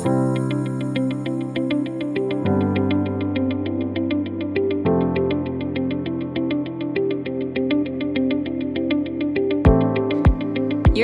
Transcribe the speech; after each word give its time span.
You're 0.00 0.06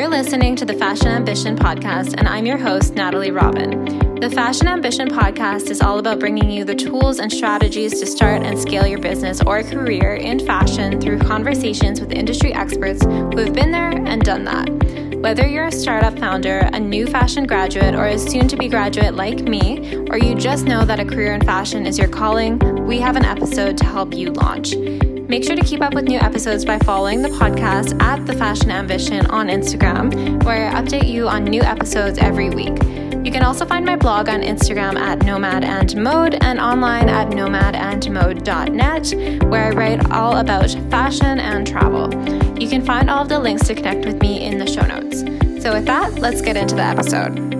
listening 0.08 0.56
to 0.56 0.64
the 0.64 0.74
Fashion 0.78 1.08
Ambition 1.08 1.56
podcast, 1.56 2.14
and 2.16 2.26
I'm 2.26 2.46
your 2.46 2.56
host, 2.56 2.94
Natalie 2.94 3.30
Robin. 3.30 3.84
The 4.20 4.30
Fashion 4.30 4.66
Ambition 4.66 5.08
podcast 5.08 5.68
is 5.68 5.82
all 5.82 5.98
about 5.98 6.18
bringing 6.18 6.50
you 6.50 6.64
the 6.64 6.74
tools 6.74 7.18
and 7.18 7.30
strategies 7.30 8.00
to 8.00 8.06
start 8.06 8.42
and 8.44 8.58
scale 8.58 8.86
your 8.86 9.00
business 9.00 9.42
or 9.42 9.62
career 9.62 10.14
in 10.14 10.38
fashion 10.46 10.98
through 11.02 11.18
conversations 11.18 12.00
with 12.00 12.12
industry 12.12 12.54
experts 12.54 13.04
who 13.04 13.36
have 13.38 13.52
been 13.52 13.72
there 13.72 13.90
and 13.90 14.22
done 14.22 14.44
that. 14.44 15.05
Whether 15.20 15.46
you're 15.46 15.66
a 15.66 15.72
startup 15.72 16.18
founder, 16.18 16.68
a 16.72 16.78
new 16.78 17.06
fashion 17.06 17.46
graduate, 17.46 17.94
or 17.94 18.06
a 18.06 18.18
soon 18.18 18.46
to 18.48 18.56
be 18.56 18.68
graduate 18.68 19.14
like 19.14 19.40
me, 19.40 19.96
or 20.10 20.18
you 20.18 20.34
just 20.34 20.66
know 20.66 20.84
that 20.84 21.00
a 21.00 21.04
career 21.04 21.34
in 21.34 21.40
fashion 21.40 21.86
is 21.86 21.98
your 21.98 22.08
calling, 22.08 22.58
we 22.86 23.00
have 23.00 23.16
an 23.16 23.24
episode 23.24 23.76
to 23.78 23.84
help 23.84 24.14
you 24.14 24.30
launch. 24.32 24.76
Make 24.76 25.42
sure 25.42 25.56
to 25.56 25.64
keep 25.64 25.82
up 25.82 25.94
with 25.94 26.04
new 26.04 26.20
episodes 26.20 26.64
by 26.64 26.78
following 26.78 27.22
the 27.22 27.30
podcast 27.30 28.00
at 28.00 28.24
The 28.26 28.34
Fashion 28.34 28.70
Ambition 28.70 29.26
on 29.26 29.48
Instagram, 29.48 30.44
where 30.44 30.68
I 30.68 30.80
update 30.80 31.08
you 31.08 31.26
on 31.26 31.44
new 31.44 31.62
episodes 31.62 32.18
every 32.18 32.50
week. 32.50 32.78
You 33.26 33.32
can 33.32 33.42
also 33.42 33.66
find 33.66 33.84
my 33.84 33.96
blog 33.96 34.28
on 34.28 34.42
Instagram 34.42 34.96
at 34.96 35.24
Nomad 35.24 35.64
and 35.64 35.96
Mode 35.96 36.36
and 36.42 36.60
online 36.60 37.08
at 37.08 37.30
nomadandmode.net, 37.30 39.48
where 39.50 39.64
I 39.64 39.70
write 39.70 40.12
all 40.12 40.36
about 40.36 40.70
fashion 40.90 41.40
and 41.40 41.66
travel. 41.66 42.45
You 42.58 42.68
can 42.68 42.84
find 42.84 43.10
all 43.10 43.22
of 43.22 43.28
the 43.28 43.38
links 43.38 43.66
to 43.68 43.74
connect 43.74 44.04
with 44.04 44.20
me 44.20 44.44
in 44.44 44.58
the 44.58 44.66
show 44.66 44.82
notes. 44.82 45.20
So, 45.62 45.72
with 45.72 45.86
that, 45.86 46.18
let's 46.18 46.40
get 46.40 46.56
into 46.56 46.74
the 46.74 46.82
episode. 46.82 47.55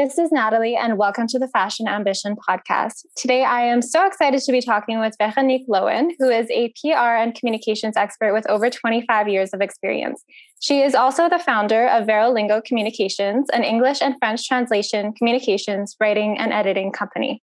This 0.00 0.16
is 0.16 0.32
Natalie, 0.32 0.76
and 0.76 0.96
welcome 0.96 1.26
to 1.26 1.38
the 1.38 1.46
Fashion 1.46 1.86
Ambition 1.86 2.34
podcast. 2.34 3.04
Today, 3.16 3.44
I 3.44 3.60
am 3.60 3.82
so 3.82 4.06
excited 4.06 4.40
to 4.40 4.50
be 4.50 4.62
talking 4.62 4.98
with 4.98 5.14
Veronique 5.20 5.68
Loewen, 5.68 6.12
who 6.18 6.30
is 6.30 6.48
a 6.50 6.72
PR 6.80 7.18
and 7.20 7.34
communications 7.34 7.98
expert 7.98 8.32
with 8.32 8.48
over 8.48 8.70
25 8.70 9.28
years 9.28 9.50
of 9.52 9.60
experience. 9.60 10.24
She 10.58 10.80
is 10.80 10.94
also 10.94 11.28
the 11.28 11.38
founder 11.38 11.86
of 11.86 12.06
Verolingo 12.06 12.64
Communications, 12.64 13.50
an 13.50 13.62
English 13.62 14.00
and 14.00 14.14
French 14.18 14.48
translation, 14.48 15.12
communications, 15.12 15.96
writing, 16.00 16.38
and 16.38 16.50
editing 16.50 16.92
company. 16.92 17.42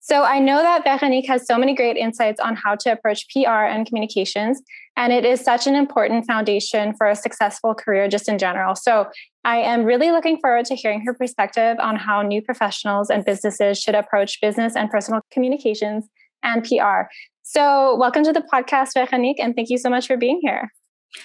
So 0.00 0.24
I 0.24 0.40
know 0.40 0.60
that 0.60 0.82
Veronique 0.82 1.28
has 1.28 1.46
so 1.46 1.56
many 1.56 1.76
great 1.76 1.96
insights 1.96 2.40
on 2.40 2.56
how 2.56 2.74
to 2.74 2.90
approach 2.90 3.26
PR 3.32 3.62
and 3.70 3.86
communications, 3.86 4.60
and 4.96 5.12
it 5.12 5.24
is 5.24 5.40
such 5.40 5.68
an 5.68 5.76
important 5.76 6.26
foundation 6.26 6.94
for 6.96 7.08
a 7.08 7.14
successful 7.14 7.72
career 7.76 8.08
just 8.08 8.28
in 8.28 8.38
general. 8.38 8.74
So 8.74 9.06
I 9.44 9.56
am 9.56 9.84
really 9.84 10.12
looking 10.12 10.38
forward 10.38 10.66
to 10.66 10.76
hearing 10.76 11.04
her 11.04 11.12
perspective 11.12 11.76
on 11.80 11.96
how 11.96 12.22
new 12.22 12.40
professionals 12.40 13.10
and 13.10 13.24
businesses 13.24 13.80
should 13.80 13.96
approach 13.96 14.40
business 14.40 14.76
and 14.76 14.88
personal 14.88 15.20
communications 15.32 16.08
and 16.44 16.62
PR. 16.62 17.08
So 17.42 17.96
welcome 17.96 18.22
to 18.22 18.32
the 18.32 18.44
podcast, 18.52 18.90
Veronique, 18.94 19.40
and 19.40 19.56
thank 19.56 19.68
you 19.68 19.78
so 19.78 19.90
much 19.90 20.06
for 20.06 20.16
being 20.16 20.38
here. 20.42 20.70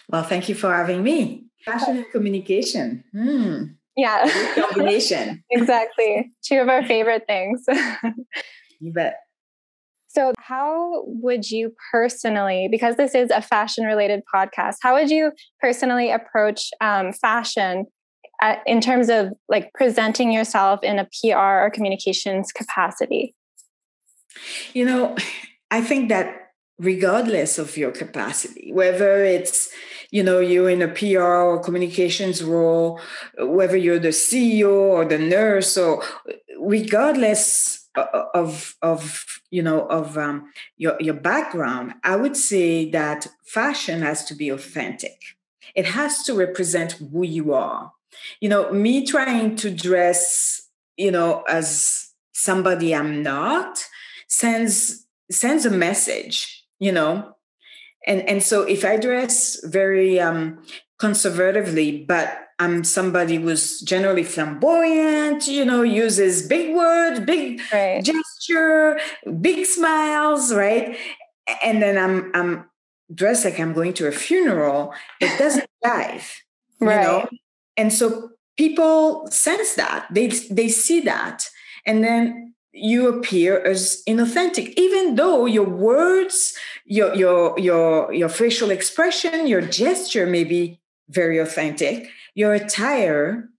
Well, 0.10 0.23
thank 0.23 0.50
you 0.50 0.56
for 0.56 0.73
having 0.73 1.04
me. 1.04 1.45
Fashion 1.64 1.98
and 1.98 2.12
communication. 2.12 3.04
Hmm. 3.12 3.64
Yeah. 3.95 4.28
combination. 4.56 5.44
exactly. 5.52 6.32
Two 6.44 6.58
of 6.58 6.70
our 6.70 6.84
favorite 6.86 7.26
things. 7.28 7.66
You 8.80 8.94
bet. 8.94 9.16
So, 10.08 10.34
how 10.38 11.04
would 11.08 11.50
you 11.50 11.73
personally, 11.92 12.68
because 12.70 12.95
this 12.95 13.16
is 13.16 13.32
a 13.32 13.42
fashion 13.42 13.86
related 13.86 14.22
podcast, 14.32 14.76
how 14.84 14.94
would 14.94 15.10
you 15.10 15.32
personally 15.60 16.12
approach 16.12 16.70
um, 16.80 17.12
fashion 17.12 17.88
at, 18.42 18.59
in 18.65 18.81
terms 18.81 19.09
of 19.09 19.33
like 19.49 19.71
presenting 19.73 20.31
yourself 20.31 20.83
in 20.83 20.99
a 20.99 21.05
PR 21.05 21.65
or 21.65 21.71
communications 21.73 22.52
capacity? 22.52 23.36
You 24.73 24.86
know, 24.86 25.15
I 25.71 25.81
think 25.81 26.09
that 26.09 26.52
regardless 26.80 27.58
of 27.58 27.76
your 27.77 27.92
capacity, 27.92 28.71
whether 28.71 29.23
it's 29.23 29.70
you 30.11 30.23
know 30.23 30.39
you're 30.39 30.70
in 30.70 30.81
a 30.81 30.87
PR 30.87 31.20
or 31.20 31.59
communications 31.59 32.43
role, 32.43 33.02
whether 33.39 33.76
you're 33.76 33.99
the 33.99 34.09
CEO 34.09 34.70
or 34.70 35.05
the 35.05 35.17
nurse, 35.17 35.77
or 35.77 36.03
regardless 36.59 37.87
of 37.95 38.76
of 38.81 39.26
you 39.49 39.61
know 39.61 39.87
of 39.87 40.17
um, 40.17 40.52
your 40.77 40.95
your 40.99 41.14
background 41.14 41.93
i 42.03 42.15
would 42.15 42.37
say 42.37 42.89
that 42.92 43.27
fashion 43.45 44.02
has 44.02 44.26
to 44.26 44.36
be 44.36 44.49
authentic 44.49 45.20
it 45.76 45.86
has 45.86 46.23
to 46.23 46.33
represent 46.33 46.93
who 46.93 47.23
you 47.23 47.53
are 47.53 47.92
you 48.39 48.50
know 48.50 48.72
me 48.72 49.05
trying 49.05 49.55
to 49.55 49.70
dress 49.72 50.61
you 50.95 51.11
know 51.11 51.44
as 51.48 52.10
somebody 52.33 52.94
i'm 52.94 53.22
not 53.23 53.83
sends 54.28 55.05
sends 55.32 55.66
a 55.66 55.72
message 55.72 56.66
you 56.80 56.92
know 56.92 57.36
and 58.06 58.22
and 58.30 58.44
so 58.44 58.64
if 58.64 58.86
i 58.86 58.98
dress 58.98 59.60
very 59.66 60.20
um 60.20 60.61
conservatively 61.00 62.04
but 62.06 62.48
I'm 62.60 62.83
somebody 62.83 63.36
who's 63.36 63.82
generally 63.82 64.23
flamboyant, 64.23 65.48
you 65.48 65.64
know, 65.64 65.83
uses 65.83 66.48
big 66.48 66.76
words, 66.76 67.20
big 67.20 67.61
right. 67.72 68.04
gesture, 68.04 69.00
big 69.42 69.66
smiles, 69.66 70.54
right? 70.54 70.98
And 71.64 71.82
then 71.82 71.98
I'm 71.98 72.32
I'm 72.33 72.66
dressed 73.14 73.45
like 73.45 73.60
I'm 73.60 73.73
going 73.73 73.94
to 73.94 74.08
a 74.08 74.11
funeral. 74.11 74.94
It 75.22 75.38
doesn't 75.38 75.67
jive, 75.86 76.23
right. 76.80 77.02
you 77.02 77.08
know. 77.08 77.30
And 77.77 77.93
so 77.93 78.32
people 78.58 79.27
sense 79.32 79.76
that 79.76 80.08
they 80.11 80.27
they 80.27 80.70
see 80.70 80.99
that, 81.02 81.49
and 81.86 82.04
then 82.04 82.54
you 82.73 83.08
appear 83.08 83.64
as 83.64 84.04
inauthentic, 84.08 84.73
even 84.77 85.15
though 85.15 85.45
your 85.45 85.70
words, 85.70 86.54
your 86.86 87.15
your 87.15 87.58
your 87.60 88.14
your 88.14 88.30
facial 88.30 88.71
expression, 88.71 89.48
your 89.48 89.61
gesture 89.61 90.26
may 90.26 90.43
be 90.43 90.80
very 91.10 91.38
authentic 91.38 92.10
your 92.38 92.54
attire 92.54 93.49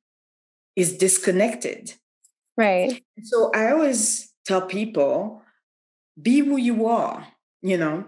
is 0.76 0.96
disconnected. 0.96 1.94
Right. 2.56 3.02
So 3.24 3.50
I 3.52 3.72
always 3.72 4.32
tell 4.46 4.62
people 4.62 5.42
be 6.20 6.38
who 6.38 6.56
you 6.56 6.86
are, 6.86 7.26
you 7.60 7.76
know. 7.76 8.04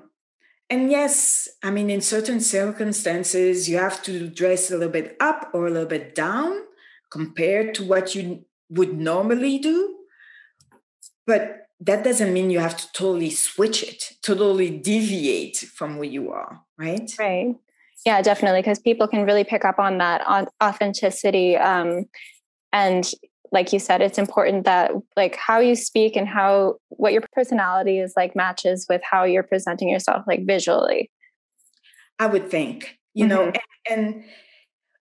And 0.70 0.90
yes, 0.90 1.48
I 1.64 1.72
mean, 1.72 1.90
in 1.90 2.00
certain 2.00 2.40
circumstances, 2.40 3.68
you 3.68 3.76
have 3.76 4.02
to 4.04 4.28
dress 4.28 4.70
a 4.70 4.74
little 4.74 4.92
bit 4.92 5.16
up 5.18 5.50
or 5.52 5.66
a 5.66 5.70
little 5.70 5.88
bit 5.88 6.14
down 6.14 6.60
compared 7.10 7.74
to 7.74 7.84
what 7.84 8.14
you 8.14 8.44
would 8.68 8.96
normally 8.96 9.58
do. 9.58 9.96
But 11.26 11.66
that 11.80 12.04
doesn't 12.04 12.32
mean 12.32 12.50
you 12.50 12.60
have 12.60 12.76
to 12.76 12.92
totally 12.92 13.30
switch 13.30 13.82
it, 13.82 14.12
totally 14.22 14.70
deviate 14.70 15.56
from 15.56 15.96
who 15.96 16.04
you 16.04 16.30
are, 16.30 16.60
right? 16.78 17.10
Right. 17.18 17.56
Yeah, 18.06 18.22
definitely, 18.22 18.60
because 18.60 18.78
people 18.78 19.08
can 19.08 19.24
really 19.24 19.44
pick 19.44 19.64
up 19.64 19.78
on 19.78 19.98
that 19.98 20.22
authenticity. 20.62 21.56
Um, 21.56 22.04
and 22.72 23.10
like 23.52 23.72
you 23.72 23.78
said, 23.78 24.00
it's 24.00 24.18
important 24.18 24.64
that 24.64 24.92
like 25.16 25.36
how 25.36 25.58
you 25.58 25.74
speak 25.74 26.16
and 26.16 26.28
how 26.28 26.76
what 26.88 27.12
your 27.12 27.22
personality 27.32 27.98
is 27.98 28.14
like 28.16 28.36
matches 28.36 28.86
with 28.88 29.02
how 29.02 29.24
you're 29.24 29.42
presenting 29.42 29.88
yourself, 29.88 30.24
like 30.26 30.46
visually. 30.46 31.10
I 32.18 32.26
would 32.26 32.50
think, 32.50 32.98
you 33.14 33.26
mm-hmm. 33.26 33.34
know, 33.34 33.52
and, 33.88 34.06
and 34.14 34.24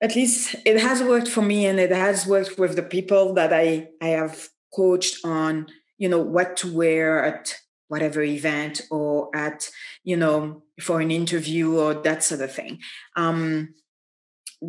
at 0.02 0.16
least 0.16 0.56
it 0.66 0.80
has 0.80 1.04
worked 1.04 1.28
for 1.28 1.42
me, 1.42 1.66
and 1.66 1.80
it 1.80 1.92
has 1.92 2.26
worked 2.26 2.58
with 2.58 2.76
the 2.76 2.84
people 2.84 3.34
that 3.34 3.54
I 3.54 3.90
I 4.02 4.10
have 4.10 4.50
coached 4.76 5.26
on, 5.26 5.68
you 5.98 6.10
know, 6.10 6.20
what 6.20 6.58
to 6.58 6.74
wear 6.74 7.24
at 7.24 7.56
whatever 7.90 8.22
event 8.22 8.84
or 8.90 9.30
at 9.36 9.70
you 10.04 10.16
know 10.16 10.64
for 10.80 11.02
an 11.02 11.12
interview 11.12 11.78
or 11.78 11.94
that 11.96 12.24
sort 12.24 12.40
of 12.40 12.54
thing 12.54 12.80
um, 13.16 13.74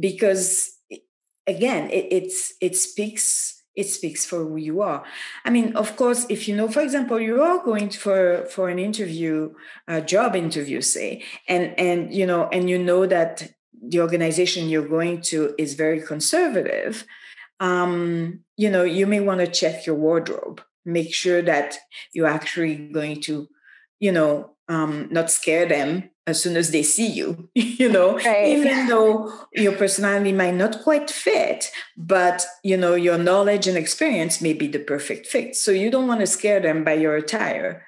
because 0.01 0.71
again 1.47 1.89
it, 1.91 2.07
it's 2.11 2.55
it 2.61 2.75
speaks 2.75 3.60
it 3.77 3.85
speaks 3.85 4.27
for 4.27 4.39
who 4.39 4.57
you 4.57 4.83
are. 4.83 5.05
I 5.45 5.51
mean 5.51 5.77
of 5.77 5.97
course 5.97 6.27
if 6.29 6.49
you 6.49 6.57
know 6.57 6.69
for 6.69 6.81
example 6.81 7.21
you 7.21 7.43
are 7.43 7.65
going 7.65 7.91
for 7.91 8.47
for 8.47 8.69
an 8.69 8.79
interview 8.79 9.55
a 9.89 10.01
job 10.01 10.37
interview 10.37 10.81
say 10.81 11.23
and 11.49 11.79
and 11.79 12.13
you 12.13 12.27
know 12.27 12.49
and 12.53 12.69
you 12.69 12.79
know 12.79 13.07
that 13.07 13.51
the 13.83 14.01
organization 14.01 14.69
you're 14.69 14.89
going 14.89 15.23
to 15.23 15.55
is 15.59 15.75
very 15.75 16.01
conservative 16.01 17.07
um, 17.61 18.41
you 18.57 18.71
know 18.71 18.85
you 18.85 19.07
may 19.07 19.21
want 19.21 19.41
to 19.41 19.47
check 19.47 19.87
your 19.87 19.97
wardrobe 19.97 20.61
make 20.85 21.15
sure 21.15 21.43
that 21.43 21.79
you're 22.13 22.27
actually 22.27 22.75
going 22.75 23.21
to 23.21 23.49
you 24.01 24.13
know 24.13 24.51
um, 24.69 25.09
not 25.11 25.31
scare 25.31 25.67
them 25.67 26.11
as 26.31 26.43
soon 26.43 26.57
as 26.57 26.71
they 26.71 26.83
see 26.83 27.07
you 27.07 27.51
you 27.55 27.89
know? 27.89 28.17
Right. 28.17 28.49
even 28.49 28.87
though 28.87 29.33
your 29.53 29.73
personality 29.73 30.33
might 30.33 30.55
not 30.55 30.83
quite 30.83 31.11
fit 31.11 31.71
but 31.97 32.47
you 32.63 32.77
know 32.77 32.95
your 32.95 33.19
knowledge 33.19 33.67
and 33.67 33.77
experience 33.77 34.41
may 34.41 34.53
be 34.53 34.67
the 34.67 34.79
perfect 34.79 35.27
fit. 35.27 35.57
So 35.57 35.71
you 35.71 35.91
don't 35.91 36.09
want 36.09 36.21
to 36.21 36.27
scare 36.27 36.61
them 36.61 36.85
by 36.85 36.95
your 36.95 37.17
attire. 37.17 37.87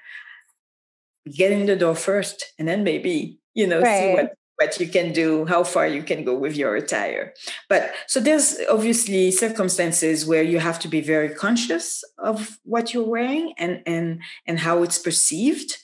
Get 1.30 1.52
in 1.52 1.66
the 1.66 1.76
door 1.76 1.94
first 1.94 2.44
and 2.58 2.68
then 2.68 2.84
maybe 2.84 3.38
you 3.54 3.66
know 3.66 3.80
right. 3.80 4.00
see 4.00 4.14
what 4.14 4.32
what 4.58 4.78
you 4.78 4.86
can 4.86 5.12
do 5.12 5.44
how 5.46 5.64
far 5.64 5.88
you 5.88 6.02
can 6.02 6.24
go 6.24 6.34
with 6.34 6.56
your 6.56 6.76
attire. 6.76 7.32
But 7.68 7.92
so 8.06 8.20
there's 8.20 8.58
obviously 8.70 9.30
circumstances 9.30 10.26
where 10.26 10.42
you 10.42 10.58
have 10.58 10.78
to 10.80 10.88
be 10.88 11.00
very 11.00 11.30
conscious 11.30 12.04
of 12.18 12.58
what 12.64 12.92
you're 12.92 13.08
wearing 13.08 13.54
and 13.58 13.82
and 13.86 14.20
and 14.46 14.58
how 14.58 14.82
it's 14.82 14.98
perceived 14.98 15.78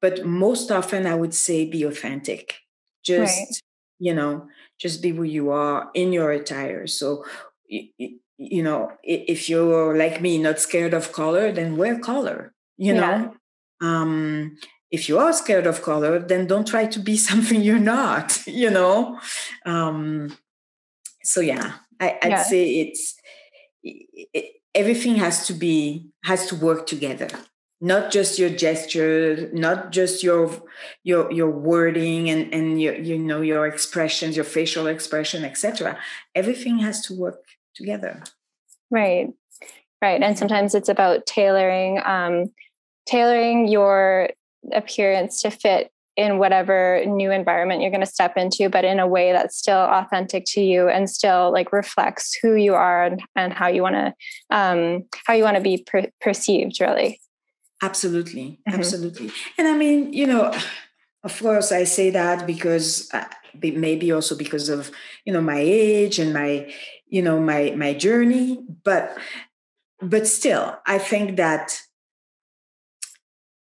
but 0.00 0.24
most 0.24 0.70
often 0.70 1.06
i 1.06 1.14
would 1.14 1.34
say 1.34 1.64
be 1.64 1.82
authentic 1.82 2.54
just 3.04 3.38
right. 3.38 3.60
you 3.98 4.14
know 4.14 4.46
just 4.78 5.02
be 5.02 5.10
who 5.10 5.22
you 5.22 5.50
are 5.50 5.90
in 5.94 6.12
your 6.12 6.30
attire 6.30 6.86
so 6.86 7.24
you, 7.68 8.62
know 8.62 8.92
if 9.02 9.48
you're 9.48 9.96
like 9.96 10.20
me 10.20 10.38
not 10.38 10.58
scared 10.60 10.94
of 10.94 11.12
color 11.12 11.52
then 11.52 11.76
wear 11.76 11.98
color 11.98 12.52
you 12.76 12.92
know 12.92 13.00
yeah. 13.00 13.30
um 13.80 14.56
if 14.90 15.08
you 15.08 15.18
are 15.18 15.32
scared 15.32 15.66
of 15.66 15.82
color 15.82 16.18
then 16.18 16.46
don't 16.46 16.66
try 16.66 16.86
to 16.86 16.98
be 16.98 17.16
something 17.28 17.62
you're 17.62 17.78
not 17.78 18.46
you 18.46 18.70
know 18.70 19.18
um 19.64 20.36
so 21.22 21.40
yeah 21.40 21.74
I, 21.98 22.18
would 22.22 22.30
yeah. 22.32 22.42
say 22.42 22.80
it's 22.80 23.14
it, 23.82 24.60
everything 24.74 25.16
has 25.16 25.46
to 25.46 25.54
be 25.54 26.10
has 26.24 26.46
to 26.48 26.54
work 26.54 26.86
together 26.86 27.28
not 27.80 28.10
just 28.10 28.38
your 28.38 28.48
gesture 28.48 29.50
not 29.52 29.92
just 29.92 30.22
your 30.22 30.50
your 31.04 31.30
your 31.30 31.50
wording 31.50 32.30
and 32.30 32.52
and 32.54 32.80
your 32.80 32.94
you 32.94 33.18
know 33.18 33.42
your 33.42 33.66
expressions 33.66 34.34
your 34.34 34.46
facial 34.46 34.86
expression 34.86 35.44
etc 35.44 35.98
everything 36.34 36.78
has 36.78 37.02
to 37.02 37.14
work 37.14 37.44
together. 37.76 38.22
Right. 38.90 39.28
Right. 40.02 40.22
And 40.22 40.36
sometimes 40.38 40.74
it's 40.74 40.88
about 40.88 41.26
tailoring 41.26 42.00
um 42.04 42.46
tailoring 43.06 43.68
your 43.68 44.30
appearance 44.72 45.40
to 45.42 45.50
fit 45.50 45.90
in 46.16 46.38
whatever 46.38 47.04
new 47.06 47.30
environment 47.30 47.82
you're 47.82 47.90
going 47.90 48.00
to 48.00 48.06
step 48.06 48.38
into 48.38 48.70
but 48.70 48.86
in 48.86 48.98
a 48.98 49.06
way 49.06 49.32
that's 49.32 49.56
still 49.56 49.76
authentic 49.76 50.44
to 50.46 50.62
you 50.62 50.88
and 50.88 51.10
still 51.10 51.52
like 51.52 51.72
reflects 51.72 52.34
who 52.40 52.54
you 52.54 52.74
are 52.74 53.04
and, 53.04 53.22
and 53.36 53.52
how 53.52 53.68
you 53.68 53.82
want 53.82 53.94
to 53.94 54.14
um, 54.50 55.04
how 55.26 55.34
you 55.34 55.44
want 55.44 55.56
to 55.56 55.62
be 55.62 55.84
per- 55.86 56.10
perceived 56.22 56.80
really 56.80 57.20
absolutely 57.82 58.60
mm-hmm. 58.66 58.78
absolutely 58.78 59.30
and 59.58 59.68
i 59.68 59.76
mean 59.76 60.12
you 60.12 60.26
know 60.26 60.52
of 61.24 61.38
course 61.40 61.72
i 61.72 61.84
say 61.84 62.10
that 62.10 62.46
because 62.46 63.08
uh, 63.12 63.24
maybe 63.62 64.12
also 64.12 64.36
because 64.36 64.68
of 64.68 64.90
you 65.24 65.32
know 65.32 65.40
my 65.40 65.58
age 65.58 66.18
and 66.18 66.32
my 66.32 66.70
you 67.08 67.22
know 67.22 67.40
my 67.40 67.72
my 67.76 67.92
journey 67.92 68.64
but 68.84 69.16
but 70.00 70.26
still 70.26 70.78
i 70.86 70.98
think 70.98 71.36
that 71.36 71.80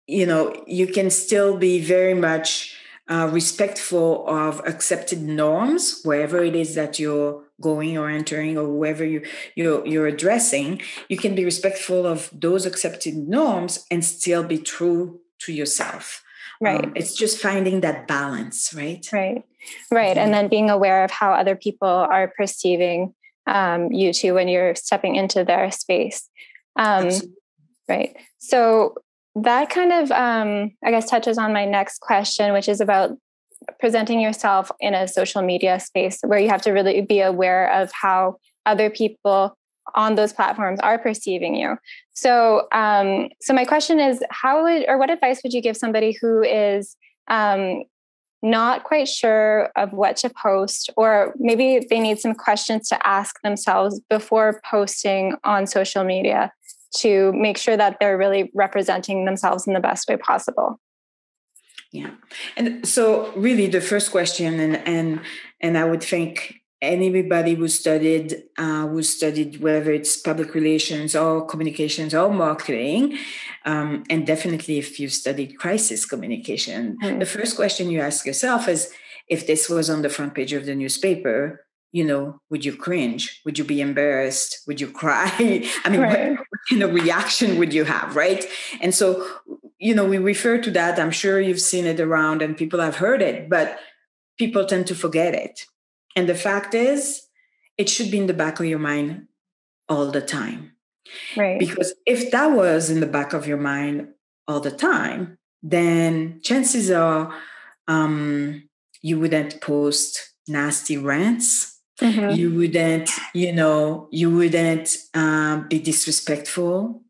you 0.06 0.26
know 0.26 0.62
you 0.66 0.86
can 0.86 1.10
still 1.10 1.56
be 1.56 1.80
very 1.80 2.14
much 2.14 2.76
uh, 3.08 3.28
respectful 3.32 4.26
of 4.28 4.60
accepted 4.66 5.22
norms 5.22 6.00
wherever 6.04 6.42
it 6.42 6.56
is 6.56 6.74
that 6.74 6.98
you're 6.98 7.45
going 7.60 7.96
or 7.96 8.08
entering 8.08 8.58
or 8.58 8.64
whoever 8.64 9.04
you 9.04 9.22
you're, 9.54 9.86
you're 9.86 10.06
addressing 10.06 10.80
you 11.08 11.16
can 11.16 11.34
be 11.34 11.44
respectful 11.44 12.06
of 12.06 12.30
those 12.32 12.66
accepted 12.66 13.16
norms 13.16 13.86
and 13.90 14.04
still 14.04 14.42
be 14.42 14.58
true 14.58 15.20
to 15.38 15.52
yourself. 15.52 16.22
Right. 16.60 16.84
um, 16.84 16.92
it's 16.96 17.14
just 17.14 17.38
finding 17.38 17.80
that 17.80 18.06
balance 18.06 18.72
right? 18.74 19.06
Right. 19.12 19.44
Right. 19.90 20.10
Mm-hmm. 20.10 20.18
and 20.18 20.34
then 20.34 20.48
being 20.48 20.70
aware 20.70 21.04
of 21.04 21.10
how 21.10 21.32
other 21.32 21.56
people 21.56 21.88
are 21.88 22.32
perceiving 22.36 23.14
um, 23.46 23.92
you 23.92 24.12
too 24.12 24.34
when 24.34 24.48
you're 24.48 24.74
stepping 24.74 25.16
into 25.16 25.44
their 25.44 25.70
space. 25.70 26.28
Um, 26.76 27.10
right. 27.88 28.16
So 28.38 28.96
that 29.36 29.68
kind 29.68 29.92
of 29.92 30.10
um, 30.10 30.72
i 30.84 30.90
guess 30.90 31.08
touches 31.08 31.38
on 31.38 31.52
my 31.52 31.64
next 31.64 32.00
question 32.00 32.52
which 32.52 32.68
is 32.68 32.80
about 32.80 33.10
presenting 33.78 34.20
yourself 34.20 34.70
in 34.80 34.94
a 34.94 35.08
social 35.08 35.42
media 35.42 35.78
space 35.80 36.18
where 36.22 36.38
you 36.38 36.48
have 36.48 36.62
to 36.62 36.72
really 36.72 37.00
be 37.00 37.20
aware 37.20 37.72
of 37.72 37.90
how 37.92 38.36
other 38.64 38.90
people 38.90 39.56
on 39.94 40.16
those 40.16 40.32
platforms 40.32 40.80
are 40.80 40.98
perceiving 40.98 41.54
you. 41.54 41.76
So 42.12 42.66
um, 42.72 43.28
so 43.40 43.54
my 43.54 43.64
question 43.64 44.00
is 44.00 44.22
how 44.30 44.62
would 44.64 44.84
or 44.88 44.98
what 44.98 45.10
advice 45.10 45.40
would 45.42 45.52
you 45.52 45.62
give 45.62 45.76
somebody 45.76 46.16
who 46.20 46.42
is 46.42 46.96
um, 47.28 47.84
not 48.42 48.84
quite 48.84 49.08
sure 49.08 49.70
of 49.76 49.92
what 49.92 50.16
to 50.18 50.30
post? 50.30 50.90
Or 50.96 51.34
maybe 51.38 51.86
they 51.88 52.00
need 52.00 52.18
some 52.18 52.34
questions 52.34 52.88
to 52.88 53.06
ask 53.06 53.40
themselves 53.42 54.00
before 54.10 54.60
posting 54.68 55.36
on 55.44 55.66
social 55.66 56.04
media 56.04 56.52
to 56.96 57.32
make 57.32 57.58
sure 57.58 57.76
that 57.76 57.98
they're 58.00 58.18
really 58.18 58.50
representing 58.54 59.24
themselves 59.24 59.66
in 59.66 59.74
the 59.74 59.80
best 59.80 60.08
way 60.08 60.16
possible 60.16 60.80
yeah 61.92 62.10
and 62.56 62.86
so 62.86 63.32
really 63.36 63.66
the 63.66 63.80
first 63.80 64.10
question 64.10 64.60
and 64.60 64.76
and 64.86 65.20
and 65.60 65.78
i 65.78 65.84
would 65.84 66.02
think 66.02 66.60
anybody 66.82 67.54
who 67.54 67.68
studied 67.68 68.42
uh, 68.58 68.86
who 68.86 69.02
studied 69.02 69.60
whether 69.60 69.92
it's 69.92 70.16
public 70.16 70.54
relations 70.54 71.16
or 71.16 71.46
communications 71.46 72.14
or 72.14 72.32
marketing 72.32 73.16
um, 73.64 74.04
and 74.10 74.26
definitely 74.26 74.78
if 74.78 75.00
you 75.00 75.08
studied 75.08 75.58
crisis 75.58 76.04
communication 76.04 76.96
mm-hmm. 77.02 77.18
the 77.18 77.26
first 77.26 77.56
question 77.56 77.90
you 77.90 78.00
ask 78.00 78.26
yourself 78.26 78.68
is 78.68 78.92
if 79.28 79.46
this 79.46 79.68
was 79.68 79.88
on 79.88 80.02
the 80.02 80.08
front 80.08 80.34
page 80.34 80.52
of 80.52 80.66
the 80.66 80.74
newspaper 80.74 81.66
you 81.96 82.04
know, 82.04 82.38
would 82.50 82.62
you 82.62 82.76
cringe? 82.76 83.40
Would 83.46 83.58
you 83.58 83.64
be 83.64 83.80
embarrassed? 83.80 84.60
Would 84.66 84.82
you 84.82 84.90
cry? 85.02 85.32
I 85.38 85.88
mean, 85.88 86.00
right. 86.02 86.30
what, 86.30 86.38
what 86.38 86.60
kind 86.68 86.82
of 86.82 86.92
reaction 86.92 87.58
would 87.58 87.72
you 87.72 87.84
have, 87.84 88.14
right? 88.14 88.44
And 88.82 88.94
so, 88.94 89.26
you 89.78 89.94
know, 89.94 90.04
we 90.04 90.18
refer 90.18 90.58
to 90.58 90.70
that. 90.72 90.98
I'm 90.98 91.10
sure 91.10 91.40
you've 91.40 91.60
seen 91.60 91.86
it 91.86 92.00
around 92.00 92.42
and 92.42 92.56
people 92.56 92.80
have 92.80 92.96
heard 92.96 93.22
it, 93.22 93.48
but 93.48 93.78
people 94.38 94.64
tend 94.64 94.86
to 94.88 94.94
forget 94.94 95.34
it. 95.34 95.66
And 96.14 96.28
the 96.28 96.34
fact 96.34 96.74
is, 96.74 97.26
it 97.76 97.88
should 97.88 98.10
be 98.10 98.18
in 98.18 98.26
the 98.26 98.34
back 98.34 98.58
of 98.58 98.66
your 98.66 98.78
mind 98.78 99.28
all 99.88 100.10
the 100.10 100.22
time. 100.22 100.72
Right. 101.36 101.58
Because 101.58 101.94
if 102.06 102.30
that 102.30 102.46
was 102.46 102.90
in 102.90 103.00
the 103.00 103.06
back 103.06 103.32
of 103.32 103.46
your 103.46 103.58
mind 103.58 104.08
all 104.48 104.60
the 104.60 104.70
time, 104.70 105.38
then 105.62 106.40
chances 106.42 106.90
are 106.90 107.34
um, 107.86 108.68
you 109.02 109.20
wouldn't 109.20 109.60
post 109.60 110.32
nasty 110.48 110.96
rants 110.96 111.76
Mm-hmm. 112.00 112.38
You 112.38 112.54
wouldn't, 112.54 113.10
you 113.32 113.52
know, 113.52 114.08
you 114.10 114.30
wouldn't 114.30 114.96
um, 115.14 115.66
be 115.68 115.78
disrespectful, 115.78 117.02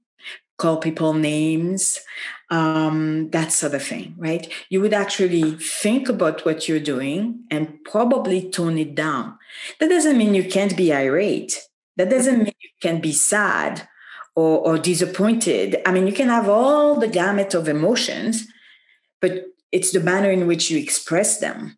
call 0.58 0.78
people 0.78 1.12
names, 1.12 1.98
um, 2.50 3.30
that 3.30 3.52
sort 3.52 3.74
of 3.74 3.82
thing, 3.82 4.14
right? 4.16 4.50
You 4.68 4.80
would 4.80 4.94
actually 4.94 5.52
think 5.52 6.08
about 6.08 6.44
what 6.44 6.68
you're 6.68 6.80
doing 6.80 7.44
and 7.50 7.78
probably 7.84 8.50
tone 8.50 8.78
it 8.78 8.94
down. 8.94 9.38
That 9.80 9.90
doesn't 9.90 10.16
mean 10.16 10.34
you 10.34 10.44
can't 10.44 10.76
be 10.76 10.92
irate. 10.92 11.60
That 11.96 12.10
doesn't 12.10 12.38
mean 12.38 12.54
you 12.60 12.70
can 12.80 13.00
be 13.00 13.12
sad 13.12 13.88
or, 14.34 14.58
or 14.60 14.78
disappointed. 14.78 15.80
I 15.86 15.92
mean, 15.92 16.06
you 16.06 16.12
can 16.12 16.28
have 16.28 16.48
all 16.48 16.98
the 17.00 17.08
gamut 17.08 17.54
of 17.54 17.68
emotions, 17.68 18.46
but 19.20 19.46
it's 19.72 19.92
the 19.92 20.00
manner 20.00 20.30
in 20.30 20.46
which 20.46 20.70
you 20.70 20.78
express 20.78 21.38
them. 21.40 21.76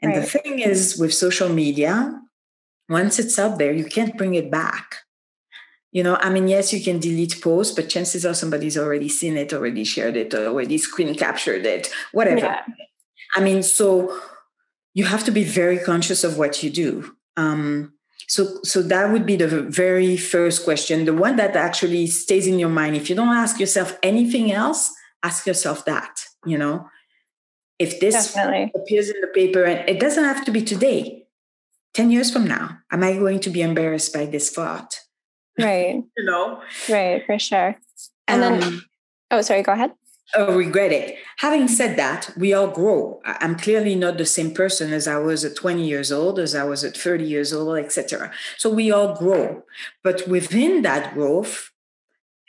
And 0.00 0.12
right. 0.12 0.20
the 0.20 0.26
thing 0.26 0.58
is, 0.60 0.98
with 0.98 1.14
social 1.14 1.48
media, 1.48 2.20
once 2.88 3.18
it's 3.18 3.38
out 3.38 3.58
there, 3.58 3.72
you 3.72 3.84
can't 3.84 4.16
bring 4.16 4.34
it 4.34 4.50
back. 4.50 5.03
You 5.94 6.02
know, 6.02 6.16
I 6.20 6.28
mean, 6.28 6.48
yes, 6.48 6.72
you 6.72 6.82
can 6.82 6.98
delete 6.98 7.40
posts, 7.40 7.72
but 7.72 7.88
chances 7.88 8.26
are 8.26 8.34
somebody's 8.34 8.76
already 8.76 9.08
seen 9.08 9.36
it, 9.36 9.52
already 9.52 9.84
shared 9.84 10.16
it, 10.16 10.34
already 10.34 10.76
screen 10.76 11.14
captured 11.14 11.64
it, 11.64 11.88
whatever. 12.10 12.40
Yeah. 12.40 12.62
I 13.36 13.40
mean, 13.40 13.62
so 13.62 14.20
you 14.92 15.04
have 15.04 15.22
to 15.24 15.30
be 15.30 15.44
very 15.44 15.78
conscious 15.78 16.24
of 16.24 16.36
what 16.36 16.64
you 16.64 16.70
do. 16.70 17.14
Um, 17.36 17.94
so, 18.26 18.58
so 18.64 18.82
that 18.82 19.12
would 19.12 19.24
be 19.24 19.36
the 19.36 19.46
very 19.46 20.16
first 20.16 20.64
question, 20.64 21.04
the 21.04 21.14
one 21.14 21.36
that 21.36 21.54
actually 21.54 22.08
stays 22.08 22.48
in 22.48 22.58
your 22.58 22.70
mind. 22.70 22.96
If 22.96 23.08
you 23.08 23.14
don't 23.14 23.28
ask 23.28 23.60
yourself 23.60 23.96
anything 24.02 24.50
else, 24.50 24.92
ask 25.22 25.46
yourself 25.46 25.84
that. 25.84 26.24
You 26.44 26.58
know, 26.58 26.88
if 27.78 28.00
this 28.00 28.34
Definitely. 28.34 28.72
appears 28.74 29.10
in 29.10 29.20
the 29.20 29.28
paper, 29.28 29.62
and 29.62 29.88
it 29.88 30.00
doesn't 30.00 30.24
have 30.24 30.44
to 30.46 30.50
be 30.50 30.62
today 30.62 31.26
10 31.94 32.10
years 32.10 32.32
from 32.32 32.48
now, 32.48 32.78
am 32.90 33.04
I 33.04 33.12
going 33.12 33.38
to 33.40 33.50
be 33.50 33.62
embarrassed 33.62 34.12
by 34.12 34.26
this 34.26 34.50
thought? 34.50 34.98
Right. 35.58 36.02
you 36.16 36.24
know? 36.24 36.62
Right, 36.88 37.24
for 37.26 37.38
sure. 37.38 37.76
And 38.26 38.42
um, 38.42 38.60
then, 38.60 38.80
oh, 39.30 39.40
sorry, 39.42 39.62
go 39.62 39.72
ahead. 39.72 39.92
Oh, 40.34 40.56
regret 40.56 40.90
it. 40.90 41.16
Having 41.38 41.68
said 41.68 41.96
that, 41.96 42.30
we 42.36 42.52
all 42.52 42.68
grow. 42.68 43.20
I'm 43.24 43.56
clearly 43.56 43.94
not 43.94 44.18
the 44.18 44.26
same 44.26 44.52
person 44.52 44.92
as 44.92 45.06
I 45.06 45.18
was 45.18 45.44
at 45.44 45.54
20 45.54 45.86
years 45.86 46.10
old, 46.10 46.38
as 46.38 46.54
I 46.54 46.64
was 46.64 46.82
at 46.82 46.96
30 46.96 47.24
years 47.24 47.52
old, 47.52 47.78
etc. 47.78 48.32
So 48.56 48.70
we 48.70 48.90
all 48.90 49.14
grow. 49.14 49.62
But 50.02 50.26
within 50.26 50.82
that 50.82 51.14
growth, 51.14 51.70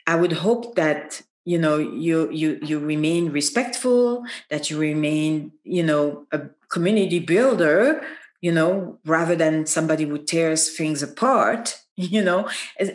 I 0.06 0.16
would 0.16 0.32
hope 0.32 0.74
that 0.76 1.22
you 1.44 1.58
know 1.58 1.78
you 1.78 2.28
you 2.32 2.58
you 2.62 2.78
remain 2.80 3.30
respectful, 3.30 4.24
that 4.50 4.70
you 4.70 4.78
remain 4.78 5.52
you 5.62 5.82
know 5.82 6.26
a 6.32 6.40
community 6.68 7.20
builder 7.20 8.02
you 8.40 8.52
know, 8.52 8.98
rather 9.04 9.34
than 9.34 9.66
somebody 9.66 10.04
who 10.04 10.18
tears 10.18 10.76
things 10.76 11.02
apart, 11.02 11.80
you 12.14 12.22
know. 12.22 12.48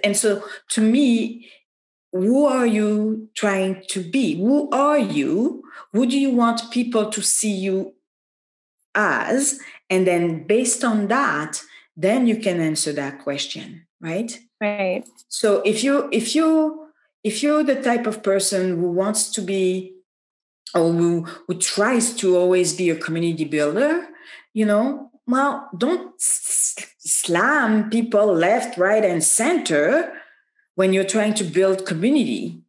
And, 0.04 0.16
so 0.16 0.44
to 0.70 0.82
me, 0.82 1.50
who 2.12 2.46
are 2.46 2.68
you 2.68 3.30
trying 3.36 3.84
to 3.90 4.04
be? 4.04 4.36
Who 4.36 4.70
are 4.72 5.00
you? 5.00 5.64
Who 5.94 6.06
do 6.06 6.20
you 6.20 6.32
want 6.32 6.72
people 6.72 7.10
to 7.10 7.22
see 7.22 7.52
you 7.54 7.94
as? 8.94 9.60
And 9.90 10.06
then 10.06 10.46
based 10.46 10.84
on 10.84 11.08
that, 11.08 11.62
then 11.96 12.28
you 12.28 12.38
can 12.38 12.60
answer 12.60 12.94
that 12.94 13.20
question, 13.20 13.88
right? 14.00 14.40
Right. 14.60 15.04
So 15.28 15.62
if 15.66 15.84
you 15.84 16.10
if 16.12 16.36
you 16.36 16.88
if 17.24 17.44
you're 17.44 17.64
the 17.64 17.82
type 17.82 18.08
of 18.08 18.24
person 18.24 18.78
who 18.80 18.92
wants 18.92 19.32
to 19.32 19.42
be 19.42 19.94
or 20.74 20.92
who, 20.92 21.28
who 21.48 21.56
tries 21.56 22.16
to 22.16 22.38
always 22.38 22.74
be 22.74 22.90
a 22.90 22.96
community 22.96 23.46
builder, 23.46 24.08
you 24.54 24.66
know, 24.66 25.11
well, 25.28 25.70
don't 25.78 26.14
slam 26.18 27.90
people 27.90 28.34
left, 28.34 28.78
right, 28.78 29.04
and 29.04 29.24
center 29.24 30.14
when 30.76 30.94
you're 30.94 31.04
trying 31.04 31.34
to 31.36 31.44
build 31.44 31.86
community. 31.86 32.62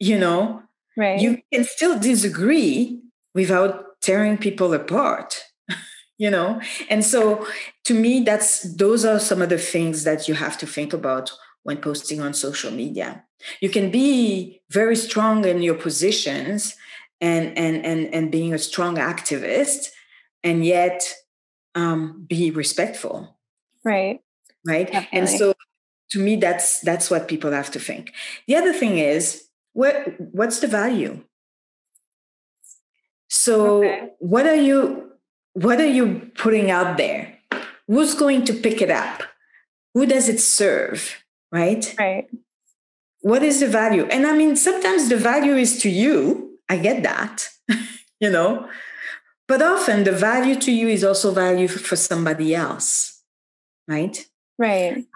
You 0.00 0.18
know, 0.18 0.62
right. 0.96 1.20
you 1.20 1.42
can 1.52 1.64
still 1.64 1.98
disagree 1.98 3.00
without 3.34 4.00
tearing 4.00 4.38
people 4.38 4.72
apart. 4.74 5.44
you 6.18 6.30
know, 6.30 6.60
and 6.88 7.04
so 7.04 7.46
to 7.84 7.94
me, 7.94 8.20
that's 8.20 8.62
those 8.76 9.04
are 9.04 9.18
some 9.18 9.42
of 9.42 9.48
the 9.48 9.58
things 9.58 10.04
that 10.04 10.28
you 10.28 10.34
have 10.34 10.58
to 10.58 10.66
think 10.66 10.92
about 10.92 11.32
when 11.62 11.78
posting 11.78 12.20
on 12.20 12.32
social 12.34 12.70
media. 12.70 13.24
You 13.60 13.68
can 13.68 13.90
be 13.90 14.60
very 14.70 14.96
strong 14.96 15.44
in 15.44 15.62
your 15.62 15.74
positions 15.74 16.76
and 17.20 17.56
and 17.58 17.84
and 17.84 18.12
and 18.14 18.32
being 18.32 18.54
a 18.54 18.58
strong 18.58 18.96
activist, 18.96 19.90
and 20.42 20.64
yet 20.64 21.14
um, 21.78 22.24
be 22.28 22.50
respectful. 22.50 23.36
Right. 23.84 24.20
Right. 24.66 24.86
Definitely. 24.86 25.18
And 25.18 25.28
so 25.28 25.54
to 26.10 26.18
me, 26.18 26.36
that's 26.36 26.80
that's 26.80 27.10
what 27.10 27.28
people 27.28 27.52
have 27.52 27.70
to 27.72 27.78
think. 27.78 28.12
The 28.46 28.56
other 28.56 28.72
thing 28.72 28.98
is 28.98 29.48
what 29.72 30.18
what's 30.18 30.60
the 30.60 30.66
value? 30.66 31.22
So 33.28 33.84
okay. 33.84 34.10
what 34.18 34.46
are 34.46 34.56
you 34.68 35.12
what 35.52 35.80
are 35.80 35.92
you 35.98 36.30
putting 36.36 36.70
out 36.70 36.96
there? 36.96 37.38
Who's 37.86 38.14
going 38.14 38.44
to 38.46 38.52
pick 38.52 38.82
it 38.82 38.90
up? 38.90 39.22
Who 39.94 40.06
does 40.06 40.28
it 40.28 40.40
serve? 40.40 41.22
Right? 41.52 41.94
Right. 41.98 42.28
What 43.20 43.42
is 43.42 43.60
the 43.60 43.68
value? 43.68 44.06
And 44.06 44.26
I 44.26 44.36
mean, 44.36 44.56
sometimes 44.56 45.08
the 45.08 45.16
value 45.16 45.56
is 45.56 45.80
to 45.82 45.90
you. 45.90 46.58
I 46.68 46.76
get 46.76 47.02
that, 47.02 47.48
you 48.20 48.30
know, 48.30 48.68
but 49.48 49.62
often 49.62 50.04
the 50.04 50.12
value 50.12 50.54
to 50.56 50.70
you 50.70 50.88
is 50.88 51.02
also 51.02 51.32
value 51.32 51.68
for 51.68 51.96
somebody 51.96 52.54
else, 52.54 53.22
right? 53.88 54.28
Right. 54.58 54.98
Um, 54.98 55.06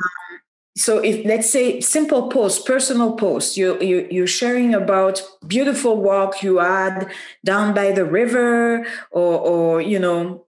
so 0.76 0.98
if 0.98 1.24
let's 1.26 1.50
say 1.50 1.80
simple 1.80 2.28
post, 2.28 2.66
personal 2.66 3.12
post, 3.12 3.58
you, 3.58 3.78
you 3.80 4.08
you're 4.10 4.26
sharing 4.26 4.74
about 4.74 5.22
beautiful 5.46 6.00
walk 6.00 6.42
you 6.42 6.58
had 6.58 7.12
down 7.44 7.74
by 7.74 7.92
the 7.92 8.06
river, 8.06 8.86
or 9.10 9.38
or 9.38 9.80
you 9.82 9.98
know 9.98 10.46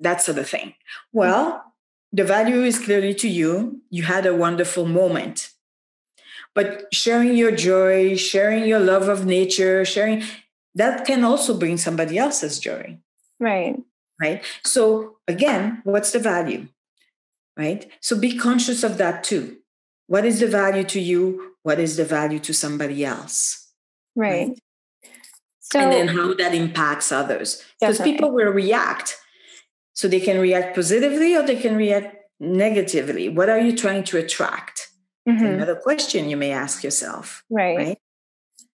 that 0.00 0.22
sort 0.22 0.38
of 0.38 0.48
thing. 0.48 0.72
Well, 1.12 1.62
the 2.12 2.24
value 2.24 2.62
is 2.62 2.78
clearly 2.78 3.12
to 3.14 3.28
you. 3.28 3.82
You 3.90 4.04
had 4.04 4.24
a 4.24 4.34
wonderful 4.34 4.86
moment. 4.86 5.50
But 6.54 6.86
sharing 6.92 7.36
your 7.36 7.52
joy, 7.52 8.16
sharing 8.16 8.64
your 8.64 8.80
love 8.80 9.08
of 9.08 9.26
nature, 9.26 9.84
sharing 9.84 10.24
that 10.74 11.04
can 11.04 11.24
also 11.24 11.58
bring 11.58 11.76
somebody 11.76 12.16
else's 12.16 12.58
joy. 12.58 12.98
Right. 13.40 13.76
Right. 14.20 14.44
So 14.64 15.18
again, 15.28 15.80
what's 15.84 16.12
the 16.12 16.18
value? 16.18 16.68
Right. 17.56 17.90
So 18.00 18.18
be 18.18 18.36
conscious 18.36 18.82
of 18.82 18.98
that 18.98 19.24
too. 19.24 19.58
What 20.06 20.24
is 20.24 20.40
the 20.40 20.46
value 20.46 20.84
to 20.84 21.00
you? 21.00 21.54
What 21.62 21.78
is 21.78 21.96
the 21.96 22.04
value 22.04 22.38
to 22.40 22.52
somebody 22.52 23.04
else? 23.04 23.70
Right. 24.16 24.48
right? 24.48 24.58
So, 25.60 25.80
and 25.80 25.92
then 25.92 26.08
how 26.08 26.32
that 26.34 26.54
impacts 26.54 27.12
others. 27.12 27.62
Because 27.78 28.00
people 28.00 28.32
will 28.32 28.50
react. 28.50 29.16
So 29.92 30.08
they 30.08 30.20
can 30.20 30.40
react 30.40 30.74
positively 30.74 31.34
or 31.34 31.42
they 31.42 31.56
can 31.56 31.76
react 31.76 32.16
negatively. 32.40 33.28
What 33.28 33.50
are 33.50 33.58
you 33.58 33.76
trying 33.76 34.04
to 34.04 34.18
attract? 34.18 34.88
Mm-hmm. 35.28 35.44
Another 35.44 35.76
question 35.76 36.30
you 36.30 36.36
may 36.36 36.52
ask 36.52 36.82
yourself. 36.82 37.44
Right. 37.50 37.76
Right. 37.76 37.98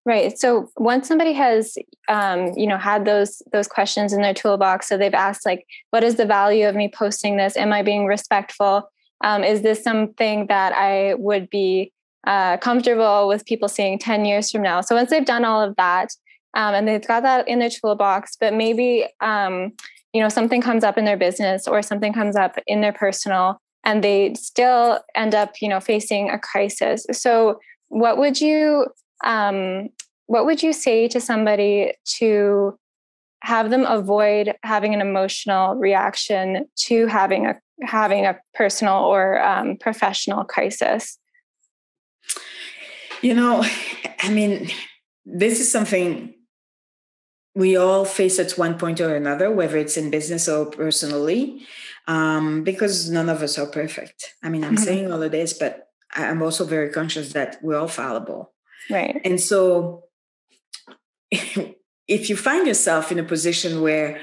Right. 0.05 0.37
So 0.37 0.69
once 0.77 1.07
somebody 1.07 1.33
has, 1.33 1.77
um, 2.07 2.53
you 2.55 2.67
know, 2.67 2.77
had 2.77 3.05
those 3.05 3.41
those 3.51 3.67
questions 3.67 4.13
in 4.13 4.21
their 4.21 4.35
toolbox, 4.35 4.87
so 4.87 4.97
they've 4.97 5.13
asked 5.15 5.47
like, 5.47 5.65
"What 5.89 6.03
is 6.03 6.15
the 6.15 6.27
value 6.27 6.67
of 6.67 6.75
me 6.75 6.91
posting 6.93 7.37
this? 7.37 7.57
Am 7.57 7.73
I 7.73 7.81
being 7.81 8.05
respectful? 8.05 8.87
Um, 9.23 9.43
is 9.43 9.63
this 9.63 9.83
something 9.83 10.45
that 10.45 10.73
I 10.73 11.15
would 11.15 11.49
be 11.49 11.91
uh, 12.27 12.57
comfortable 12.57 13.27
with 13.27 13.45
people 13.47 13.67
seeing 13.67 13.97
ten 13.97 14.25
years 14.25 14.51
from 14.51 14.61
now?" 14.61 14.81
So 14.81 14.93
once 14.95 15.09
they've 15.09 15.25
done 15.25 15.43
all 15.43 15.63
of 15.63 15.75
that, 15.77 16.09
um, 16.53 16.75
and 16.75 16.87
they've 16.87 17.05
got 17.07 17.23
that 17.23 17.47
in 17.47 17.57
their 17.57 17.71
toolbox, 17.71 18.37
but 18.39 18.53
maybe 18.53 19.07
um, 19.21 19.73
you 20.13 20.21
know 20.21 20.29
something 20.29 20.61
comes 20.61 20.83
up 20.83 20.99
in 20.99 21.05
their 21.05 21.17
business 21.17 21.67
or 21.67 21.81
something 21.81 22.13
comes 22.13 22.35
up 22.35 22.59
in 22.67 22.81
their 22.81 22.93
personal, 22.93 23.59
and 23.83 24.03
they 24.03 24.35
still 24.35 24.99
end 25.15 25.33
up, 25.33 25.53
you 25.61 25.67
know, 25.67 25.79
facing 25.79 26.29
a 26.29 26.37
crisis. 26.37 27.07
So 27.11 27.59
what 27.87 28.19
would 28.19 28.39
you 28.39 28.85
um, 29.25 29.89
what 30.27 30.45
would 30.45 30.63
you 30.63 30.73
say 30.73 31.07
to 31.09 31.19
somebody 31.19 31.93
to 32.19 32.77
have 33.41 33.69
them 33.69 33.85
avoid 33.85 34.55
having 34.63 34.93
an 34.93 35.01
emotional 35.01 35.75
reaction 35.75 36.65
to 36.75 37.05
having 37.07 37.45
a 37.45 37.59
having 37.81 38.25
a 38.25 38.39
personal 38.53 39.03
or 39.03 39.43
um, 39.43 39.77
professional 39.77 40.43
crisis? 40.43 41.19
You 43.21 43.33
know 43.33 43.63
i 44.19 44.29
mean 44.29 44.69
this 45.25 45.59
is 45.59 45.71
something 45.71 46.33
we 47.55 47.77
all 47.77 48.05
face 48.05 48.39
at 48.39 48.51
one 48.51 48.77
point 48.77 48.99
or 49.01 49.15
another 49.15 49.51
whether 49.51 49.77
it's 49.77 49.97
in 49.97 50.09
business 50.09 50.47
or 50.47 50.65
personally 50.65 51.65
um, 52.07 52.63
because 52.63 53.09
none 53.09 53.29
of 53.29 53.41
us 53.41 53.57
are 53.57 53.65
perfect. 53.65 54.35
I 54.43 54.49
mean 54.49 54.63
i'm 54.63 54.75
mm-hmm. 54.75 54.83
saying 54.83 55.11
all 55.11 55.23
of 55.23 55.31
this 55.31 55.53
but 55.53 55.89
i'm 56.13 56.41
also 56.41 56.65
very 56.65 56.89
conscious 56.89 57.33
that 57.33 57.57
we're 57.61 57.77
all 57.77 57.87
fallible 57.87 58.54
Right. 58.89 59.19
And 59.23 59.39
so 59.39 60.03
if 61.31 62.29
you 62.29 62.35
find 62.35 62.67
yourself 62.67 63.11
in 63.11 63.19
a 63.19 63.23
position 63.23 63.81
where 63.81 64.21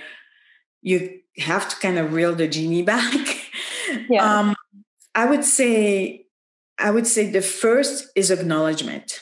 you 0.82 1.20
have 1.38 1.68
to 1.68 1.76
kind 1.76 1.98
of 1.98 2.12
reel 2.12 2.34
the 2.34 2.48
genie 2.48 2.82
back, 2.94 3.36
yeah. 4.08 4.40
um, 4.40 4.54
I 5.14 5.26
would 5.26 5.44
say 5.44 6.26
I 6.78 6.90
would 6.90 7.06
say 7.06 7.30
the 7.30 7.42
first 7.42 8.08
is 8.16 8.30
acknowledgement. 8.30 9.20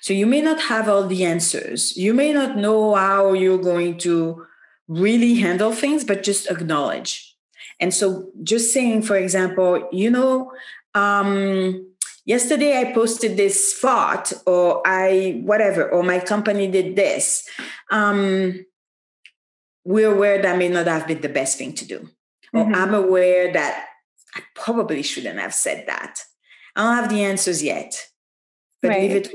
So 0.00 0.12
you 0.12 0.26
may 0.26 0.40
not 0.40 0.60
have 0.62 0.88
all 0.88 1.06
the 1.06 1.24
answers. 1.24 1.96
You 1.96 2.12
may 2.12 2.32
not 2.32 2.56
know 2.56 2.94
how 2.94 3.32
you're 3.32 3.58
going 3.58 3.98
to 3.98 4.46
really 4.88 5.36
handle 5.36 5.72
things, 5.72 6.04
but 6.04 6.22
just 6.22 6.50
acknowledge. 6.50 7.36
And 7.80 7.92
so 7.92 8.30
just 8.42 8.72
saying, 8.72 9.02
for 9.02 9.16
example, 9.16 9.88
you 9.92 10.10
know, 10.10 10.52
um, 10.94 11.86
yesterday 12.26 12.78
I 12.78 12.92
posted 12.92 13.38
this 13.38 13.72
thought, 13.72 14.32
or 14.46 14.82
I, 14.84 15.40
whatever, 15.42 15.88
or 15.90 16.02
my 16.02 16.20
company 16.20 16.70
did 16.70 16.94
this. 16.94 17.48
Um, 17.90 18.66
we're 19.84 20.14
aware 20.14 20.42
that 20.42 20.58
may 20.58 20.68
not 20.68 20.86
have 20.86 21.06
been 21.06 21.22
the 21.22 21.30
best 21.30 21.56
thing 21.56 21.72
to 21.74 21.86
do. 21.86 22.10
Mm-hmm. 22.54 22.74
I'm 22.74 22.92
aware 22.92 23.50
that 23.52 23.86
I 24.34 24.42
probably 24.54 25.02
shouldn't 25.02 25.38
have 25.38 25.54
said 25.54 25.84
that. 25.86 26.20
I 26.74 26.82
don't 26.82 27.02
have 27.02 27.08
the 27.08 27.24
answers 27.24 27.62
yet, 27.62 28.06
but 28.82 28.88
right. 28.88 29.02
leave 29.02 29.16
it 29.16 29.34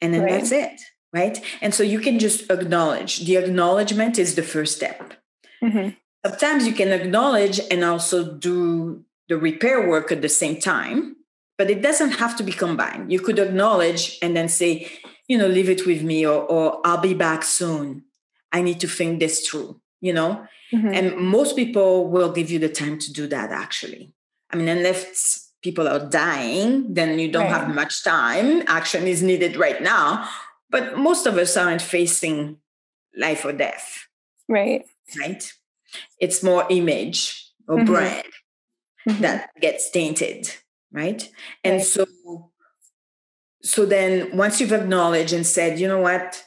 and 0.00 0.14
then 0.14 0.22
right. 0.22 0.30
that's 0.32 0.52
it 0.52 0.80
right 1.12 1.40
and 1.60 1.74
so 1.74 1.82
you 1.82 1.98
can 1.98 2.18
just 2.18 2.50
acknowledge 2.50 3.24
the 3.24 3.36
acknowledgement 3.36 4.18
is 4.18 4.34
the 4.34 4.42
first 4.42 4.76
step 4.76 5.14
mm-hmm. 5.62 5.90
sometimes 6.24 6.66
you 6.66 6.72
can 6.72 6.88
acknowledge 6.88 7.60
and 7.70 7.84
also 7.84 8.36
do 8.36 9.04
the 9.28 9.36
repair 9.36 9.88
work 9.88 10.10
at 10.10 10.22
the 10.22 10.28
same 10.28 10.60
time, 10.60 11.16
but 11.56 11.70
it 11.70 11.82
doesn't 11.82 12.12
have 12.12 12.36
to 12.36 12.42
be 12.42 12.52
combined. 12.52 13.12
You 13.12 13.20
could 13.20 13.38
acknowledge 13.38 14.18
and 14.22 14.36
then 14.36 14.48
say, 14.48 14.90
you 15.26 15.36
know, 15.36 15.46
leave 15.46 15.68
it 15.68 15.86
with 15.86 16.02
me 16.02 16.26
or, 16.26 16.42
or 16.42 16.80
I'll 16.84 17.00
be 17.00 17.14
back 17.14 17.42
soon. 17.42 18.04
I 18.52 18.62
need 18.62 18.80
to 18.80 18.88
think 18.88 19.20
this 19.20 19.46
through, 19.46 19.80
you 20.00 20.12
know? 20.12 20.46
Mm-hmm. 20.72 20.88
And 20.88 21.16
most 21.16 21.56
people 21.56 22.08
will 22.08 22.32
give 22.32 22.50
you 22.50 22.58
the 22.58 22.68
time 22.68 22.98
to 22.98 23.12
do 23.12 23.26
that 23.26 23.50
actually. 23.50 24.14
I 24.50 24.56
mean, 24.56 24.68
unless 24.68 25.52
people 25.62 25.86
are 25.86 26.08
dying, 26.08 26.94
then 26.94 27.18
you 27.18 27.30
don't 27.30 27.50
right. 27.50 27.60
have 27.60 27.74
much 27.74 28.02
time. 28.04 28.62
Action 28.66 29.06
is 29.06 29.22
needed 29.22 29.56
right 29.56 29.82
now. 29.82 30.28
But 30.70 30.98
most 30.98 31.26
of 31.26 31.36
us 31.36 31.56
aren't 31.56 31.82
facing 31.82 32.58
life 33.16 33.44
or 33.44 33.52
death. 33.52 34.06
Right. 34.48 34.84
Right. 35.18 35.52
It's 36.20 36.42
more 36.42 36.66
image 36.70 37.52
or 37.66 37.76
mm-hmm. 37.76 37.86
brand 37.86 38.26
mm-hmm. 39.08 39.22
that 39.22 39.50
gets 39.60 39.90
tainted 39.90 40.50
right 40.92 41.30
and 41.64 41.76
right. 41.76 41.84
so 41.84 42.06
so 43.62 43.84
then 43.84 44.36
once 44.36 44.60
you've 44.60 44.72
acknowledged 44.72 45.32
and 45.32 45.46
said 45.46 45.78
you 45.78 45.88
know 45.88 46.00
what 46.00 46.44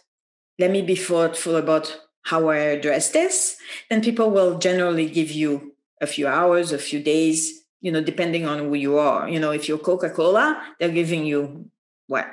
let 0.60 0.72
me 0.72 0.82
be 0.82 0.96
thoughtful 0.96 1.56
about 1.56 2.02
how 2.24 2.50
i 2.50 2.58
address 2.58 3.12
this 3.12 3.58
then 3.90 4.02
people 4.02 4.30
will 4.30 4.58
generally 4.58 5.10
give 5.10 5.32
you 5.32 5.74
a 6.02 6.08
few 6.08 6.28
hours 6.28 6.72
a 6.72 6.78
few 6.78 7.00
days 7.00 7.62
you 7.82 7.92
know 7.92 8.02
depending 8.02 8.46
on 8.46 8.60
who 8.60 8.76
you 8.76 8.98
are 8.98 9.30
you 9.30 9.40
know 9.40 9.52
if 9.52 9.68
you're 9.68 9.78
coca-cola 9.78 10.62
they're 10.80 10.90
giving 10.90 11.26
you 11.26 11.70
what 12.08 12.28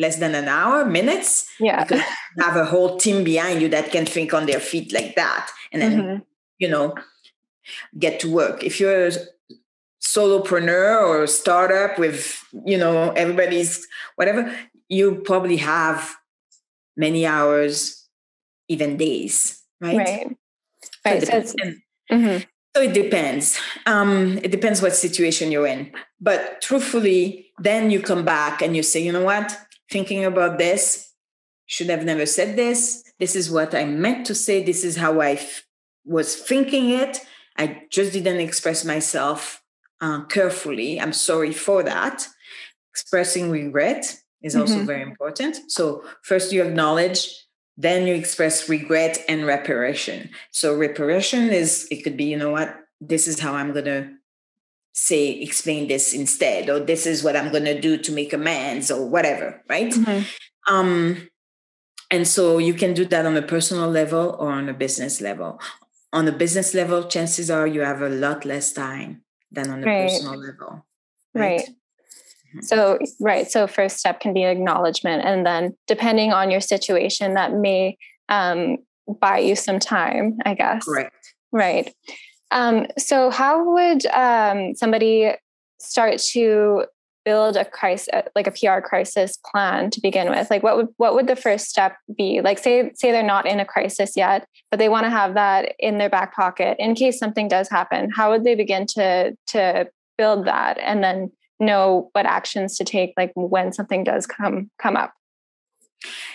less 0.00 0.16
than 0.16 0.34
an 0.34 0.48
hour, 0.48 0.84
minutes. 0.84 1.48
Yeah. 1.60 1.84
Because 1.84 2.00
you 2.36 2.44
have 2.44 2.56
a 2.56 2.64
whole 2.64 2.96
team 2.96 3.22
behind 3.22 3.60
you 3.60 3.68
that 3.68 3.92
can 3.92 4.06
think 4.06 4.32
on 4.34 4.46
their 4.46 4.58
feet 4.58 4.92
like 4.92 5.14
that. 5.16 5.50
And 5.72 5.82
then, 5.82 5.92
mm-hmm. 6.00 6.22
you 6.58 6.68
know, 6.68 6.94
get 7.98 8.18
to 8.20 8.30
work. 8.32 8.64
If 8.64 8.80
you're 8.80 9.10
solopreneur 10.14 11.02
or 11.02 11.26
startup 11.26 11.98
with, 11.98 12.42
you 12.64 12.78
know, 12.78 13.10
everybody's 13.10 13.86
whatever, 14.16 14.54
you 14.88 15.22
probably 15.24 15.56
have 15.58 16.14
many 16.96 17.26
hours, 17.26 18.08
even 18.68 18.96
days, 18.96 19.62
right? 19.80 19.96
Right. 19.96 20.36
Right. 21.04 21.26
So, 21.26 21.42
so, 21.42 21.54
mm-hmm. 22.12 22.42
so 22.76 22.82
it 22.82 22.92
depends. 22.92 23.58
Um, 23.86 24.38
it 24.42 24.50
depends 24.50 24.82
what 24.82 24.94
situation 24.94 25.52
you're 25.52 25.66
in. 25.66 25.92
But 26.20 26.60
truthfully, 26.60 27.52
then 27.58 27.90
you 27.90 28.00
come 28.00 28.24
back 28.24 28.62
and 28.62 28.76
you 28.76 28.82
say, 28.82 29.02
you 29.02 29.12
know 29.12 29.24
what? 29.24 29.56
thinking 29.90 30.24
about 30.24 30.58
this, 30.58 31.12
should 31.66 31.90
have 31.90 32.04
never 32.04 32.26
said 32.26 32.56
this. 32.56 33.02
This 33.18 33.36
is 33.36 33.50
what 33.50 33.74
I 33.74 33.84
meant 33.84 34.26
to 34.26 34.34
say. 34.34 34.62
This 34.62 34.84
is 34.84 34.96
how 34.96 35.20
I 35.20 35.32
f- 35.32 35.64
was 36.04 36.36
thinking 36.36 36.90
it. 36.90 37.18
I 37.58 37.82
just 37.90 38.12
didn't 38.12 38.40
express 38.40 38.84
myself 38.84 39.59
uh, 40.00 40.24
carefully. 40.24 41.00
I'm 41.00 41.12
sorry 41.12 41.52
for 41.52 41.82
that. 41.82 42.26
Expressing 42.92 43.50
regret 43.50 44.20
is 44.42 44.56
also 44.56 44.76
mm-hmm. 44.76 44.86
very 44.86 45.02
important. 45.02 45.70
So, 45.70 46.04
first 46.22 46.52
you 46.52 46.62
acknowledge, 46.62 47.46
then 47.76 48.06
you 48.06 48.14
express 48.14 48.68
regret 48.68 49.18
and 49.28 49.46
reparation. 49.46 50.30
So, 50.50 50.74
reparation 50.74 51.50
is, 51.50 51.86
it 51.90 52.02
could 52.02 52.16
be, 52.16 52.24
you 52.24 52.36
know 52.36 52.50
what, 52.50 52.76
this 53.00 53.28
is 53.28 53.40
how 53.40 53.54
I'm 53.54 53.72
going 53.72 53.84
to 53.86 54.10
say 54.92 55.30
explain 55.30 55.88
this 55.88 56.12
instead 56.12 56.68
or 56.68 56.80
this 56.80 57.06
is 57.06 57.22
what 57.22 57.36
i'm 57.36 57.50
going 57.50 57.64
to 57.64 57.80
do 57.80 57.96
to 57.96 58.10
make 58.12 58.32
amends 58.32 58.90
or 58.90 59.06
whatever 59.06 59.62
right 59.68 59.92
mm-hmm. 59.92 60.74
um 60.74 61.28
and 62.10 62.26
so 62.26 62.58
you 62.58 62.74
can 62.74 62.92
do 62.92 63.04
that 63.04 63.24
on 63.24 63.36
a 63.36 63.42
personal 63.42 63.88
level 63.88 64.36
or 64.38 64.50
on 64.50 64.68
a 64.68 64.74
business 64.74 65.20
level 65.20 65.60
on 66.12 66.26
a 66.26 66.32
business 66.32 66.74
level 66.74 67.04
chances 67.04 67.50
are 67.50 67.66
you 67.66 67.82
have 67.82 68.02
a 68.02 68.08
lot 68.08 68.44
less 68.44 68.72
time 68.72 69.22
than 69.52 69.70
on 69.70 69.82
a 69.82 69.86
right. 69.86 70.08
personal 70.08 70.36
level 70.36 70.86
right, 71.34 71.42
right. 71.42 71.60
Mm-hmm. 71.60 72.60
so 72.62 72.98
right 73.20 73.50
so 73.50 73.66
first 73.66 73.98
step 73.98 74.20
can 74.20 74.32
be 74.32 74.44
acknowledgement 74.44 75.24
and 75.24 75.46
then 75.46 75.76
depending 75.86 76.32
on 76.32 76.50
your 76.50 76.60
situation 76.60 77.34
that 77.34 77.54
may 77.54 77.96
um, 78.28 78.78
buy 79.20 79.38
you 79.38 79.56
some 79.56 79.78
time 79.78 80.38
i 80.44 80.54
guess 80.54 80.84
correct 80.84 81.34
right 81.52 81.94
um, 82.50 82.86
so, 82.98 83.30
how 83.30 83.74
would 83.74 84.06
um, 84.06 84.74
somebody 84.74 85.32
start 85.78 86.18
to 86.18 86.84
build 87.24 87.56
a 87.56 87.64
crisis, 87.64 88.08
like 88.34 88.46
a 88.46 88.50
PR 88.50 88.80
crisis 88.80 89.38
plan 89.50 89.90
to 89.90 90.00
begin 90.00 90.30
with? 90.30 90.50
Like, 90.50 90.62
what 90.62 90.76
would 90.76 90.88
what 90.96 91.14
would 91.14 91.26
the 91.26 91.36
first 91.36 91.68
step 91.68 91.96
be? 92.16 92.40
Like, 92.40 92.58
say 92.58 92.92
say 92.94 93.12
they're 93.12 93.22
not 93.22 93.46
in 93.46 93.60
a 93.60 93.64
crisis 93.64 94.16
yet, 94.16 94.46
but 94.70 94.78
they 94.78 94.88
want 94.88 95.04
to 95.04 95.10
have 95.10 95.34
that 95.34 95.74
in 95.78 95.98
their 95.98 96.10
back 96.10 96.34
pocket 96.34 96.76
in 96.78 96.94
case 96.94 97.18
something 97.18 97.48
does 97.48 97.68
happen. 97.68 98.10
How 98.10 98.30
would 98.30 98.44
they 98.44 98.54
begin 98.54 98.86
to 98.94 99.36
to 99.48 99.88
build 100.18 100.46
that, 100.46 100.78
and 100.78 101.02
then 101.02 101.32
know 101.58 102.10
what 102.12 102.26
actions 102.26 102.76
to 102.78 102.84
take, 102.84 103.12
like 103.16 103.32
when 103.34 103.72
something 103.72 104.04
does 104.04 104.26
come 104.26 104.70
come 104.78 104.96
up? 104.96 105.12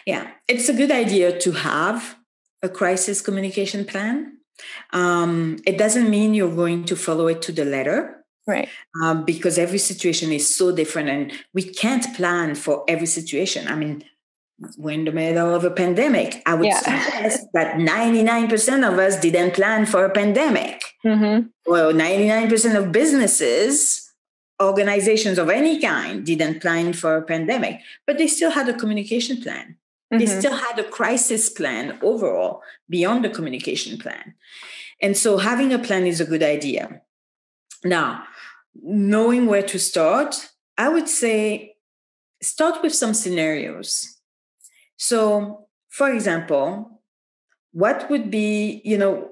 Yeah, 0.06 0.30
it's 0.48 0.70
a 0.70 0.74
good 0.74 0.92
idea 0.92 1.38
to 1.40 1.52
have 1.52 2.18
a 2.62 2.70
crisis 2.70 3.22
communication 3.22 3.86
plan 3.86 4.36
um, 4.94 5.58
it 5.66 5.78
doesn't 5.78 6.10
mean 6.10 6.34
you're 6.34 6.56
going 6.56 6.86
to 6.86 6.96
follow 6.96 7.28
it 7.28 7.42
to 7.44 7.52
the 7.52 7.66
letter. 7.66 8.24
Right. 8.48 8.70
Um, 9.02 9.26
because 9.26 9.58
every 9.58 9.80
situation 9.80 10.32
is 10.32 10.56
so 10.56 10.72
different 10.72 11.10
and 11.10 11.34
we 11.54 11.64
can't 11.64 12.16
plan 12.16 12.56
for 12.56 12.84
every 12.88 13.08
situation. 13.08 13.68
I 13.68 13.76
mean, 13.76 14.04
we're 14.78 14.92
in 14.92 15.06
the 15.06 15.12
middle 15.12 15.54
of 15.54 15.64
a 15.66 15.72
pandemic. 15.72 16.42
I 16.46 16.54
would 16.54 16.68
yeah. 16.68 16.80
suggest 16.80 17.48
that 17.54 17.76
99% 17.76 18.88
of 18.88 19.00
us 19.00 19.20
didn't 19.20 19.54
plan 19.54 19.86
for 19.86 20.06
a 20.06 20.10
pandemic. 20.10 20.82
Mm-hmm. 21.04 21.48
Well, 21.66 21.92
99% 21.92 22.76
of 22.76 22.92
businesses, 22.92 24.14
organizations 24.62 25.38
of 25.38 25.50
any 25.50 25.82
kind, 25.82 26.26
didn't 26.26 26.62
plan 26.62 26.94
for 26.94 27.18
a 27.18 27.22
pandemic, 27.22 27.82
but 28.08 28.18
they 28.18 28.28
still 28.28 28.52
had 28.52 28.70
a 28.70 28.74
communication 28.74 29.42
plan. 29.42 29.78
Mm-hmm. 30.14 30.20
They 30.20 30.26
still 30.28 30.56
had 30.56 30.80
a 30.80 30.84
crisis 30.84 31.50
plan 31.50 31.98
overall 32.02 32.62
beyond 32.90 33.26
the 33.26 33.30
communication 33.30 33.98
plan. 33.98 34.36
And 35.02 35.18
so 35.18 35.38
having 35.38 35.74
a 35.74 35.80
plan 35.80 36.06
is 36.06 36.22
a 36.22 36.26
good 36.26 36.44
idea. 36.44 37.02
Now, 37.84 38.24
knowing 38.82 39.46
where 39.48 39.64
to 39.64 39.80
start, 39.80 40.50
I 40.78 40.90
would 40.90 41.08
say 41.08 41.76
start 42.42 42.82
with 42.84 42.94
some 42.94 43.14
scenarios. 43.14 44.18
So, 44.98 45.68
for 45.90 46.12
example, 46.12 47.02
what 47.72 48.10
would 48.10 48.30
be, 48.30 48.82
you 48.86 48.98
know, 48.98 49.32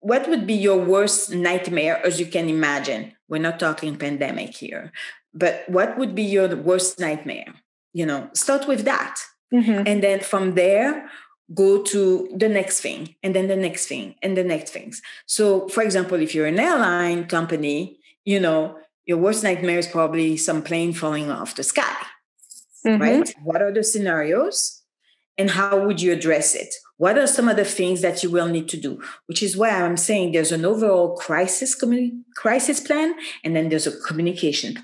what 0.00 0.28
would 0.28 0.46
be 0.46 0.54
your 0.54 0.78
worst 0.78 1.32
nightmare 1.32 2.04
as 2.04 2.20
you 2.20 2.26
can 2.26 2.48
imagine? 2.48 3.12
We're 3.28 3.42
not 3.42 3.58
talking 3.58 3.96
pandemic 3.96 4.56
here, 4.56 4.92
but 5.34 5.64
what 5.68 5.98
would 5.98 6.14
be 6.14 6.22
your 6.22 6.54
worst 6.56 6.98
nightmare? 6.98 7.54
You 7.92 8.06
know, 8.06 8.30
start 8.32 8.66
with 8.66 8.84
that 8.84 9.20
Mm-hmm. 9.52 9.82
And 9.86 10.02
then 10.02 10.20
from 10.20 10.54
there, 10.54 11.10
go 11.54 11.82
to 11.82 12.28
the 12.36 12.48
next 12.48 12.80
thing 12.80 13.14
and 13.22 13.34
then 13.34 13.48
the 13.48 13.56
next 13.56 13.86
thing 13.86 14.14
and 14.22 14.36
the 14.36 14.44
next 14.44 14.70
things. 14.70 15.00
So, 15.26 15.68
for 15.68 15.82
example, 15.82 16.20
if 16.20 16.34
you're 16.34 16.46
an 16.46 16.60
airline 16.60 17.26
company, 17.26 17.97
you 18.28 18.38
know, 18.38 18.76
your 19.06 19.16
worst 19.16 19.42
nightmare 19.42 19.78
is 19.78 19.86
probably 19.86 20.36
some 20.36 20.62
plane 20.62 20.92
falling 20.92 21.30
off 21.30 21.54
the 21.54 21.62
sky, 21.62 21.96
mm-hmm. 22.86 23.00
right? 23.00 23.34
What 23.42 23.62
are 23.62 23.72
the 23.72 23.82
scenarios 23.82 24.82
and 25.38 25.48
how 25.48 25.86
would 25.86 26.02
you 26.02 26.12
address 26.12 26.54
it? 26.54 26.74
What 26.98 27.16
are 27.16 27.26
some 27.26 27.48
of 27.48 27.56
the 27.56 27.64
things 27.64 28.02
that 28.02 28.22
you 28.22 28.30
will 28.30 28.48
need 28.48 28.68
to 28.68 28.76
do? 28.76 29.00
Which 29.28 29.42
is 29.42 29.56
why 29.56 29.70
I'm 29.70 29.96
saying 29.96 30.32
there's 30.32 30.52
an 30.52 30.66
overall 30.66 31.16
crisis 31.16 31.74
communi- 31.74 32.20
crisis 32.36 32.80
plan 32.80 33.14
and 33.44 33.56
then 33.56 33.70
there's 33.70 33.86
a 33.86 33.98
communication 34.02 34.78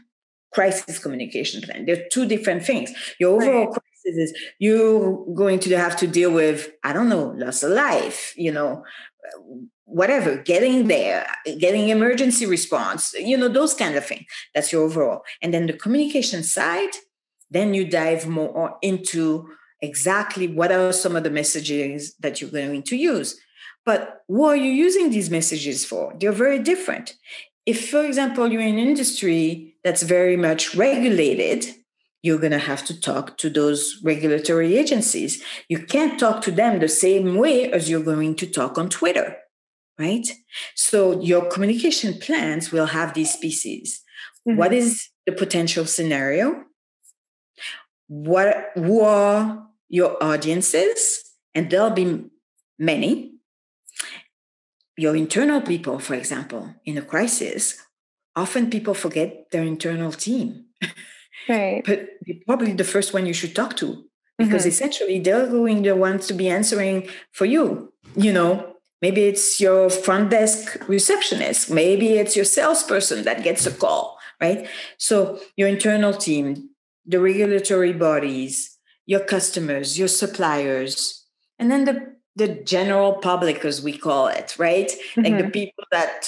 crisis 0.54 0.98
communication 0.98 1.60
plan. 1.60 1.84
They're 1.84 2.06
two 2.10 2.26
different 2.26 2.64
things. 2.64 2.92
Your 3.20 3.34
overall 3.34 3.66
right 3.66 3.78
is 4.06 4.34
you're 4.58 5.24
going 5.34 5.58
to 5.58 5.78
have 5.78 5.96
to 5.96 6.06
deal 6.06 6.30
with 6.30 6.68
i 6.84 6.92
don't 6.92 7.08
know 7.08 7.32
loss 7.38 7.62
of 7.62 7.70
life 7.70 8.34
you 8.36 8.52
know 8.52 8.84
whatever 9.86 10.36
getting 10.36 10.88
there 10.88 11.26
getting 11.58 11.88
emergency 11.88 12.46
response 12.46 13.14
you 13.18 13.36
know 13.36 13.48
those 13.48 13.74
kind 13.74 13.96
of 13.96 14.04
things. 14.04 14.24
That's 14.54 14.72
your 14.72 14.82
overall. 14.82 15.22
And 15.42 15.52
then 15.52 15.66
the 15.66 15.72
communication 15.72 16.42
side 16.42 16.90
then 17.50 17.74
you 17.74 17.88
dive 17.88 18.26
more 18.26 18.76
into 18.82 19.48
exactly 19.80 20.48
what 20.48 20.72
are 20.72 20.92
some 20.92 21.14
of 21.14 21.22
the 21.22 21.30
messages 21.30 22.14
that 22.20 22.40
you're 22.40 22.50
going 22.50 22.82
to 22.82 22.96
use. 22.96 23.38
But 23.84 24.22
what 24.26 24.54
are 24.54 24.56
you 24.56 24.72
using 24.72 25.10
these 25.10 25.30
messages 25.30 25.84
for? 25.84 26.14
They're 26.18 26.32
very 26.32 26.58
different. 26.58 27.14
If 27.66 27.90
for 27.90 28.04
example 28.04 28.50
you're 28.50 28.62
in 28.62 28.78
an 28.78 28.88
industry 28.88 29.76
that's 29.84 30.02
very 30.02 30.36
much 30.36 30.74
regulated 30.74 31.66
you're 32.24 32.38
going 32.38 32.52
to 32.52 32.58
have 32.58 32.82
to 32.86 32.98
talk 32.98 33.36
to 33.36 33.50
those 33.50 34.00
regulatory 34.02 34.78
agencies. 34.78 35.44
You 35.68 35.84
can't 35.84 36.18
talk 36.18 36.40
to 36.42 36.50
them 36.50 36.80
the 36.80 36.88
same 36.88 37.36
way 37.36 37.70
as 37.70 37.90
you're 37.90 38.02
going 38.02 38.34
to 38.36 38.46
talk 38.46 38.78
on 38.78 38.88
Twitter, 38.88 39.36
right? 39.98 40.26
So 40.74 41.20
your 41.20 41.46
communication 41.46 42.18
plans 42.18 42.72
will 42.72 42.86
have 42.86 43.14
these 43.14 43.36
pieces. 43.36 44.02
Mm-hmm. 44.46 44.58
What 44.58 44.72
is 44.72 45.08
the 45.26 45.32
potential 45.32 45.86
scenario? 45.86 46.64
What 48.08 48.72
who 48.74 49.00
are 49.00 49.66
your 49.88 50.22
audiences? 50.22 51.22
And 51.54 51.70
there'll 51.70 51.90
be 51.90 52.24
many. 52.78 53.32
Your 54.96 55.16
internal 55.16 55.60
people, 55.60 55.98
for 55.98 56.14
example, 56.14 56.74
in 56.84 56.98
a 56.98 57.02
crisis, 57.02 57.76
often 58.36 58.70
people 58.70 58.94
forget 58.94 59.50
their 59.50 59.62
internal 59.62 60.12
team. 60.12 60.66
Right. 61.48 61.82
But 61.84 62.08
probably 62.46 62.72
the 62.72 62.84
first 62.84 63.12
one 63.12 63.26
you 63.26 63.34
should 63.34 63.54
talk 63.54 63.76
to 63.76 64.04
because 64.38 64.62
mm-hmm. 64.62 64.68
essentially 64.68 65.18
they're 65.20 65.46
going 65.46 65.82
the 65.82 65.94
ones 65.94 66.26
to 66.28 66.34
be 66.34 66.48
answering 66.48 67.08
for 67.32 67.44
you. 67.44 67.92
You 68.16 68.32
know, 68.32 68.73
maybe 69.04 69.24
it's 69.32 69.60
your 69.60 69.90
front 69.90 70.30
desk 70.30 70.62
receptionist, 70.88 71.70
maybe 71.70 72.08
it's 72.20 72.34
your 72.38 72.48
salesperson 72.58 73.18
that 73.24 73.44
gets 73.48 73.66
a 73.66 73.74
call, 73.82 74.18
right? 74.40 74.60
So 74.96 75.16
your 75.58 75.68
internal 75.68 76.14
team, 76.26 76.70
the 77.12 77.20
regulatory 77.20 77.92
bodies, 77.92 78.54
your 79.04 79.20
customers, 79.34 79.98
your 79.98 80.08
suppliers, 80.08 81.26
and 81.58 81.70
then 81.70 81.84
the 81.84 81.96
the 82.42 82.48
general 82.74 83.10
public, 83.30 83.58
as 83.70 83.82
we 83.86 83.94
call 84.06 84.24
it, 84.40 84.48
right? 84.58 84.90
Mm-hmm. 84.90 85.22
Like 85.24 85.36
the 85.36 85.48
mm-hmm. 85.48 85.60
people 85.60 85.84
that 85.96 86.20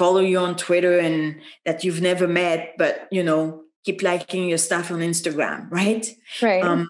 follow 0.00 0.22
you 0.30 0.38
on 0.38 0.56
Twitter 0.56 0.96
and 0.98 1.40
that 1.66 1.84
you've 1.84 2.02
never 2.10 2.26
met, 2.26 2.60
but 2.78 2.92
you 3.16 3.22
know, 3.28 3.42
keep 3.84 4.02
liking 4.02 4.48
your 4.48 4.62
stuff 4.68 4.90
on 4.90 5.00
Instagram, 5.00 5.70
right? 5.70 6.04
Right. 6.40 6.64
Um, 6.64 6.88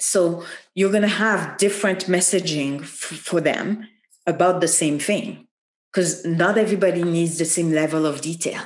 so 0.00 0.44
you're 0.74 0.94
going 0.96 1.08
to 1.12 1.18
have 1.28 1.56
different 1.58 2.00
messaging 2.16 2.82
f- 2.82 3.22
for 3.28 3.40
them 3.40 3.86
about 4.26 4.60
the 4.60 4.68
same 4.68 4.98
thing 4.98 5.46
because 5.92 6.24
not 6.24 6.56
everybody 6.56 7.02
needs 7.02 7.38
the 7.38 7.44
same 7.44 7.72
level 7.72 8.06
of 8.06 8.20
detail. 8.20 8.62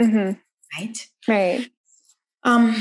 Mm-hmm. 0.00 0.32
Right. 0.76 1.08
Right. 1.28 1.70
Um, 2.42 2.74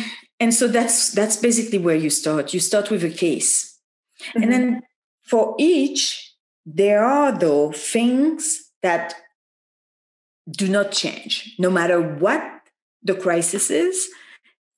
and 0.43 0.53
so 0.53 0.67
that's 0.67 1.11
that's 1.11 1.37
basically 1.37 1.77
where 1.77 1.95
you 1.95 2.09
start 2.09 2.53
you 2.53 2.59
start 2.59 2.89
with 2.89 3.03
a 3.03 3.09
case 3.09 3.79
mm-hmm. 4.19 4.43
and 4.43 4.51
then 4.51 4.81
for 5.21 5.55
each 5.57 6.35
there 6.65 7.03
are 7.03 7.31
though 7.31 7.71
things 7.71 8.71
that 8.81 9.15
do 10.49 10.67
not 10.67 10.91
change 10.91 11.55
no 11.57 11.69
matter 11.69 12.01
what 12.01 12.43
the 13.01 13.15
crisis 13.15 13.71
is 13.71 14.09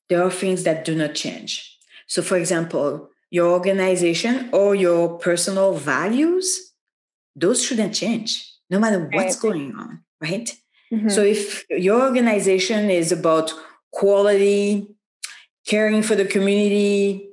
there 0.10 0.22
are 0.22 0.32
things 0.32 0.64
that 0.64 0.86
do 0.86 0.94
not 0.94 1.16
change 1.16 1.78
so 2.06 2.22
for 2.22 2.38
example 2.38 3.10
your 3.32 3.50
organization 3.50 4.50
or 4.54 4.76
your 4.76 5.18
personal 5.18 5.74
values 5.74 6.74
those 7.36 7.64
shouldn't 7.64 7.94
change 7.94 8.54
no 8.70 8.80
matter 8.80 9.10
what's 9.12 9.36
right. 9.36 9.42
going 9.42 9.76
on 9.76 10.02
right 10.22 10.58
mm-hmm. 10.92 11.10
so 11.10 11.22
if 11.22 11.66
your 11.70 12.02
organization 12.02 12.90
is 12.90 13.12
about 13.12 13.54
quality 13.92 14.88
caring 15.68 16.02
for 16.02 16.16
the 16.16 16.26
community 16.26 17.30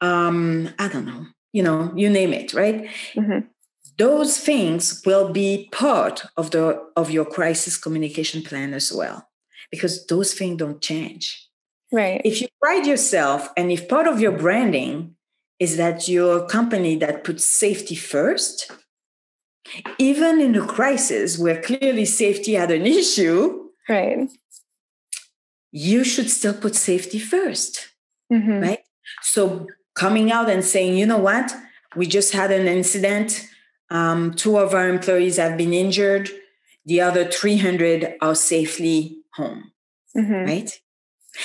um 0.00 0.68
i 0.78 0.88
don't 0.88 1.06
know 1.06 1.26
you 1.52 1.62
know 1.62 1.92
you 1.94 2.10
name 2.10 2.32
it 2.32 2.52
right 2.52 2.86
mm-hmm. 3.14 3.40
those 3.98 4.38
things 4.38 5.02
will 5.06 5.32
be 5.32 5.68
part 5.72 6.24
of 6.36 6.50
the 6.50 6.80
of 6.96 7.10
your 7.10 7.24
crisis 7.24 7.76
communication 7.76 8.42
plan 8.42 8.74
as 8.74 8.92
well 8.92 9.28
because 9.70 10.06
those 10.06 10.34
things 10.34 10.58
don't 10.58 10.80
change 10.80 11.48
right 11.92 12.20
if 12.24 12.40
you 12.40 12.48
pride 12.62 12.86
yourself 12.86 13.48
and 13.56 13.70
if 13.70 13.88
part 13.88 14.06
of 14.06 14.20
your 14.20 14.32
branding 14.32 15.14
is 15.58 15.78
that 15.78 16.06
you're 16.06 16.44
a 16.44 16.46
company 16.46 16.96
that 16.96 17.24
puts 17.24 17.44
safety 17.44 17.94
first 17.94 18.70
even 19.98 20.40
in 20.40 20.54
a 20.56 20.66
crisis 20.66 21.38
where 21.38 21.60
clearly 21.60 22.04
safety 22.04 22.54
had 22.54 22.70
an 22.70 22.86
issue 22.86 23.68
right 23.88 24.28
you 25.72 26.04
should 26.04 26.30
still 26.30 26.54
put 26.54 26.74
safety 26.74 27.18
1st 27.18 27.86
mm-hmm. 28.32 28.60
right? 28.60 28.80
So 29.22 29.66
coming 29.94 30.32
out 30.32 30.50
and 30.50 30.64
saying, 30.64 30.96
you 30.96 31.06
know 31.06 31.18
what, 31.18 31.52
we 31.94 32.06
just 32.06 32.32
had 32.32 32.50
an 32.50 32.66
incident. 32.66 33.48
Um, 33.90 34.34
two 34.34 34.58
of 34.58 34.74
our 34.74 34.88
employees 34.88 35.36
have 35.36 35.56
been 35.56 35.72
injured. 35.72 36.30
The 36.84 37.00
other 37.00 37.24
300 37.24 38.14
are 38.20 38.34
safely 38.34 39.18
home, 39.34 39.72
mm-hmm. 40.16 40.44
right? 40.44 40.80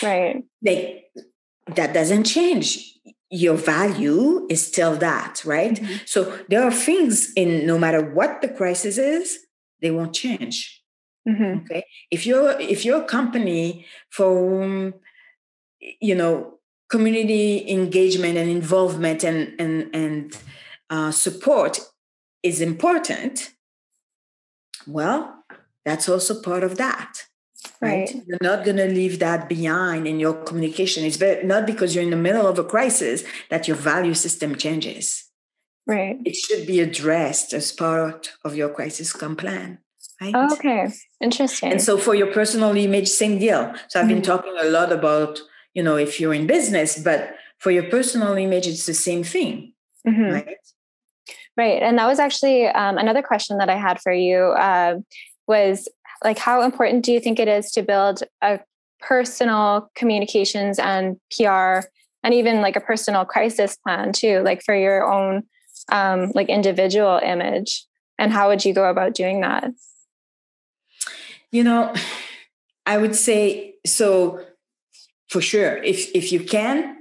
Right. 0.03 0.43
Like 0.61 1.05
that 1.75 1.93
doesn't 1.93 2.23
change. 2.25 2.95
Your 3.31 3.55
value 3.55 4.45
is 4.49 4.65
still 4.65 4.95
that, 4.97 5.43
right? 5.45 5.75
Mm-hmm. 5.75 5.95
So 6.05 6.37
there 6.49 6.63
are 6.63 6.71
things 6.71 7.31
in 7.35 7.65
no 7.65 7.79
matter 7.79 8.01
what 8.01 8.41
the 8.41 8.49
crisis 8.49 8.97
is, 8.97 9.39
they 9.81 9.89
won't 9.89 10.13
change. 10.13 10.83
Mm-hmm. 11.27 11.59
Okay. 11.59 11.85
If 12.09 12.25
you're 12.25 12.59
if 12.59 12.83
your 12.83 13.03
company 13.03 13.85
for 14.09 14.93
you 15.79 16.15
know 16.15 16.59
community 16.89 17.69
engagement 17.69 18.37
and 18.37 18.49
involvement 18.49 19.23
and 19.23 19.53
and 19.59 19.89
and 19.93 20.37
uh, 20.89 21.11
support 21.11 21.79
is 22.43 22.59
important, 22.59 23.51
well, 24.87 25.45
that's 25.85 26.09
also 26.09 26.41
part 26.41 26.63
of 26.63 26.77
that. 26.77 27.23
Right. 27.79 28.09
right? 28.13 28.23
You're 28.27 28.37
not 28.41 28.65
going 28.65 28.77
to 28.77 28.87
leave 28.87 29.19
that 29.19 29.47
behind 29.47 30.07
in 30.07 30.19
your 30.19 30.33
communication. 30.33 31.03
It's 31.03 31.17
very, 31.17 31.43
not 31.43 31.65
because 31.65 31.93
you're 31.93 32.03
in 32.03 32.09
the 32.09 32.15
middle 32.15 32.47
of 32.47 32.57
a 32.57 32.63
crisis 32.63 33.23
that 33.49 33.67
your 33.67 33.77
value 33.77 34.13
system 34.13 34.55
changes. 34.55 35.25
Right. 35.87 36.17
It 36.25 36.35
should 36.35 36.67
be 36.67 36.79
addressed 36.79 37.53
as 37.53 37.71
part 37.71 38.31
of 38.43 38.55
your 38.55 38.69
crisis 38.69 39.13
come 39.13 39.35
plan. 39.35 39.79
Right? 40.21 40.35
Okay. 40.53 40.89
Interesting. 41.19 41.71
And 41.71 41.81
so 41.81 41.97
for 41.97 42.13
your 42.13 42.31
personal 42.31 42.75
image, 42.77 43.07
same 43.07 43.39
deal. 43.39 43.73
So 43.89 43.99
I've 43.99 44.05
mm-hmm. 44.05 44.15
been 44.15 44.21
talking 44.21 44.55
a 44.59 44.65
lot 44.65 44.91
about, 44.91 45.39
you 45.73 45.81
know, 45.81 45.97
if 45.97 46.19
you're 46.19 46.33
in 46.33 46.45
business, 46.45 46.99
but 46.99 47.35
for 47.57 47.71
your 47.71 47.83
personal 47.83 48.35
image, 48.37 48.67
it's 48.67 48.85
the 48.85 48.93
same 48.93 49.23
thing. 49.23 49.73
Mm-hmm. 50.07 50.33
Right. 50.33 50.57
Right. 51.57 51.83
And 51.83 51.97
that 51.97 52.07
was 52.07 52.19
actually 52.19 52.67
um, 52.67 52.97
another 52.97 53.21
question 53.21 53.57
that 53.57 53.69
I 53.69 53.75
had 53.75 53.99
for 54.01 54.13
you 54.13 54.37
uh, 54.37 54.99
was 55.47 55.87
like, 56.23 56.37
how 56.37 56.61
important 56.61 57.03
do 57.05 57.11
you 57.11 57.19
think 57.19 57.39
it 57.39 57.47
is 57.47 57.71
to 57.71 57.81
build 57.81 58.23
a 58.41 58.59
personal 58.99 59.89
communications 59.95 60.77
and 60.77 61.17
PR 61.35 61.87
and 62.23 62.33
even 62.33 62.61
like 62.61 62.75
a 62.75 62.81
personal 62.81 63.25
crisis 63.25 63.75
plan 63.77 64.13
too, 64.13 64.41
like 64.41 64.63
for 64.63 64.75
your 64.75 65.11
own 65.11 65.43
um, 65.91 66.31
like 66.35 66.49
individual 66.49 67.19
image? 67.23 67.85
And 68.17 68.31
how 68.31 68.49
would 68.49 68.63
you 68.63 68.73
go 68.73 68.89
about 68.89 69.15
doing 69.15 69.41
that? 69.41 69.71
You 71.51 71.63
know, 71.63 71.93
I 72.85 72.97
would 72.97 73.15
say 73.15 73.75
so 73.85 74.45
for 75.27 75.41
sure. 75.41 75.77
If 75.77 76.11
if 76.15 76.31
you 76.31 76.41
can, 76.41 76.97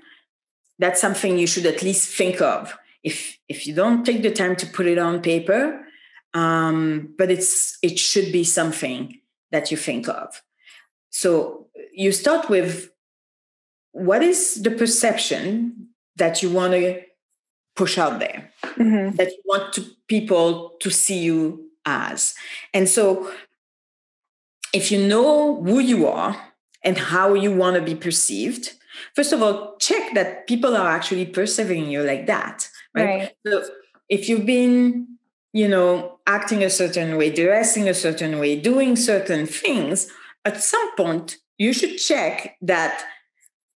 that's 0.79 1.01
something 1.01 1.39
you 1.39 1.47
should 1.47 1.67
at 1.67 1.83
least 1.83 2.09
think 2.09 2.41
of. 2.41 2.77
If 3.05 3.39
if 3.49 3.67
you 3.67 3.75
don't 3.75 4.05
take 4.05 4.23
the 4.23 4.31
time 4.31 4.57
to 4.57 4.67
put 4.67 4.87
it 4.87 4.99
on 4.99 5.21
paper, 5.21 5.87
um, 6.35 7.15
but 7.19 7.31
it's 7.31 7.79
it 7.83 7.99
should 7.99 8.33
be 8.33 8.45
something 8.45 9.21
that 9.51 9.71
you 9.71 9.77
think 9.77 10.09
of. 10.09 10.43
So 11.11 11.67
you 11.93 12.13
start 12.13 12.49
with 12.49 12.91
what 13.93 14.23
is 14.23 14.63
the 14.63 14.71
perception 14.71 15.89
that 16.17 16.43
you 16.43 16.51
want 16.51 16.75
to 16.75 17.03
push 17.75 17.99
out 17.99 18.21
there, 18.21 18.51
mm-hmm. 18.63 19.17
that 19.17 19.29
you 19.29 19.43
want 19.45 19.73
to 19.75 19.85
people 20.07 20.77
to 20.81 20.91
see 20.91 21.19
you 21.19 21.71
as. 21.85 22.35
And 22.73 22.89
so 22.89 23.33
if 24.73 24.93
you 24.93 25.07
know 25.07 25.63
who 25.63 25.81
you 25.81 26.07
are 26.07 26.53
and 26.85 26.97
how 26.97 27.35
you 27.35 27.55
want 27.55 27.77
to 27.77 27.83
be 27.83 27.95
perceived, 27.95 28.75
first 29.15 29.33
of 29.33 29.43
all, 29.43 29.77
check 29.79 30.15
that 30.15 30.47
people 30.47 30.77
are 30.77 30.89
actually 30.89 31.27
perceiving 31.27 31.91
you 31.91 32.03
like 32.03 32.27
that. 32.27 32.69
Right. 32.95 33.05
right. 33.05 33.33
So 33.47 33.65
if 34.09 34.29
you've 34.29 34.47
been, 34.47 35.10
you 35.53 35.69
know, 35.69 36.19
acting 36.27 36.63
a 36.63 36.71
certain 36.71 37.17
way, 37.17 37.31
dressing 37.31 37.89
a 37.89 37.95
certain 37.95 38.39
way, 38.39 38.59
doing 38.59 38.97
certain 38.97 39.47
things, 39.47 40.11
at 40.45 40.63
some 40.63 40.97
point 40.97 41.37
you 41.59 41.73
should 41.73 41.99
check 41.99 42.57
that 42.63 43.05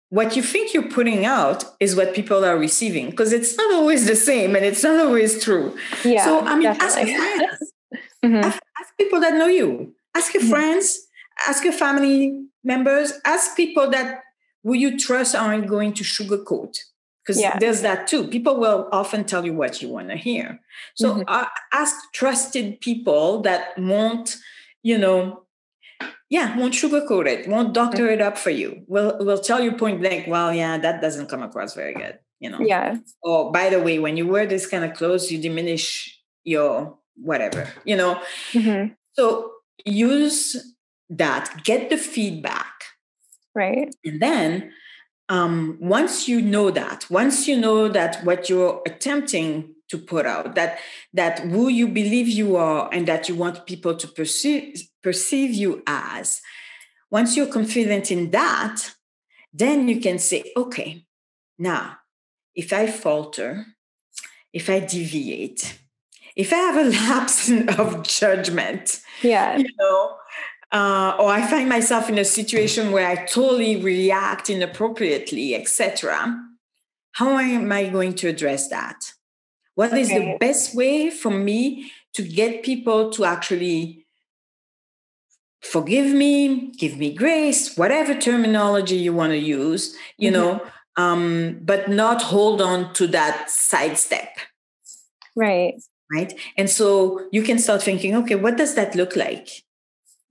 what 0.09 0.37
you 0.37 0.43
think 0.43 0.73
you're 0.73 0.91
putting 0.91 1.27
out 1.27 1.65
is 1.81 1.97
what 1.97 2.15
people 2.15 2.45
are 2.45 2.57
receiving 2.57 3.11
because 3.11 3.33
it's 3.33 3.57
not 3.57 3.75
always 3.75 4.07
the 4.07 4.15
same 4.15 4.55
and 4.55 4.65
it's 4.65 4.83
not 4.83 5.05
always 5.05 5.43
true. 5.43 5.77
Yeah, 6.05 6.25
so 6.25 6.41
I 6.41 6.55
mean, 6.55 6.69
ask 6.69 6.95
friends, 6.95 7.73
mm-hmm. 8.25 8.37
ask, 8.37 8.63
ask 8.81 8.97
people 8.97 9.21
that 9.21 9.35
know 9.35 9.47
you 9.47 9.95
Ask 10.15 10.33
your 10.33 10.43
mm-hmm. 10.43 10.51
friends, 10.51 11.07
ask 11.49 11.65
your 11.65 11.73
family 11.73 12.47
members, 12.63 13.13
ask 13.25 13.57
people 13.57 13.91
that 13.91 14.23
who 14.63 14.75
you 14.75 14.99
trust 14.99 15.35
aren't 15.35 15.67
going 15.67 15.93
to 15.95 16.05
sugarcoat. 16.05 16.79
Because 17.25 17.41
yeah. 17.41 17.59
there's 17.59 17.81
that 17.81 18.07
too. 18.07 18.29
People 18.29 18.61
will 18.61 18.89
often 18.93 19.25
tell 19.25 19.47
you 19.47 19.55
what 19.55 19.81
you 19.81 19.89
want 19.89 20.11
to 20.11 20.17
hear. 20.17 20.61
So 20.95 21.15
mm-hmm. 21.15 21.23
uh, 21.27 21.47
ask 21.73 21.95
trusted 22.13 22.81
people 22.81 23.41
that 23.43 23.79
won't, 23.79 24.37
you 24.83 24.99
know, 24.99 25.45
yeah, 26.29 26.57
won't 26.59 26.75
sugarcoat 26.75 27.27
it, 27.27 27.49
won't 27.49 27.73
doctor 27.73 28.05
mm-hmm. 28.05 28.15
it 28.15 28.21
up 28.21 28.37
for 28.37 28.51
you. 28.51 28.83
Will 28.89 29.17
will 29.21 29.39
tell 29.39 29.61
you 29.61 29.73
point 29.73 30.01
blank, 30.01 30.27
well, 30.27 30.53
yeah, 30.53 30.77
that 30.79 31.01
doesn't 31.01 31.29
come 31.29 31.43
across 31.43 31.75
very 31.75 31.95
good, 31.95 32.19
you 32.41 32.51
know. 32.51 32.61
Yeah. 32.61 32.97
Or 33.23 33.53
by 33.53 33.71
the 33.71 33.81
way, 33.81 33.99
when 33.99 34.17
you 34.17 34.27
wear 34.27 34.47
this 34.47 34.67
kind 34.67 34.85
of 34.85 34.95
clothes, 34.95 35.31
you 35.31 35.39
diminish 35.39 36.21
your 36.43 36.99
whatever, 37.17 37.69
you 37.85 37.97
know. 37.97 38.21
Mm-hmm. 38.53 38.93
So 39.13 39.53
use 39.87 40.75
that, 41.09 41.63
get 41.65 41.89
the 41.89 41.97
feedback. 41.97 42.73
Right. 43.55 43.95
And 44.05 44.21
then 44.21 44.73
um, 45.29 45.79
once 45.81 46.29
you 46.29 46.41
know 46.41 46.71
that, 46.71 47.07
once 47.11 47.49
you 47.49 47.57
know 47.57 47.89
that 47.89 48.25
what 48.25 48.49
you're 48.49 48.83
attempting 48.87 49.75
to 49.89 49.99
put 49.99 50.27
out, 50.27 50.55
that 50.55 50.79
that 51.13 51.41
who 51.41 51.69
you 51.69 51.89
believe 51.89 52.29
you 52.29 52.57
are 52.57 52.89
and 52.93 53.07
that 53.09 53.29
you 53.29 53.35
want 53.35 53.67
people 53.67 53.95
to 53.97 54.09
perceive 54.09 54.83
perceive 55.03 55.53
you 55.53 55.83
as, 55.87 56.41
once 57.11 57.37
you're 57.37 57.47
confident 57.47 58.11
in 58.11 58.31
that, 58.31 58.95
then 59.53 59.89
you 59.89 60.01
can 60.01 60.19
say, 60.19 60.53
okay, 60.57 61.05
now 61.59 61.97
if 62.55 62.73
I 62.73 62.87
falter, 62.87 63.67
if 64.53 64.71
I 64.71 64.81
deviate, 64.81 65.79
if 66.37 66.53
I 66.53 66.57
have 66.57 66.77
a 66.77 66.91
lapse 67.09 67.51
of 67.79 68.03
judgment, 68.03 69.01
yeah, 69.23 69.57
you 69.57 69.69
know, 69.79 70.17
uh, 70.75 71.17
or 71.21 71.31
I 71.31 71.47
find 71.47 71.69
myself 71.69 72.09
in 72.09 72.19
a 72.19 72.25
situation 72.25 72.91
where 72.91 73.07
I 73.07 73.25
totally 73.25 73.77
react 73.77 74.51
inappropriately, 74.51 75.55
etc., 75.55 76.37
how 77.13 77.39
am 77.39 77.71
I 77.71 77.89
going 77.89 78.15
to 78.15 78.29
address 78.29 78.69
that? 78.69 79.13
What 79.77 79.97
is 79.97 80.11
okay. 80.11 80.33
the 80.33 80.39
best 80.39 80.75
way 80.75 81.11
for 81.11 81.31
me 81.31 81.93
to 82.15 82.23
get 82.23 82.65
people 82.65 83.11
to 83.11 83.25
actually 83.25 84.05
forgive 85.63 86.13
me, 86.13 86.73
give 86.73 86.99
me 86.99 87.15
grace, 87.15 87.77
whatever 87.77 88.15
terminology 88.15 88.97
you 88.97 89.13
want 89.13 89.31
to 89.31 89.39
use, 89.39 89.97
you 90.19 90.33
mm-hmm. 90.33 90.41
know, 90.41 90.67
um, 90.97 91.61
but 91.63 91.89
not 91.89 92.21
hold 92.21 92.61
on 92.61 92.93
to 92.95 93.07
that 93.07 93.49
sidestep. 93.49 94.31
Right 95.37 95.75
right 96.13 96.39
and 96.59 96.69
so 96.69 97.27
you 97.33 97.43
can 97.43 97.59
start 97.59 97.83
thinking 97.83 98.15
okay 98.15 98.35
what 98.35 98.59
does 98.59 98.75
that 98.75 98.95
look 98.95 99.17
like 99.17 99.65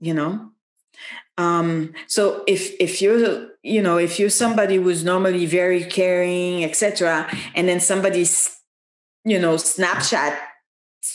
you 0.03 0.13
know 0.13 0.51
Um, 1.37 1.93
so 2.07 2.43
if 2.45 2.73
if 2.79 3.01
you're 3.01 3.49
you 3.63 3.81
know 3.81 3.97
if 3.97 4.19
you're 4.19 4.29
somebody 4.29 4.75
who's 4.75 5.03
normally 5.03 5.45
very 5.47 5.83
caring, 5.85 6.63
etc., 6.63 7.27
and 7.55 7.67
then 7.67 7.79
somebody's 7.79 8.61
you 9.25 9.39
know 9.39 9.55
Snapchat 9.55 10.37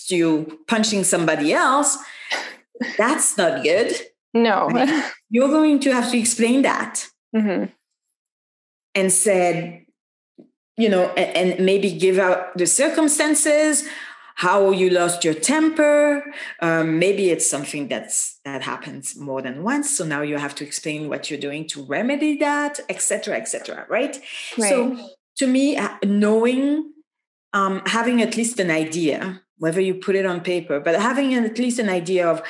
you 0.09 0.59
punching 0.67 1.05
somebody 1.05 1.53
else, 1.53 1.99
that's 2.97 3.37
not 3.39 3.63
good. 3.63 3.95
No, 4.35 4.67
right? 4.69 5.13
you're 5.31 5.49
going 5.49 5.81
to 5.81 5.93
have 5.93 6.11
to 6.11 6.19
explain 6.19 6.63
that 6.63 7.07
mm-hmm. 7.37 7.71
and 8.95 9.13
said, 9.13 9.87
you 10.77 10.89
know, 10.89 11.05
and, 11.17 11.51
and 11.51 11.67
maybe 11.67 11.93
give 11.93 12.19
out 12.19 12.57
the 12.57 12.67
circumstances 12.67 13.89
how 14.39 14.71
you 14.71 14.89
lost 14.89 15.25
your 15.25 15.35
temper. 15.35 16.23
Um, 16.61 17.01
maybe 17.01 17.31
it's 17.31 17.51
something 17.51 17.89
that's 17.89 18.39
that 18.45 18.63
happens 18.63 19.17
more 19.17 19.43
than 19.43 19.65
once. 19.65 19.97
So 19.97 20.05
now 20.05 20.23
you 20.23 20.37
have 20.39 20.55
to 20.57 20.65
explain 20.65 21.09
what 21.09 21.29
you're 21.29 21.41
doing 21.41 21.67
to 21.71 21.83
remedy 21.83 22.37
that 22.37 22.79
etc 22.89 23.37
etc 23.37 23.85
right? 23.89 24.17
right? 24.57 24.69
So 24.69 25.11
to 25.39 25.47
me 25.49 25.77
uh, 25.77 25.97
knowing 26.05 26.93
um, 27.53 27.83
having 27.87 28.23
at 28.23 28.37
least 28.37 28.61
an 28.61 28.71
idea 28.71 29.43
whether 29.57 29.81
you 29.81 29.95
put 29.95 30.15
it 30.15 30.25
on 30.25 30.41
paper 30.41 30.79
but 30.79 30.95
having 31.01 31.35
at 31.35 31.59
least 31.59 31.81
an 31.81 31.89
idea 31.89 32.25
of 32.29 32.41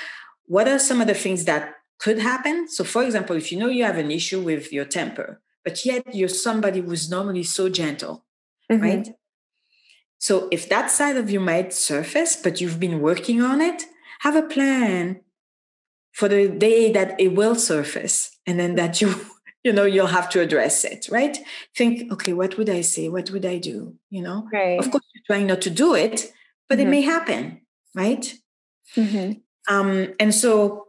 what 0.44 0.68
are 0.68 0.78
some 0.78 1.00
of 1.00 1.06
the 1.06 1.14
things 1.14 1.46
that 1.46 1.72
could 1.98 2.18
happen. 2.18 2.68
So 2.68 2.84
for 2.84 3.02
example 3.02 3.34
if 3.34 3.50
you 3.50 3.58
know 3.58 3.68
you 3.68 3.84
have 3.84 3.96
an 3.96 4.10
issue 4.10 4.42
with 4.42 4.74
your 4.74 4.84
temper 4.84 5.40
but 5.64 5.86
yet 5.86 6.14
you're 6.14 6.28
somebody 6.28 6.80
who's 6.80 7.08
normally 7.08 7.44
so 7.44 7.70
gentle 7.70 8.26
mm-hmm. 8.70 8.82
right 8.82 9.08
so 10.18 10.48
if 10.50 10.68
that 10.68 10.90
side 10.90 11.16
of 11.16 11.30
you 11.30 11.40
might 11.40 11.72
surface, 11.72 12.36
but 12.36 12.60
you've 12.60 12.80
been 12.80 13.00
working 13.00 13.40
on 13.40 13.60
it, 13.60 13.84
have 14.20 14.34
a 14.34 14.42
plan 14.42 15.20
for 16.12 16.28
the 16.28 16.48
day 16.48 16.90
that 16.92 17.18
it 17.20 17.34
will 17.34 17.54
surface 17.54 18.36
and 18.46 18.58
then 18.58 18.74
that 18.74 19.00
you 19.00 19.14
you 19.64 19.72
know 19.72 19.84
you'll 19.84 20.06
have 20.06 20.28
to 20.30 20.40
address 20.40 20.84
it 20.84 21.08
right 21.10 21.38
think 21.76 22.10
okay 22.12 22.32
what 22.32 22.56
would 22.56 22.70
i 22.70 22.80
say 22.80 23.08
what 23.08 23.30
would 23.30 23.44
i 23.44 23.58
do 23.58 23.94
you 24.08 24.22
know 24.22 24.48
right. 24.52 24.78
of 24.78 24.90
course 24.90 25.04
you're 25.12 25.24
trying 25.26 25.46
not 25.46 25.60
to 25.60 25.70
do 25.70 25.94
it 25.94 26.32
but 26.68 26.78
mm-hmm. 26.78 26.86
it 26.86 26.90
may 26.90 27.02
happen 27.02 27.60
right 27.94 28.34
mm-hmm. 28.96 29.32
um, 29.72 30.14
and 30.18 30.34
so 30.34 30.86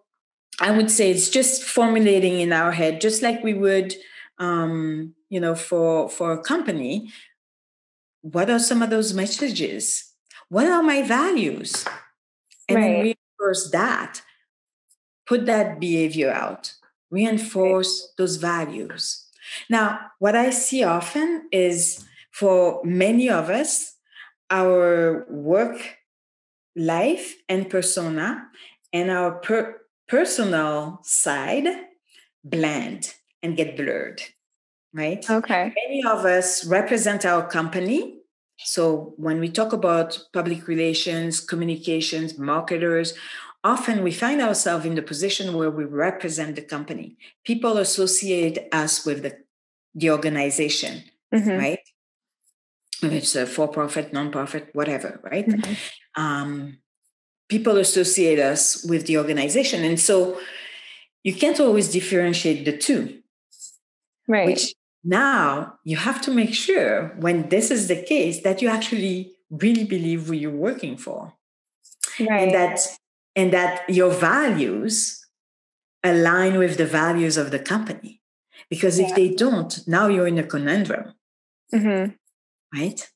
i 0.61 0.71
would 0.71 0.89
say 0.89 1.09
it's 1.11 1.29
just 1.29 1.63
formulating 1.63 2.39
in 2.39 2.53
our 2.53 2.71
head 2.71 3.01
just 3.01 3.21
like 3.21 3.43
we 3.43 3.53
would 3.53 3.93
um, 4.37 5.13
you 5.29 5.39
know 5.39 5.55
for 5.55 6.09
for 6.09 6.31
a 6.31 6.41
company 6.41 7.11
what 8.21 8.49
are 8.49 8.59
some 8.59 8.81
of 8.81 8.89
those 8.89 9.13
messages? 9.13 10.13
What 10.49 10.67
are 10.67 10.83
my 10.83 11.01
values? 11.01 11.85
And 12.67 12.77
right. 12.77 13.01
reinforce 13.39 13.69
that. 13.71 14.21
Put 15.27 15.45
that 15.45 15.79
behavior 15.79 16.31
out. 16.31 16.73
Reinforce 17.11 18.13
those 18.17 18.37
values. 18.37 19.25
Now, 19.69 19.99
what 20.19 20.35
I 20.35 20.51
see 20.51 20.83
often 20.83 21.47
is 21.51 22.05
for 22.31 22.81
many 22.83 23.29
of 23.29 23.49
us, 23.49 23.95
our 24.49 25.25
work 25.29 25.97
life 26.75 27.35
and 27.47 27.69
persona 27.69 28.47
and 28.93 29.11
our 29.11 29.31
per- 29.39 29.81
personal 30.07 30.99
side 31.03 31.67
blend 32.43 33.13
and 33.43 33.57
get 33.57 33.75
blurred 33.75 34.21
right? 34.93 35.29
Okay. 35.29 35.73
Many 35.87 36.03
of 36.05 36.25
us 36.25 36.65
represent 36.65 37.25
our 37.25 37.47
company. 37.47 38.17
So 38.57 39.13
when 39.17 39.39
we 39.39 39.49
talk 39.49 39.71
about 39.73 40.19
public 40.33 40.67
relations, 40.67 41.39
communications, 41.39 42.37
marketers, 42.37 43.13
often 43.63 44.03
we 44.03 44.11
find 44.11 44.41
ourselves 44.41 44.85
in 44.85 44.95
the 44.95 45.01
position 45.01 45.53
where 45.53 45.71
we 45.71 45.85
represent 45.85 46.55
the 46.55 46.61
company. 46.61 47.17
People 47.45 47.77
associate 47.77 48.67
us 48.71 49.05
with 49.05 49.23
the, 49.23 49.37
the 49.95 50.11
organization, 50.11 51.03
mm-hmm. 51.33 51.57
right? 51.57 51.79
If 53.01 53.11
it's 53.13 53.35
a 53.35 53.45
for-profit, 53.45 54.11
non-profit, 54.11 54.69
whatever, 54.73 55.21
right? 55.23 55.47
Mm-hmm. 55.47 56.21
Um, 56.21 56.79
people 57.47 57.77
associate 57.77 58.39
us 58.39 58.83
with 58.83 59.07
the 59.07 59.17
organization. 59.17 59.85
And 59.85 59.99
so 59.99 60.37
you 61.23 61.33
can't 61.33 61.59
always 61.59 61.89
differentiate 61.91 62.65
the 62.65 62.77
two. 62.77 63.21
Right. 64.27 64.47
Which 64.47 64.73
now 65.03 65.75
you 65.83 65.97
have 65.97 66.21
to 66.21 66.31
make 66.31 66.53
sure 66.53 67.15
when 67.19 67.49
this 67.49 67.71
is 67.71 67.87
the 67.87 68.01
case 68.01 68.41
that 68.43 68.61
you 68.61 68.67
actually 68.67 69.33
really 69.49 69.83
believe 69.83 70.27
who 70.27 70.33
you're 70.33 70.51
working 70.51 70.97
for. 70.97 71.33
Right. 72.19 72.43
And 72.43 72.53
that 72.53 72.79
and 73.35 73.53
that 73.53 73.89
your 73.89 74.11
values 74.11 75.25
align 76.03 76.57
with 76.57 76.77
the 76.77 76.85
values 76.85 77.37
of 77.37 77.51
the 77.51 77.59
company. 77.59 78.21
Because 78.69 78.99
if 78.99 79.15
they 79.15 79.29
don't, 79.33 79.79
now 79.87 80.07
you're 80.07 80.27
in 80.27 80.37
a 80.37 80.43
conundrum. 80.43 81.13
Mm-hmm. 81.73 82.11
Right? 82.77 83.09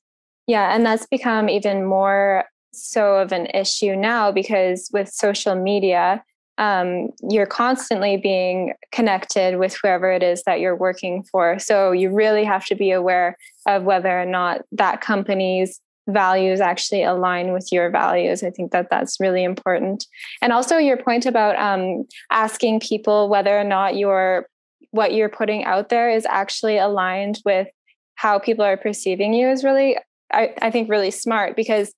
Yeah, 0.47 0.73
and 0.73 0.85
that's 0.85 1.05
become 1.05 1.47
even 1.47 1.85
more 1.85 2.45
so 2.73 3.15
of 3.15 3.31
an 3.31 3.45
issue 3.47 3.95
now 3.95 4.31
because 4.31 4.89
with 4.91 5.09
social 5.09 5.55
media, 5.55 6.23
um, 6.57 7.09
you're 7.29 7.45
constantly 7.47 8.17
being 8.17 8.73
connected 8.91 9.57
with 9.57 9.75
whoever 9.81 10.11
it 10.11 10.21
is 10.21 10.43
that 10.43 10.59
you're 10.59 10.75
working 10.75 11.23
for. 11.23 11.57
So 11.59 11.91
you 11.91 12.11
really 12.11 12.43
have 12.43 12.65
to 12.67 12.75
be 12.75 12.91
aware 12.91 13.37
of 13.67 13.83
whether 13.83 14.19
or 14.19 14.25
not 14.25 14.61
that 14.71 15.01
company's 15.01 15.79
values 16.07 16.59
actually 16.59 17.03
align 17.03 17.53
with 17.53 17.69
your 17.71 17.89
values. 17.89 18.43
I 18.43 18.49
think 18.49 18.71
that 18.71 18.89
that's 18.89 19.19
really 19.19 19.43
important. 19.43 20.05
And 20.41 20.51
also 20.51 20.77
your 20.77 20.97
point 20.97 21.25
about 21.25 21.55
um, 21.55 22.05
asking 22.29 22.81
people 22.81 23.29
whether 23.29 23.57
or 23.57 23.63
not 23.63 23.95
your 23.95 24.47
what 24.91 25.13
you're 25.13 25.29
putting 25.29 25.63
out 25.63 25.89
there 25.89 26.11
is 26.11 26.25
actually 26.27 26.77
aligned 26.77 27.41
with 27.45 27.67
how 28.13 28.37
people 28.37 28.63
are 28.63 28.77
perceiving 28.77 29.33
you 29.33 29.49
is 29.49 29.63
really, 29.63 29.97
I, 30.31 30.53
I 30.61 30.69
think, 30.69 30.87
really 30.87 31.09
smart 31.09 31.55
because 31.55 31.91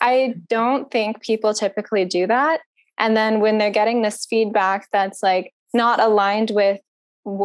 I 0.00 0.34
don't 0.48 0.90
think 0.90 1.22
people 1.22 1.54
typically 1.54 2.04
do 2.04 2.26
that. 2.26 2.60
And 3.00 3.16
then 3.16 3.40
when 3.40 3.58
they're 3.58 3.70
getting 3.70 4.02
this 4.02 4.26
feedback 4.26 4.88
that's 4.92 5.22
like 5.22 5.52
not 5.74 6.00
aligned 6.00 6.50
with 6.50 6.80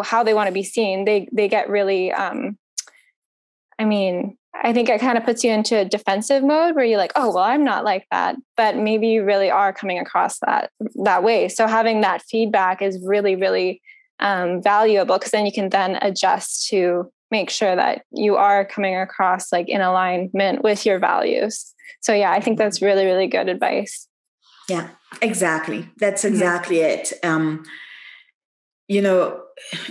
how 0.03 0.23
they 0.23 0.33
want 0.33 0.47
to 0.47 0.53
be 0.53 0.63
seen, 0.63 1.05
they 1.05 1.27
they 1.31 1.47
get 1.47 1.69
really 1.69 2.11
um 2.11 2.57
I 3.79 3.85
mean, 3.85 4.37
I 4.53 4.71
think 4.73 4.87
it 4.87 5.01
kind 5.01 5.17
of 5.17 5.25
puts 5.25 5.43
you 5.43 5.51
into 5.51 5.77
a 5.77 5.85
defensive 5.85 6.43
mode 6.43 6.75
where 6.75 6.85
you're 6.85 6.97
like, 6.97 7.11
oh, 7.15 7.33
well, 7.33 7.43
I'm 7.43 7.63
not 7.63 7.83
like 7.83 8.05
that. 8.11 8.35
But 8.55 8.77
maybe 8.77 9.07
you 9.07 9.23
really 9.23 9.51
are 9.51 9.73
coming 9.73 9.99
across 9.99 10.39
that 10.39 10.71
that 11.03 11.23
way. 11.23 11.49
So 11.49 11.67
having 11.67 12.01
that 12.01 12.21
feedback 12.23 12.81
is 12.81 13.01
really, 13.03 13.35
really 13.35 13.81
um, 14.19 14.61
valuable 14.61 15.17
because 15.17 15.31
then 15.31 15.45
you 15.45 15.51
can 15.51 15.69
then 15.69 15.97
adjust 16.01 16.67
to 16.69 17.11
make 17.31 17.49
sure 17.49 17.75
that 17.75 18.03
you 18.11 18.35
are 18.35 18.65
coming 18.65 18.95
across 18.95 19.51
like 19.51 19.67
in 19.67 19.81
alignment 19.81 20.63
with 20.63 20.85
your 20.85 20.99
values. 20.99 21.73
So 22.01 22.13
yeah, 22.13 22.31
I 22.31 22.39
think 22.39 22.57
that's 22.57 22.81
really, 22.81 23.05
really 23.05 23.27
good 23.27 23.49
advice. 23.49 24.07
Yeah, 24.67 24.89
exactly. 25.21 25.89
That's 25.97 26.25
exactly 26.25 26.77
mm-hmm. 26.77 26.99
it. 26.99 27.13
Um, 27.23 27.63
you 28.87 29.01
know, 29.01 29.41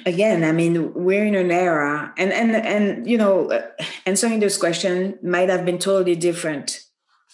again, 0.06 0.44
I 0.44 0.52
mean, 0.52 0.92
we're 0.94 1.24
in 1.24 1.34
an 1.34 1.50
era, 1.50 2.12
and 2.16 2.32
and 2.32 2.54
and 2.54 3.06
you 3.06 3.18
know, 3.18 3.50
uh, 3.50 3.62
answering 4.06 4.40
this 4.40 4.56
question 4.56 5.18
might 5.22 5.48
have 5.48 5.64
been 5.64 5.78
totally 5.78 6.16
different 6.16 6.80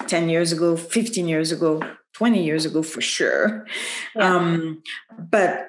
ten 0.06 0.28
years 0.28 0.52
ago, 0.52 0.76
fifteen 0.76 1.28
years 1.28 1.52
ago, 1.52 1.82
twenty 2.14 2.44
years 2.44 2.64
ago, 2.64 2.82
for 2.82 3.00
sure. 3.00 3.66
Yeah. 4.14 4.34
Um, 4.34 4.82
but 5.18 5.68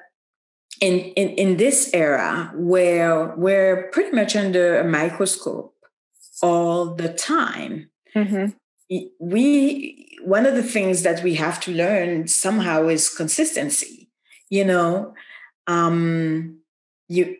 in, 0.80 0.98
in 1.14 1.28
in 1.30 1.56
this 1.56 1.90
era 1.92 2.52
where 2.54 3.34
we're 3.36 3.90
pretty 3.92 4.14
much 4.14 4.34
under 4.34 4.78
a 4.78 4.84
microscope 4.84 5.74
all 6.42 6.94
the 6.94 7.12
time, 7.12 7.90
mm-hmm 8.14 8.56
we 9.18 10.18
one 10.24 10.46
of 10.46 10.54
the 10.54 10.62
things 10.62 11.02
that 11.02 11.22
we 11.22 11.34
have 11.34 11.58
to 11.60 11.72
learn 11.72 12.28
somehow 12.28 12.88
is 12.88 13.14
consistency 13.14 14.02
you 14.52 14.64
know? 14.64 15.14
Um 15.66 16.58
you 17.08 17.36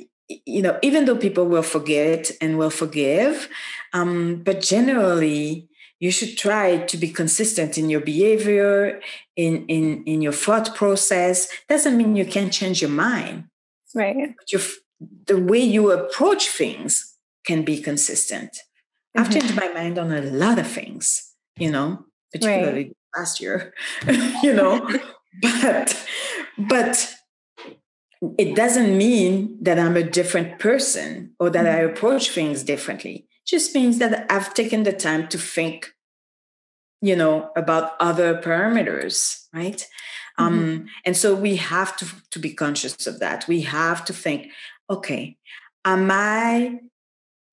you 0.46 0.62
know 0.62 0.78
even 0.82 1.04
though 1.04 1.16
people 1.16 1.46
will 1.46 1.62
forget 1.62 2.30
and 2.40 2.56
will 2.56 2.70
forgive 2.70 3.48
um 3.92 4.42
but 4.42 4.62
generally 4.62 5.68
you 6.00 6.10
should 6.10 6.38
try 6.38 6.78
to 6.78 6.96
be 6.96 7.08
consistent 7.08 7.76
in 7.76 7.90
your 7.90 8.00
behavior 8.00 9.00
in 9.36 9.66
in 9.66 10.02
in 10.04 10.22
your 10.22 10.32
thought 10.32 10.74
process. 10.74 11.48
Doesn't 11.68 11.96
mean 11.96 12.16
you 12.16 12.26
can't 12.26 12.52
change 12.52 12.80
your 12.80 12.90
mind. 12.90 13.44
Right. 13.94 14.34
But 14.36 14.52
your, 14.52 14.62
the 15.26 15.38
way 15.38 15.60
you 15.60 15.90
approach 15.92 16.48
things 16.48 17.14
can 17.44 17.62
be 17.62 17.80
consistent. 17.80 18.52
Mm-hmm. 18.52 19.20
i've 19.20 19.32
changed 19.32 19.56
my 19.56 19.68
mind 19.68 19.98
on 19.98 20.10
a 20.10 20.22
lot 20.22 20.58
of 20.58 20.66
things 20.66 21.31
you 21.56 21.70
know, 21.70 22.04
particularly 22.32 22.84
right. 22.84 22.96
last 23.16 23.40
year, 23.40 23.74
you 24.42 24.54
know, 24.54 24.88
but 25.42 26.06
but 26.58 27.14
it 28.38 28.54
doesn't 28.54 28.96
mean 28.96 29.58
that 29.62 29.78
I'm 29.78 29.96
a 29.96 30.02
different 30.02 30.58
person 30.58 31.34
or 31.40 31.50
that 31.50 31.66
I 31.66 31.80
mm-hmm. 31.80 31.92
approach 31.92 32.30
things 32.30 32.62
differently. 32.62 33.26
It 33.30 33.46
just 33.46 33.74
means 33.74 33.98
that 33.98 34.30
I've 34.30 34.54
taken 34.54 34.84
the 34.84 34.92
time 34.92 35.26
to 35.28 35.38
think, 35.38 35.92
you 37.00 37.16
know, 37.16 37.50
about 37.56 37.94
other 37.98 38.40
parameters, 38.40 39.46
right? 39.52 39.84
Um, 40.38 40.60
mm-hmm. 40.60 40.86
And 41.04 41.16
so 41.16 41.34
we 41.34 41.56
have 41.56 41.96
to, 41.96 42.06
to 42.30 42.38
be 42.38 42.54
conscious 42.54 43.06
of 43.06 43.18
that. 43.18 43.48
We 43.48 43.62
have 43.62 44.04
to 44.04 44.12
think, 44.12 44.52
okay, 44.88 45.36
am 45.84 46.08
I 46.10 46.78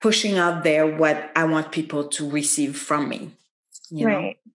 pushing 0.01 0.37
out 0.37 0.63
there 0.63 0.85
what 0.85 1.31
I 1.35 1.45
want 1.45 1.71
people 1.71 2.07
to 2.09 2.29
receive 2.29 2.77
from 2.77 3.09
me? 3.09 3.31
You 3.89 4.07
right. 4.07 4.37
Know? 4.45 4.51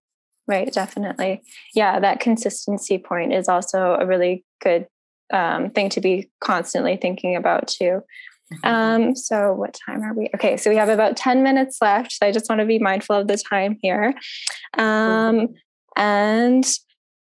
Right, 0.47 0.71
definitely. 0.71 1.41
Yeah, 1.73 1.99
that 1.99 2.19
consistency 2.19 2.99
point 2.99 3.33
is 3.33 3.49
also 3.49 3.97
a 3.99 4.05
really 4.05 4.45
good 4.61 4.87
um, 5.33 5.71
thing 5.71 5.89
to 5.89 6.01
be 6.01 6.29
constantly 6.39 6.97
thinking 6.97 7.35
about 7.35 7.67
too. 7.67 8.03
Mm-hmm. 8.53 8.67
Um, 8.67 9.15
so 9.15 9.53
what 9.53 9.75
time 9.87 10.03
are 10.03 10.13
we? 10.13 10.29
Okay, 10.35 10.55
so 10.55 10.69
we 10.69 10.75
have 10.75 10.89
about 10.89 11.17
10 11.17 11.41
minutes 11.41 11.79
left. 11.81 12.11
So 12.11 12.27
I 12.27 12.31
just 12.31 12.47
want 12.47 12.59
to 12.59 12.65
be 12.65 12.77
mindful 12.77 13.15
of 13.15 13.27
the 13.27 13.37
time 13.37 13.77
here. 13.81 14.13
Um, 14.77 15.55
and 15.95 16.65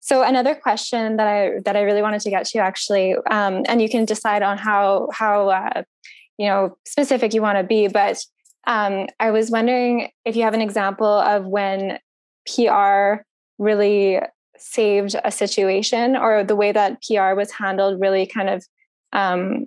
so 0.00 0.22
another 0.22 0.54
question 0.54 1.16
that 1.16 1.26
I 1.26 1.60
that 1.64 1.76
I 1.76 1.82
really 1.82 2.02
wanted 2.02 2.22
to 2.22 2.30
get 2.30 2.46
to 2.46 2.58
actually, 2.58 3.14
um, 3.30 3.62
and 3.68 3.82
you 3.82 3.88
can 3.88 4.04
decide 4.04 4.42
on 4.42 4.58
how 4.58 5.08
how 5.12 5.50
uh, 5.50 5.82
you 6.38 6.48
know 6.48 6.76
specific 6.86 7.34
you 7.34 7.42
want 7.42 7.58
to 7.58 7.64
be, 7.64 7.88
but 7.88 8.18
um, 8.66 9.08
I 9.18 9.30
was 9.30 9.50
wondering 9.50 10.10
if 10.24 10.36
you 10.36 10.42
have 10.42 10.54
an 10.54 10.60
example 10.60 11.06
of 11.06 11.46
when 11.46 11.98
PR 12.46 13.22
really 13.58 14.20
saved 14.56 15.16
a 15.24 15.30
situation 15.30 16.16
or 16.16 16.44
the 16.44 16.56
way 16.56 16.72
that 16.72 17.02
PR 17.02 17.34
was 17.34 17.50
handled 17.50 18.00
really 18.00 18.26
kind 18.26 18.48
of 18.48 18.64
um, 19.12 19.66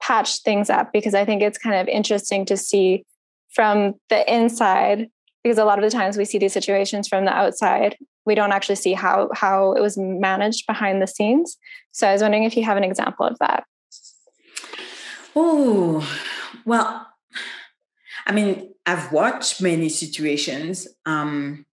patched 0.00 0.44
things 0.44 0.70
up 0.70 0.92
because 0.92 1.14
I 1.14 1.24
think 1.24 1.42
it's 1.42 1.58
kind 1.58 1.76
of 1.76 1.88
interesting 1.88 2.44
to 2.46 2.56
see 2.56 3.04
from 3.52 3.94
the 4.08 4.32
inside 4.32 5.08
because 5.42 5.58
a 5.58 5.64
lot 5.64 5.78
of 5.78 5.84
the 5.84 5.90
times 5.90 6.16
we 6.16 6.24
see 6.24 6.38
these 6.38 6.52
situations 6.52 7.08
from 7.08 7.24
the 7.24 7.32
outside 7.32 7.96
we 8.26 8.34
don't 8.34 8.52
actually 8.52 8.76
see 8.76 8.92
how 8.92 9.28
how 9.34 9.72
it 9.72 9.80
was 9.80 9.96
managed 9.98 10.66
behind 10.66 11.02
the 11.02 11.06
scenes. 11.06 11.56
So 11.92 12.06
i 12.06 12.12
was 12.12 12.22
wondering 12.22 12.44
if 12.44 12.56
you 12.56 12.64
have 12.64 12.76
an 12.76 12.84
example 12.84 13.26
of 13.26 13.38
that. 13.38 13.64
Oh 15.34 16.08
well 16.64 17.09
i 18.30 18.32
mean 18.32 18.72
i've 18.86 19.10
watched 19.10 19.60
many 19.60 19.88
situations 19.88 20.86
um 21.04 21.66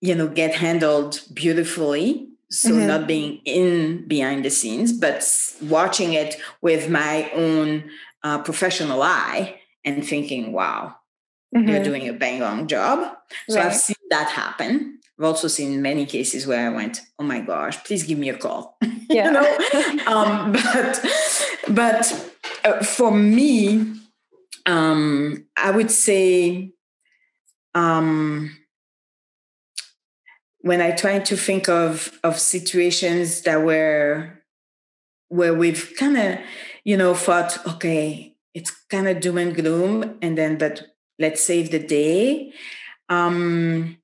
you 0.00 0.14
know 0.14 0.26
get 0.26 0.54
handled 0.54 1.20
beautifully 1.34 2.26
so 2.50 2.70
mm-hmm. 2.70 2.86
not 2.86 3.06
being 3.06 3.40
in 3.44 4.08
behind 4.08 4.44
the 4.44 4.50
scenes 4.50 4.92
but 4.92 5.22
watching 5.64 6.14
it 6.14 6.36
with 6.62 6.88
my 6.88 7.30
own 7.32 7.84
uh, 8.22 8.38
professional 8.38 9.02
eye 9.02 9.60
and 9.84 10.06
thinking 10.06 10.52
wow 10.52 10.94
mm-hmm. 11.54 11.68
you're 11.68 11.84
doing 11.84 12.08
a 12.08 12.12
bang 12.14 12.42
on 12.42 12.66
job 12.66 13.14
so 13.50 13.56
right. 13.56 13.66
i've 13.66 13.74
seen 13.74 13.96
that 14.08 14.30
happen 14.30 14.98
i've 15.18 15.24
also 15.26 15.48
seen 15.48 15.82
many 15.82 16.06
cases 16.06 16.46
where 16.46 16.70
i 16.70 16.74
went 16.74 17.02
oh 17.18 17.24
my 17.24 17.40
gosh 17.40 17.82
please 17.84 18.04
give 18.04 18.18
me 18.18 18.30
a 18.30 18.38
call 18.38 18.78
yeah. 19.10 19.26
you 19.26 19.32
know 19.32 20.06
um, 20.06 20.52
but 20.72 21.04
but 21.68 22.32
uh, 22.64 22.82
for 22.82 23.10
me 23.12 23.97
um, 24.68 25.44
i 25.56 25.70
would 25.70 25.90
say 25.90 26.72
um, 27.74 28.56
when 30.60 30.80
I 30.80 30.90
try 30.92 31.18
to 31.18 31.36
think 31.36 31.68
of 31.68 32.18
of 32.22 32.38
situations 32.38 33.42
that 33.42 33.62
were 33.62 34.42
where 35.28 35.54
we've 35.54 35.92
kind 35.98 36.16
of, 36.16 36.38
you 36.84 36.96
know, 36.96 37.14
thought, 37.14 37.58
okay, 37.66 38.34
it's 38.54 38.70
kind 38.88 39.06
of 39.08 39.20
doom 39.20 39.38
and 39.38 39.54
gloom, 39.54 40.18
and 40.22 40.36
then 40.36 40.58
but 40.58 40.88
let's 41.18 41.44
save 41.44 41.70
the 41.70 41.78
day. 41.78 42.52
Um, 43.08 43.98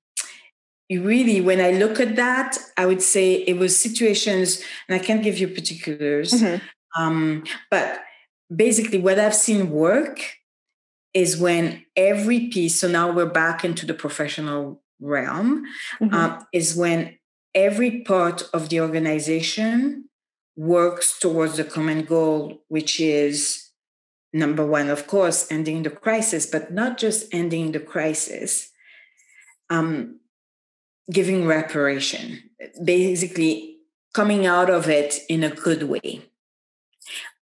really, 0.90 1.40
when 1.40 1.60
I 1.60 1.72
look 1.72 1.98
at 1.98 2.16
that, 2.16 2.58
I 2.76 2.86
would 2.86 3.02
say 3.02 3.34
it 3.34 3.58
was 3.58 3.78
situations, 3.78 4.62
and 4.88 4.94
I 4.94 5.04
can't 5.04 5.22
give 5.22 5.38
you 5.38 5.48
particulars, 5.48 6.32
mm-hmm. 6.32 7.02
um, 7.02 7.44
but 7.70 8.00
basically, 8.54 8.98
what 8.98 9.18
I've 9.18 9.34
seen 9.34 9.70
work 9.70 10.20
is 11.14 11.36
when 11.38 11.84
every 11.96 12.48
piece. 12.48 12.80
So 12.80 12.88
now 12.88 13.10
we're 13.10 13.26
back 13.26 13.64
into 13.64 13.86
the 13.86 13.94
professional 13.94 14.82
realm 15.00 15.64
mm-hmm. 16.00 16.14
um, 16.14 16.46
is 16.52 16.76
when 16.76 17.18
every 17.54 18.02
part 18.02 18.42
of 18.52 18.68
the 18.68 18.80
organization 18.80 20.08
works 20.56 21.18
towards 21.18 21.56
the 21.56 21.64
common 21.64 22.04
goal, 22.04 22.62
which 22.68 23.00
is 23.00 23.70
number 24.32 24.66
one, 24.66 24.90
of 24.90 25.06
course, 25.06 25.50
ending 25.50 25.84
the 25.84 25.90
crisis, 25.90 26.46
but 26.46 26.72
not 26.72 26.98
just 26.98 27.32
ending 27.32 27.72
the 27.72 27.80
crisis, 27.80 28.70
um, 29.70 30.20
giving 31.10 31.46
reparation, 31.46 32.42
basically 32.82 33.78
coming 34.12 34.46
out 34.46 34.70
of 34.70 34.88
it 34.88 35.18
in 35.28 35.44
a 35.44 35.50
good 35.50 35.84
way 35.84 36.22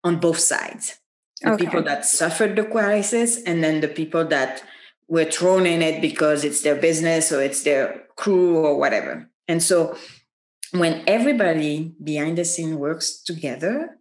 on 0.05 0.19
both 0.19 0.39
sides. 0.39 0.99
The 1.43 1.53
okay. 1.53 1.65
people 1.65 1.83
that 1.83 2.05
suffered 2.05 2.57
the 2.57 2.65
crisis 2.65 3.43
and 3.43 3.63
then 3.63 3.81
the 3.81 3.89
people 3.89 4.25
that 4.27 4.63
were 5.09 5.25
thrown 5.25 5.67
in 5.67 5.83
it 5.83 6.01
because 6.01 6.45
it's 6.45 6.63
their 6.63 6.77
business 6.77 7.33
or 7.33 7.43
it's 7.43 7.63
their 7.63 8.05
crew 8.17 8.57
or 8.59 8.79
whatever. 8.79 9.29
And 9.49 9.63
so 9.63 9.97
when 10.73 11.03
everybody 11.07 11.95
behind 12.03 12.39
the 12.39 12.45
scene 12.45 12.79
works 12.79 13.23
together, 13.23 13.99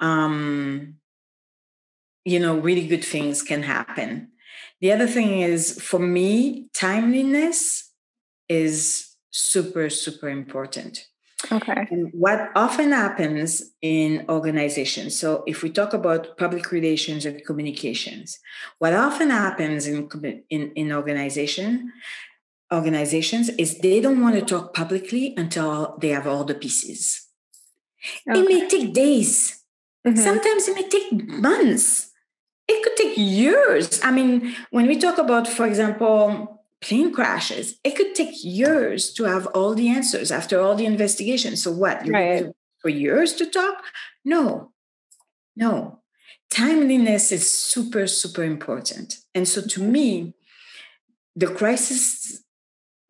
um, 0.00 0.94
you 2.24 2.40
know, 2.40 2.58
really 2.58 2.86
good 2.86 3.04
things 3.04 3.42
can 3.42 3.62
happen. 3.62 4.32
The 4.80 4.92
other 4.92 5.06
thing 5.06 5.40
is 5.40 5.80
for 5.80 6.00
me, 6.00 6.68
timeliness 6.74 7.92
is 8.48 9.14
super, 9.30 9.88
super 9.90 10.28
important. 10.28 11.06
Okay. 11.52 11.86
And 11.90 12.10
what 12.12 12.50
often 12.54 12.92
happens 12.92 13.62
in 13.82 14.24
organizations, 14.28 15.18
so 15.18 15.44
if 15.46 15.62
we 15.62 15.70
talk 15.70 15.92
about 15.92 16.36
public 16.38 16.70
relations 16.70 17.26
and 17.26 17.44
communications, 17.44 18.38
what 18.78 18.94
often 18.94 19.30
happens 19.30 19.86
in, 19.86 20.08
in, 20.50 20.72
in 20.72 20.92
organization, 20.92 21.92
organizations 22.72 23.50
is 23.50 23.78
they 23.78 24.00
don't 24.00 24.20
want 24.20 24.36
to 24.36 24.42
talk 24.42 24.74
publicly 24.74 25.34
until 25.36 25.98
they 26.00 26.08
have 26.08 26.26
all 26.26 26.44
the 26.44 26.54
pieces. 26.54 27.26
Okay. 28.28 28.40
It 28.40 28.48
may 28.48 28.68
take 28.68 28.92
days. 28.92 29.62
Mm-hmm. 30.06 30.18
Sometimes 30.18 30.68
it 30.68 30.74
may 30.74 30.88
take 30.88 31.28
months. 31.28 32.10
It 32.66 32.82
could 32.82 32.96
take 32.96 33.16
years. 33.16 34.00
I 34.02 34.10
mean, 34.10 34.54
when 34.70 34.86
we 34.86 34.98
talk 34.98 35.18
about, 35.18 35.46
for 35.46 35.66
example, 35.66 36.53
plane 36.84 37.12
crashes, 37.12 37.78
it 37.82 37.96
could 37.96 38.14
take 38.14 38.44
years 38.44 39.12
to 39.14 39.24
have 39.24 39.46
all 39.48 39.74
the 39.74 39.88
answers 39.88 40.30
after 40.30 40.60
all 40.60 40.74
the 40.74 40.86
investigations. 40.86 41.62
So 41.62 41.72
what? 41.72 42.06
Right. 42.06 42.46
for 42.80 42.90
years 42.90 43.32
to 43.34 43.46
talk? 43.46 43.82
No, 44.24 44.72
no. 45.56 46.00
Timeliness 46.50 47.32
is 47.32 47.50
super, 47.50 48.06
super 48.06 48.44
important. 48.44 49.16
And 49.34 49.48
so 49.48 49.62
to 49.62 49.82
me, 49.82 50.34
the 51.34 51.46
crisis 51.46 52.42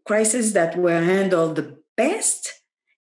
crises 0.06 0.52
that 0.52 0.76
were 0.76 1.02
handled 1.02 1.56
the 1.56 1.78
best, 1.96 2.52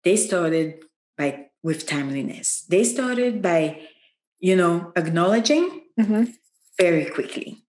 they 0.05 0.17
started 0.17 0.85
by 1.19 1.47
with 1.63 1.87
timeliness. 1.87 2.65
They 2.69 2.85
started 2.85 3.43
by, 3.43 3.83
you 4.41 4.57
know, 4.57 4.93
acknowledging 4.97 5.83
mm-hmm. 6.01 6.25
very 6.79 7.07
quickly. 7.07 7.65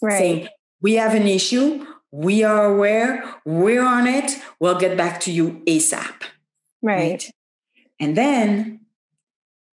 Right. 0.00 0.18
Saying, 0.18 0.48
we 0.80 0.94
have 0.94 1.14
an 1.14 1.28
issue 1.28 1.86
we 2.12 2.44
are 2.44 2.66
aware, 2.66 3.34
we're 3.44 3.84
on 3.84 4.06
it, 4.06 4.32
we'll 4.60 4.78
get 4.78 4.96
back 4.96 5.18
to 5.20 5.32
you 5.32 5.62
ASAP. 5.66 6.22
Right. 6.82 7.10
right. 7.10 7.30
And 7.98 8.16
then, 8.16 8.80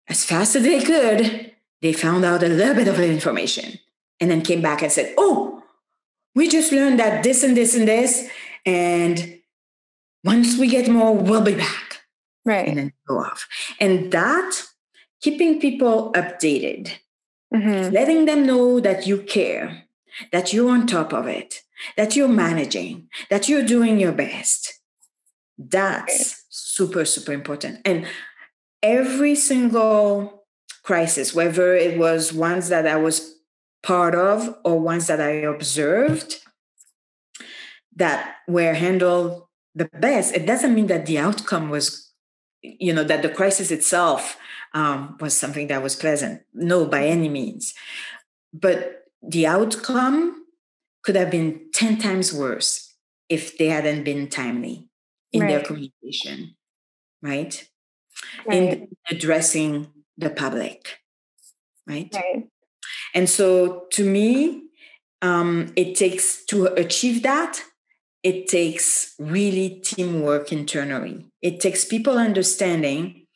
as 0.08 0.26
fast 0.26 0.56
as 0.56 0.64
they 0.64 0.82
could, 0.82 1.54
they 1.82 1.94
found 1.94 2.26
out 2.26 2.44
a 2.44 2.48
little 2.48 2.76
bit 2.76 2.88
of 2.88 3.00
information 3.00 3.80
and 4.20 4.32
then 4.32 4.42
came 4.42 4.62
back 4.62 4.82
and 4.82 4.92
said, 4.92 5.14
Oh, 5.18 5.64
we 6.34 6.48
just 6.48 6.72
learned 6.72 7.00
that 7.00 7.24
this 7.24 7.44
and 7.44 7.56
this 7.56 7.76
and 7.76 7.88
this. 7.88 8.28
And 8.66 9.40
once 10.24 10.58
we 10.58 10.68
get 10.68 10.90
more, 10.90 11.16
we'll 11.16 11.44
be 11.44 11.56
back. 11.56 12.02
Right. 12.46 12.68
And 12.68 12.78
then 12.78 12.94
go 13.08 13.20
off. 13.20 13.48
And 13.80 14.12
that, 14.12 14.64
keeping 15.22 15.60
people 15.60 16.12
updated, 16.14 16.92
mm-hmm. 17.54 17.94
letting 17.94 18.26
them 18.26 18.46
know 18.46 18.80
that 18.80 19.06
you 19.06 19.22
care, 19.22 19.84
that 20.32 20.54
you're 20.54 20.72
on 20.72 20.88
top 20.88 21.14
of 21.14 21.28
it, 21.28 21.63
that 21.98 22.16
you're 22.16 22.28
managing, 22.28 23.08
that 23.30 23.50
you're 23.50 23.66
doing 23.66 24.00
your 24.00 24.12
best. 24.12 24.80
That's 25.58 26.46
super, 26.50 27.06
super 27.06 27.34
important. 27.34 27.80
And 27.86 28.08
every 28.82 29.36
single 29.36 30.44
crisis, 30.84 31.34
whether 31.34 31.76
it 31.76 31.98
was 31.98 32.34
ones 32.34 32.70
that 32.70 32.88
I 32.88 32.96
was 32.96 33.36
part 33.82 34.16
of 34.16 34.56
or 34.64 34.80
ones 34.80 35.08
that 35.08 35.22
I 35.22 35.30
observed 35.30 36.42
that 37.96 38.36
were 38.48 38.74
handled 38.74 39.44
the 39.76 39.86
best, 39.86 40.36
it 40.36 40.46
doesn't 40.46 40.74
mean 40.74 40.88
that 40.88 41.06
the 41.06 41.18
outcome 41.18 41.70
was, 41.70 42.12
you 42.62 42.94
know, 42.94 43.04
that 43.04 43.22
the 43.22 43.30
crisis 43.30 43.72
itself 43.72 44.38
um, 44.74 45.18
was 45.20 45.38
something 45.38 45.68
that 45.68 45.84
was 45.84 45.96
pleasant. 45.96 46.42
No, 46.54 46.86
by 46.86 47.06
any 47.06 47.30
means. 47.30 47.74
But 48.54 49.06
the 49.22 49.48
outcome 49.48 50.43
could 51.04 51.16
have 51.16 51.32
been 51.32 51.70
10 51.74 51.98
times 52.00 52.34
worse 52.34 52.96
if 53.30 53.58
they 53.58 53.68
hadn't 53.68 54.04
been 54.04 54.30
timely 54.30 54.90
in 55.32 55.42
right. 55.42 55.50
their 55.50 55.62
communication. 55.62 56.56
right? 57.22 57.68
right. 58.46 58.58
In 58.58 58.88
addressing 59.10 59.88
the 60.18 60.30
public, 60.30 61.00
right? 61.88 62.10
Right. 62.14 62.48
And 63.14 63.30
so 63.30 63.86
to 63.92 64.06
me, 64.06 64.64
um, 65.22 65.72
it 65.76 65.96
takes 65.96 66.46
to 66.46 66.66
achieve 66.66 67.24
that, 67.24 67.62
it 68.24 68.48
takes 68.48 69.16
really 69.20 69.82
teamwork 69.84 70.52
internally. 70.52 71.32
It 71.42 71.60
takes 71.60 71.86
people 71.86 72.18
understanding 72.18 73.28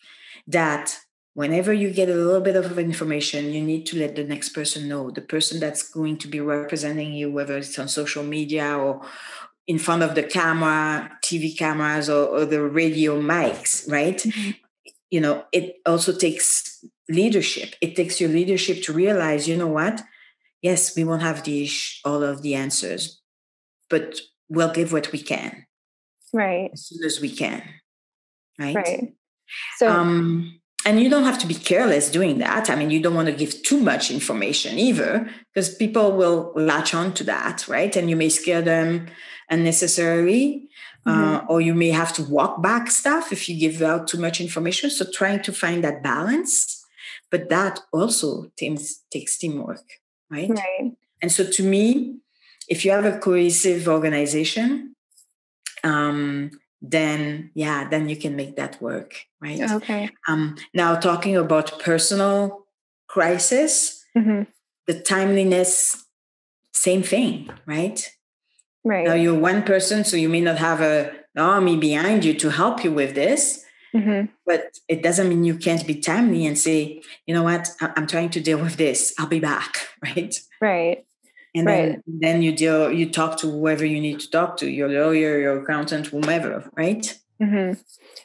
that 0.48 0.98
whenever 1.38 1.72
you 1.72 1.92
get 1.92 2.10
a 2.10 2.16
little 2.16 2.42
bit 2.42 2.56
of 2.56 2.80
information, 2.80 3.54
you 3.54 3.62
need 3.62 3.86
to 3.86 3.96
let 3.96 4.16
the 4.16 4.24
next 4.24 4.50
person 4.50 4.88
know, 4.90 5.12
the 5.12 5.22
person 5.22 5.60
that's 5.60 5.88
going 5.88 6.18
to 6.18 6.28
be 6.28 6.40
representing 6.40 7.14
you, 7.14 7.32
whether 7.32 7.56
it's 7.60 7.78
on 7.78 7.88
social 7.88 8.24
media 8.24 8.76
or 8.76 9.06
in 9.68 9.78
front 9.78 10.02
of 10.02 10.16
the 10.16 10.24
camera, 10.24 11.12
TV 11.24 11.56
cameras, 11.56 12.10
or, 12.10 12.26
or 12.26 12.46
the 12.46 12.64
radio 12.64 13.22
mics, 13.22 13.88
right? 13.88 14.18
Mm-hmm. 14.18 14.52
You 15.12 15.22
know, 15.22 15.46
it 15.52 15.76
also 15.86 16.12
takes 16.12 16.84
leadership. 17.08 17.76
It 17.82 17.96
takes 17.96 18.20
your 18.20 18.32
leadership 18.32 18.82
to 18.86 18.92
realize, 18.92 19.48
you 19.48 19.58
know 19.58 19.68
what? 19.68 20.02
Yes, 20.64 20.96
we 20.96 21.04
won't 21.04 21.22
have 21.22 21.44
the 21.44 21.70
all 22.04 22.24
of 22.24 22.42
the 22.42 22.56
answers, 22.56 23.22
but 23.92 24.20
we'll 24.50 24.74
give 24.74 24.92
what 24.92 25.12
we 25.12 25.20
can. 25.20 25.68
Right. 26.34 26.72
As 26.74 26.88
soon 26.88 27.06
as 27.06 27.22
we 27.22 27.30
can. 27.30 27.62
Right. 28.58 28.76
Right. 28.76 29.14
So 29.78 29.88
um 29.88 30.60
and 30.88 31.02
you 31.02 31.10
don't 31.10 31.26
have 31.26 31.38
to 31.40 31.48
be 31.48 31.54
careless 31.54 32.10
doing 32.10 32.38
that. 32.38 32.70
I 32.70 32.76
mean, 32.78 32.92
you 32.92 33.02
don't 33.02 33.14
want 33.14 33.28
to 33.28 33.34
give 33.34 33.62
too 33.64 33.82
much 33.82 34.10
information 34.10 34.80
either, 34.80 35.30
because 35.54 35.76
people 35.76 36.14
will 36.14 36.54
latch 36.56 36.94
on 36.94 37.14
to 37.16 37.26
that, 37.26 37.68
right? 37.68 37.94
And 37.94 38.10
you 38.10 38.16
may 38.16 38.30
scare 38.30 38.62
them 38.62 39.08
unnecessarily, 39.50 40.70
uh, 41.06 41.12
mm-hmm. 41.12 41.36
uh, 41.36 41.40
or 41.50 41.60
you 41.60 41.74
may 41.74 41.90
have 41.90 42.14
to 42.14 42.24
walk 42.24 42.62
back 42.62 42.90
stuff 42.90 43.34
if 43.34 43.50
you 43.50 43.60
give 43.60 43.82
out 43.82 44.08
too 44.08 44.18
much 44.18 44.40
information. 44.40 44.90
So, 44.90 45.06
trying 45.12 45.42
to 45.42 45.52
find 45.52 45.84
that 45.84 46.04
balance, 46.04 46.82
but 47.30 47.50
that 47.50 47.82
also 47.92 48.50
teams, 48.58 49.04
takes 49.12 49.38
teamwork, 49.38 49.84
right? 50.32 50.50
Right. 50.50 50.94
And 51.22 51.30
so, 51.34 51.44
to 51.44 51.64
me, 51.64 52.20
if 52.70 52.86
you 52.86 52.92
have 52.92 53.04
a 53.04 53.20
cohesive 53.20 53.90
organization, 53.90 54.96
um, 55.84 56.52
then 56.82 57.52
yeah, 57.56 57.88
then 57.90 58.10
you 58.10 58.16
can 58.16 58.36
make 58.36 58.56
that 58.56 58.82
work, 58.82 59.16
right? 59.42 59.60
Okay. 59.60 60.10
Um, 60.28 60.56
now 60.74 60.96
talking 60.96 61.36
about 61.36 61.80
personal 61.80 62.66
crisis, 63.08 64.04
mm-hmm. 64.16 64.44
the 64.86 65.00
timeliness, 65.00 66.06
same 66.74 67.04
thing, 67.04 67.50
right? 67.66 68.10
Right. 68.84 69.08
Now 69.08 69.16
you're 69.16 69.40
one 69.40 69.64
person, 69.64 70.04
so 70.04 70.18
you 70.18 70.30
may 70.30 70.42
not 70.42 70.58
have 70.58 70.82
a 70.82 71.12
army 71.36 71.78
behind 71.78 72.26
you 72.26 72.34
to 72.36 72.50
help 72.50 72.84
you 72.84 72.92
with 72.92 73.16
this. 73.16 73.64
Mm-hmm. 73.96 74.28
But 74.46 74.78
it 74.88 75.02
doesn't 75.02 75.30
mean 75.30 75.44
you 75.44 75.58
can't 75.58 75.86
be 75.88 76.00
timely 76.00 76.46
and 76.46 76.58
say, 76.58 77.02
you 77.26 77.34
know 77.34 77.44
what, 77.44 77.70
I'm 77.82 78.06
trying 78.06 78.30
to 78.32 78.40
deal 78.40 78.60
with 78.60 78.76
this. 78.76 79.14
I'll 79.18 79.28
be 79.28 79.40
back, 79.40 79.88
right? 80.04 80.36
Right 80.62 81.07
and 81.58 81.68
right. 81.68 81.76
then 81.78 82.04
then 82.06 82.42
you 82.42 82.52
deal 82.52 82.92
you 82.92 83.10
talk 83.10 83.38
to 83.38 83.50
whoever 83.50 83.86
you 83.86 84.00
need 84.00 84.20
to 84.20 84.30
talk 84.30 84.58
to 84.58 84.70
your 84.70 84.90
lawyer 84.90 85.40
your 85.40 85.62
accountant 85.62 86.08
whomever 86.08 86.70
right 86.76 87.20
mm-hmm. 87.42 87.74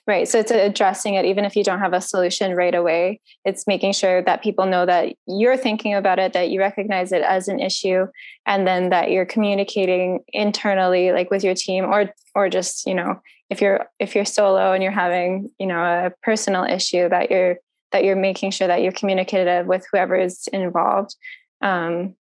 right 0.06 0.28
so 0.28 0.38
it's 0.38 0.50
addressing 0.50 1.14
it 1.14 1.24
even 1.24 1.44
if 1.44 1.56
you 1.56 1.64
don't 1.64 1.78
have 1.78 1.92
a 1.92 2.00
solution 2.00 2.54
right 2.54 2.74
away 2.74 3.20
it's 3.44 3.66
making 3.66 3.92
sure 3.92 4.22
that 4.22 4.42
people 4.42 4.66
know 4.66 4.84
that 4.86 5.14
you're 5.26 5.56
thinking 5.56 5.94
about 5.94 6.18
it 6.18 6.32
that 6.32 6.50
you 6.50 6.60
recognize 6.60 7.12
it 7.12 7.22
as 7.22 7.48
an 7.48 7.60
issue 7.60 8.06
and 8.46 8.66
then 8.66 8.90
that 8.90 9.10
you're 9.10 9.26
communicating 9.26 10.20
internally 10.32 11.12
like 11.12 11.30
with 11.30 11.44
your 11.44 11.54
team 11.54 11.84
or 11.84 12.12
or 12.34 12.48
just 12.48 12.86
you 12.86 12.94
know 12.94 13.20
if 13.50 13.60
you're 13.60 13.86
if 13.98 14.14
you're 14.14 14.24
solo 14.24 14.72
and 14.72 14.82
you're 14.82 14.92
having 14.92 15.50
you 15.58 15.66
know 15.66 15.82
a 15.82 16.12
personal 16.22 16.64
issue 16.64 17.08
that 17.08 17.30
you're 17.30 17.56
that 17.92 18.04
you're 18.04 18.16
making 18.16 18.50
sure 18.50 18.66
that 18.66 18.82
you're 18.82 18.92
communicative 18.92 19.66
with 19.66 19.86
whoever 19.90 20.16
is 20.16 20.48
involved 20.48 21.14
um, 21.60 22.16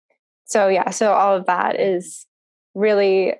so 0.49 0.69
yeah 0.69 0.91
so 0.91 1.13
all 1.13 1.37
of 1.37 1.47
that 1.47 1.79
is 1.79 2.27
really 2.75 3.35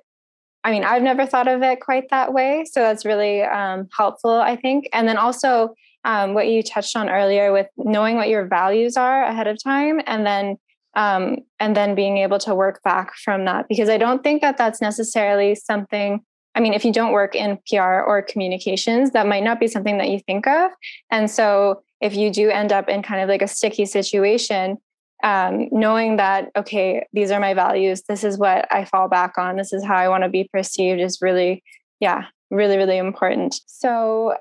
i 0.63 0.71
mean 0.71 0.83
i've 0.83 1.01
never 1.01 1.25
thought 1.25 1.47
of 1.47 1.61
it 1.61 1.81
quite 1.81 2.09
that 2.09 2.33
way 2.33 2.63
so 2.69 2.79
that's 2.79 3.05
really 3.05 3.41
um, 3.41 3.87
helpful 3.95 4.31
i 4.31 4.55
think. 4.55 4.87
And 4.93 5.07
then 5.07 5.17
also 5.17 5.73
um, 6.05 6.33
what 6.33 6.47
you 6.47 6.63
touched 6.63 6.95
on 6.95 7.09
earlier 7.09 7.51
with 7.51 7.67
knowing 7.77 8.15
what 8.15 8.29
your 8.29 8.47
values 8.47 8.95
are 8.95 9.23
ahead 9.23 9.47
of 9.47 9.61
time 9.61 9.99
and 10.07 10.25
then 10.25 10.55
um, 10.95 11.37
and 11.59 11.75
then 11.75 11.93
being 11.93 12.17
able 12.17 12.39
to 12.39 12.55
work 12.55 12.81
back 12.83 13.13
from 13.15 13.45
that 13.45 13.67
because 13.67 13.89
i 13.89 13.97
don't 13.97 14.23
think 14.23 14.41
that 14.41 14.57
that's 14.57 14.81
necessarily 14.81 15.55
something 15.55 16.21
i 16.55 16.59
mean 16.59 16.73
if 16.73 16.85
you 16.85 16.93
don't 16.93 17.11
work 17.11 17.35
in 17.35 17.59
pr 17.67 17.81
or 17.81 18.21
communications 18.21 19.11
that 19.11 19.27
might 19.27 19.43
not 19.43 19.59
be 19.59 19.67
something 19.67 19.97
that 19.97 20.09
you 20.09 20.19
think 20.19 20.47
of. 20.47 20.71
And 21.11 21.29
so 21.29 21.83
if 22.01 22.15
you 22.15 22.31
do 22.31 22.49
end 22.49 22.71
up 22.71 22.87
in 22.89 23.03
kind 23.03 23.21
of 23.21 23.29
like 23.29 23.41
a 23.41 23.47
sticky 23.47 23.85
situation 23.85 24.77
um, 25.23 25.67
knowing 25.71 26.17
that 26.17 26.49
okay 26.55 27.05
these 27.13 27.31
are 27.31 27.39
my 27.39 27.53
values. 27.53 28.03
This 28.07 28.23
is 28.23 28.37
what 28.37 28.67
i 28.71 28.85
fall 28.85 29.07
back 29.09 29.37
on. 29.37 29.57
This 29.57 29.73
is 29.73 29.83
how 29.83 29.95
i 29.95 30.07
want 30.07 30.23
to 30.23 30.29
be 30.29 30.49
perceived 30.51 31.01
is 31.01 31.19
really 31.21 31.63
yeah 31.99 32.25
really 32.49 32.77
really 32.77 32.97
important. 32.97 33.59
So 33.67 34.35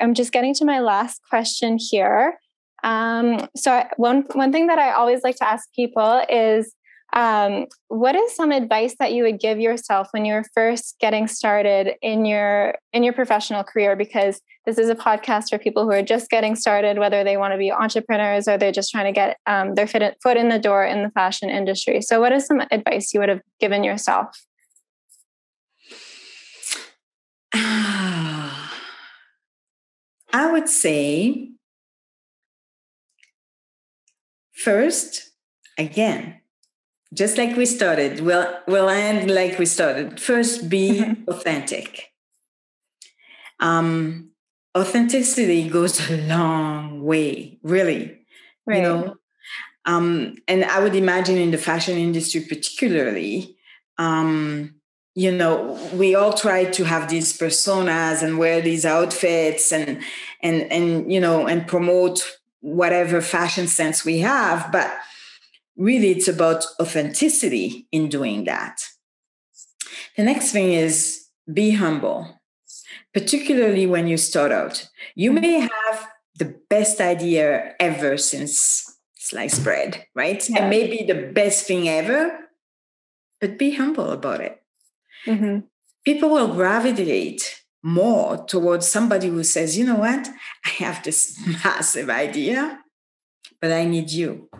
i'm 0.00 0.14
just 0.14 0.32
getting 0.32 0.54
to 0.54 0.64
my 0.64 0.80
last 0.80 1.20
question 1.28 1.78
here. 1.78 2.38
Um, 2.82 3.46
so 3.54 3.72
I, 3.72 3.90
one 3.96 4.24
one 4.32 4.52
thing 4.52 4.68
that 4.68 4.78
i 4.78 4.92
always 4.92 5.22
like 5.22 5.36
to 5.36 5.48
ask 5.48 5.68
people 5.74 6.22
is 6.28 6.74
um, 7.12 7.66
what 7.88 8.14
is 8.14 8.34
some 8.36 8.52
advice 8.52 8.94
that 8.98 9.12
you 9.12 9.24
would 9.24 9.40
give 9.40 9.58
yourself 9.58 10.08
when 10.12 10.24
you 10.24 10.34
were 10.34 10.44
first 10.54 10.96
getting 11.00 11.26
started 11.26 11.94
in 12.02 12.24
your 12.24 12.76
in 12.92 13.02
your 13.02 13.12
professional 13.12 13.64
career? 13.64 13.96
Because 13.96 14.40
this 14.66 14.78
is 14.78 14.88
a 14.88 14.94
podcast 14.94 15.50
for 15.50 15.58
people 15.58 15.84
who 15.84 15.90
are 15.90 16.02
just 16.02 16.30
getting 16.30 16.54
started 16.54 16.98
whether 16.98 17.24
they 17.24 17.36
want 17.36 17.52
to 17.52 17.58
be 17.58 17.72
entrepreneurs 17.72 18.46
or 18.46 18.56
they're 18.56 18.70
just 18.70 18.90
trying 18.90 19.06
to 19.06 19.12
get 19.12 19.38
um, 19.46 19.74
their 19.74 19.86
foot 19.86 20.36
in 20.36 20.48
the 20.48 20.58
door 20.58 20.84
in 20.84 21.02
the 21.02 21.10
fashion 21.10 21.50
industry. 21.50 22.00
So 22.00 22.20
what 22.20 22.32
is 22.32 22.46
some 22.46 22.62
advice 22.70 23.12
you 23.12 23.20
would 23.20 23.28
have 23.28 23.42
given 23.58 23.82
yourself? 23.82 24.28
I 30.32 30.52
would 30.52 30.68
say 30.68 31.50
first 34.52 35.30
again 35.76 36.39
just 37.12 37.36
like 37.36 37.56
we 37.56 37.66
started 37.66 38.20
we'll 38.20 38.46
we'll 38.66 38.88
end 38.88 39.30
like 39.30 39.58
we 39.58 39.66
started 39.66 40.20
first 40.20 40.68
be 40.68 41.00
mm-hmm. 41.00 41.22
authentic 41.28 42.12
um 43.60 44.30
authenticity 44.76 45.68
goes 45.68 46.10
a 46.10 46.16
long 46.28 47.02
way 47.02 47.58
really 47.62 48.18
right. 48.66 48.76
you 48.76 48.82
know 48.82 49.16
um 49.86 50.36
and 50.46 50.64
i 50.64 50.80
would 50.80 50.94
imagine 50.94 51.36
in 51.36 51.50
the 51.50 51.58
fashion 51.58 51.98
industry 51.98 52.40
particularly 52.40 53.56
um 53.98 54.74
you 55.14 55.32
know 55.32 55.78
we 55.94 56.14
all 56.14 56.32
try 56.32 56.64
to 56.64 56.84
have 56.84 57.08
these 57.08 57.36
personas 57.36 58.22
and 58.22 58.38
wear 58.38 58.60
these 58.60 58.86
outfits 58.86 59.72
and 59.72 60.00
and 60.40 60.70
and 60.70 61.12
you 61.12 61.20
know 61.20 61.46
and 61.46 61.66
promote 61.66 62.38
whatever 62.60 63.20
fashion 63.20 63.66
sense 63.66 64.04
we 64.04 64.18
have 64.18 64.70
but 64.70 64.92
really 65.80 66.10
it's 66.10 66.28
about 66.28 66.66
authenticity 66.78 67.88
in 67.90 68.08
doing 68.08 68.44
that. 68.44 68.82
The 70.16 70.22
next 70.22 70.52
thing 70.52 70.72
is 70.72 71.26
be 71.52 71.70
humble, 71.70 72.38
particularly 73.14 73.86
when 73.86 74.06
you 74.06 74.18
start 74.18 74.52
out. 74.52 74.88
You 75.14 75.32
may 75.32 75.60
have 75.60 76.08
the 76.38 76.54
best 76.68 77.00
idea 77.00 77.74
ever 77.80 78.18
since 78.18 78.98
sliced 79.16 79.64
bread, 79.64 80.06
right? 80.14 80.46
Yeah. 80.48 80.60
And 80.60 80.70
maybe 80.70 81.02
the 81.02 81.32
best 81.32 81.66
thing 81.66 81.88
ever, 81.88 82.38
but 83.40 83.58
be 83.58 83.74
humble 83.74 84.10
about 84.10 84.40
it. 84.42 84.62
Mm-hmm. 85.26 85.60
People 86.04 86.30
will 86.30 86.54
gravitate 86.54 87.62
more 87.82 88.44
towards 88.44 88.86
somebody 88.86 89.28
who 89.28 89.42
says, 89.42 89.78
you 89.78 89.86
know 89.86 89.96
what, 89.96 90.28
I 90.66 90.68
have 90.84 91.02
this 91.02 91.40
massive 91.64 92.10
idea, 92.10 92.80
but 93.62 93.72
I 93.72 93.86
need 93.86 94.10
you. 94.10 94.50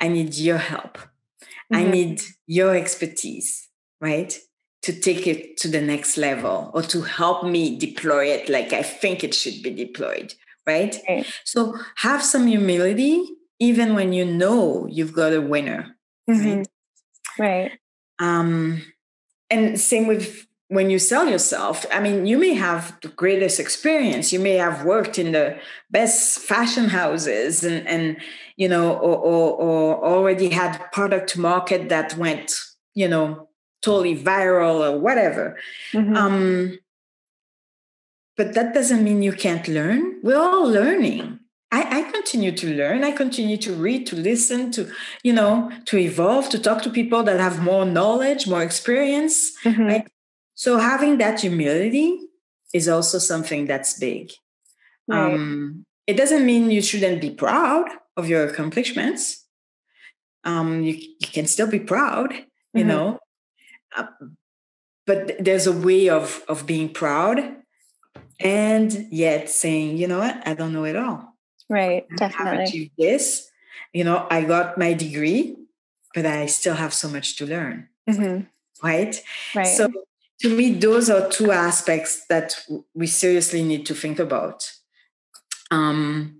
I 0.00 0.08
need 0.08 0.34
your 0.34 0.58
help. 0.58 0.98
Mm-hmm. 1.72 1.76
I 1.76 1.84
need 1.84 2.22
your 2.46 2.74
expertise, 2.74 3.68
right? 4.00 4.36
To 4.82 4.92
take 4.92 5.26
it 5.26 5.56
to 5.58 5.68
the 5.68 5.80
next 5.80 6.16
level 6.16 6.70
or 6.74 6.82
to 6.82 7.02
help 7.02 7.44
me 7.44 7.78
deploy 7.78 8.26
it 8.26 8.48
like 8.48 8.72
I 8.72 8.82
think 8.82 9.22
it 9.22 9.34
should 9.34 9.62
be 9.62 9.70
deployed, 9.70 10.34
right? 10.66 10.96
right. 11.08 11.26
So 11.44 11.76
have 11.96 12.24
some 12.24 12.46
humility, 12.46 13.22
even 13.58 13.94
when 13.94 14.12
you 14.12 14.24
know 14.24 14.88
you've 14.90 15.12
got 15.12 15.34
a 15.34 15.40
winner, 15.40 15.96
mm-hmm. 16.28 16.48
right? 16.48 16.68
Right. 17.38 17.72
Um, 18.18 18.82
and 19.50 19.78
same 19.78 20.06
with 20.06 20.46
when 20.70 20.88
you 20.88 21.00
sell 21.00 21.28
yourself, 21.28 21.84
I 21.90 21.98
mean, 21.98 22.26
you 22.26 22.38
may 22.38 22.54
have 22.54 22.96
the 23.02 23.08
greatest 23.08 23.58
experience. 23.58 24.32
You 24.32 24.38
may 24.38 24.54
have 24.54 24.84
worked 24.84 25.18
in 25.18 25.32
the 25.32 25.58
best 25.90 26.38
fashion 26.38 26.88
houses 26.88 27.64
and, 27.64 27.86
and 27.88 28.18
you 28.60 28.68
know, 28.68 28.92
or, 28.92 29.16
or, 29.16 29.56
or 29.56 30.04
already 30.04 30.50
had 30.50 30.76
product 30.92 31.30
to 31.30 31.40
market 31.40 31.88
that 31.88 32.14
went, 32.18 32.52
you 32.92 33.08
know, 33.08 33.48
totally 33.80 34.14
viral 34.14 34.86
or 34.86 34.98
whatever. 34.98 35.58
Mm-hmm. 35.94 36.14
Um, 36.14 36.78
but 38.36 38.52
that 38.52 38.74
doesn't 38.74 39.02
mean 39.02 39.22
you 39.22 39.32
can't 39.32 39.66
learn. 39.66 40.20
We're 40.22 40.38
all 40.38 40.68
learning. 40.68 41.40
I, 41.72 42.00
I, 42.00 42.10
continue 42.12 42.52
to 42.52 42.74
learn. 42.74 43.02
I 43.02 43.12
continue 43.12 43.56
to 43.56 43.72
read, 43.72 44.06
to 44.08 44.16
listen, 44.16 44.70
to, 44.72 44.92
you 45.22 45.32
know, 45.32 45.70
to 45.86 45.96
evolve, 45.96 46.50
to 46.50 46.58
talk 46.58 46.82
to 46.82 46.90
people 46.90 47.22
that 47.22 47.40
have 47.40 47.62
more 47.62 47.86
knowledge, 47.86 48.46
more 48.46 48.62
experience. 48.62 49.56
Mm-hmm. 49.64 49.82
Right? 49.82 50.08
So 50.54 50.76
having 50.76 51.16
that 51.16 51.40
humility 51.40 52.18
is 52.74 52.90
also 52.90 53.18
something 53.18 53.64
that's 53.64 53.98
big. 53.98 54.32
Right. 55.08 55.32
Um, 55.32 55.86
it 56.06 56.18
doesn't 56.18 56.44
mean 56.44 56.70
you 56.70 56.82
shouldn't 56.82 57.22
be 57.22 57.30
proud 57.30 57.88
of 58.16 58.28
your 58.28 58.46
accomplishments. 58.46 59.46
Um, 60.44 60.82
you, 60.82 60.94
you 60.94 61.28
can 61.32 61.46
still 61.46 61.66
be 61.66 61.80
proud, 61.80 62.32
you 62.32 62.80
mm-hmm. 62.80 62.88
know, 62.88 63.18
uh, 63.96 64.06
but 65.06 65.36
there's 65.38 65.66
a 65.66 65.72
way 65.72 66.08
of 66.08 66.42
of 66.48 66.66
being 66.66 66.88
proud 66.92 67.56
and 68.40 69.06
yet 69.10 69.50
saying, 69.50 69.98
you 69.98 70.08
know 70.08 70.18
what, 70.18 70.46
I 70.46 70.54
don't 70.54 70.72
know 70.72 70.84
it 70.84 70.96
all. 70.96 71.36
Right, 71.68 72.06
I 72.12 72.14
definitely. 72.16 72.64
achieved 72.64 72.92
this. 72.98 73.50
You 73.92 74.04
know, 74.04 74.26
I 74.30 74.44
got 74.44 74.78
my 74.78 74.92
degree, 74.92 75.56
but 76.14 76.26
I 76.26 76.46
still 76.46 76.74
have 76.74 76.94
so 76.94 77.08
much 77.08 77.36
to 77.36 77.46
learn. 77.46 77.88
Mm-hmm. 78.08 78.46
Right? 78.82 79.22
Right. 79.54 79.66
So 79.66 79.90
to 80.40 80.56
me, 80.56 80.72
those 80.72 81.10
are 81.10 81.28
two 81.28 81.52
aspects 81.52 82.24
that 82.28 82.56
we 82.94 83.06
seriously 83.06 83.62
need 83.62 83.84
to 83.86 83.94
think 83.94 84.18
about. 84.18 84.70
Um, 85.70 86.39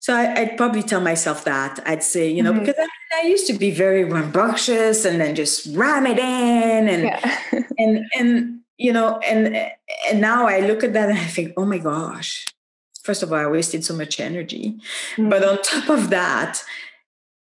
so 0.00 0.14
I, 0.14 0.44
would 0.44 0.56
probably 0.56 0.82
tell 0.82 1.02
myself 1.02 1.44
that. 1.44 1.78
I'd 1.84 2.02
say, 2.02 2.30
you 2.30 2.42
know, 2.42 2.52
mm-hmm. 2.52 2.64
because 2.64 2.76
I, 3.12 3.22
I, 3.22 3.26
used 3.28 3.46
to 3.48 3.52
be 3.52 3.70
very 3.70 4.02
rambunctious 4.02 5.04
and 5.04 5.20
then 5.20 5.34
just 5.34 5.66
ram 5.76 6.06
it 6.06 6.18
in 6.18 6.88
and 6.88 7.02
yeah. 7.04 7.62
and 7.78 8.06
and 8.18 8.60
you 8.78 8.94
know, 8.94 9.18
and 9.18 9.54
and 10.08 10.20
now 10.20 10.46
I 10.46 10.60
look 10.60 10.82
at 10.82 10.94
that 10.94 11.10
and 11.10 11.18
I 11.18 11.26
think, 11.26 11.52
oh 11.58 11.66
my 11.66 11.76
gosh, 11.76 12.46
first 13.02 13.22
of 13.22 13.30
all, 13.30 13.38
I 13.38 13.46
wasted 13.46 13.84
so 13.84 13.94
much 13.94 14.18
energy. 14.18 14.80
Mm-hmm. 15.16 15.28
But 15.28 15.44
on 15.44 15.60
top 15.62 15.90
of 15.90 16.08
that, 16.08 16.64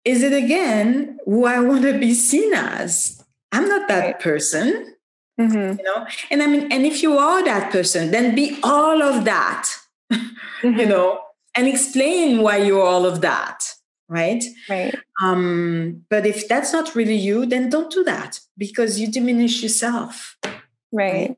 is 0.05 0.23
it 0.23 0.31
again 0.31 1.19
who 1.25 1.45
I 1.45 1.59
want 1.59 1.81
to 1.81 1.99
be 1.99 2.13
seen 2.13 2.53
as? 2.53 3.21
I'm 3.51 3.67
not 3.67 3.89
that 3.89 3.99
right. 3.99 4.19
person. 4.19 4.95
Mm-hmm. 5.37 5.77
You 5.77 5.83
know, 5.83 6.07
and 6.31 6.41
I 6.41 6.47
mean, 6.47 6.71
and 6.71 6.85
if 6.85 7.03
you 7.03 7.17
are 7.17 7.43
that 7.43 7.69
person, 7.69 8.11
then 8.11 8.33
be 8.33 8.57
all 8.63 9.03
of 9.03 9.25
that. 9.25 9.69
Mm-hmm. 10.61 10.79
you 10.79 10.85
know, 10.85 11.19
and 11.55 11.67
explain 11.67 12.41
why 12.41 12.57
you're 12.57 12.85
all 12.85 13.05
of 13.05 13.21
that 13.21 13.63
right 14.07 14.43
right 14.69 14.95
um 15.23 16.03
but 16.09 16.25
if 16.25 16.47
that's 16.47 16.71
not 16.71 16.93
really 16.93 17.15
you 17.15 17.45
then 17.45 17.69
don't 17.69 17.91
do 17.91 18.03
that 18.03 18.39
because 18.57 18.99
you 18.99 19.11
diminish 19.11 19.63
yourself 19.63 20.37
right, 20.43 20.53
right? 20.91 21.37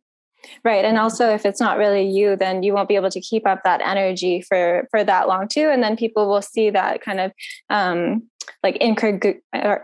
right 0.65 0.85
and 0.85 0.97
also 0.97 1.29
if 1.29 1.45
it's 1.45 1.61
not 1.61 1.77
really 1.77 2.05
you 2.07 2.35
then 2.35 2.63
you 2.63 2.73
won't 2.73 2.89
be 2.89 2.95
able 2.95 3.09
to 3.09 3.21
keep 3.21 3.47
up 3.47 3.63
that 3.63 3.81
energy 3.81 4.41
for 4.41 4.87
for 4.91 5.03
that 5.03 5.27
long 5.27 5.47
too 5.47 5.69
and 5.69 5.81
then 5.81 5.95
people 5.95 6.27
will 6.27 6.41
see 6.41 6.69
that 6.69 7.01
kind 7.01 7.21
of 7.21 7.31
um 7.69 8.23
like 8.63 8.77
incongru- 8.79 9.39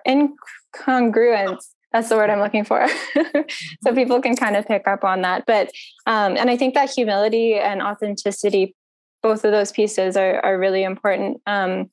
incongruence 0.05 1.65
that's 1.93 2.09
the 2.09 2.17
word 2.17 2.29
i'm 2.29 2.39
looking 2.39 2.65
for 2.65 2.85
so 3.13 3.23
mm-hmm. 3.23 3.95
people 3.95 4.21
can 4.21 4.35
kind 4.35 4.57
of 4.57 4.67
pick 4.67 4.87
up 4.87 5.05
on 5.05 5.21
that 5.21 5.45
but 5.45 5.71
um 6.05 6.35
and 6.35 6.49
i 6.49 6.57
think 6.57 6.73
that 6.73 6.89
humility 6.89 7.55
and 7.55 7.81
authenticity 7.81 8.75
both 9.23 9.43
of 9.43 9.51
those 9.51 9.71
pieces 9.71 10.15
are, 10.15 10.39
are 10.45 10.59
really 10.59 10.83
important. 10.83 11.41
Um 11.47 11.89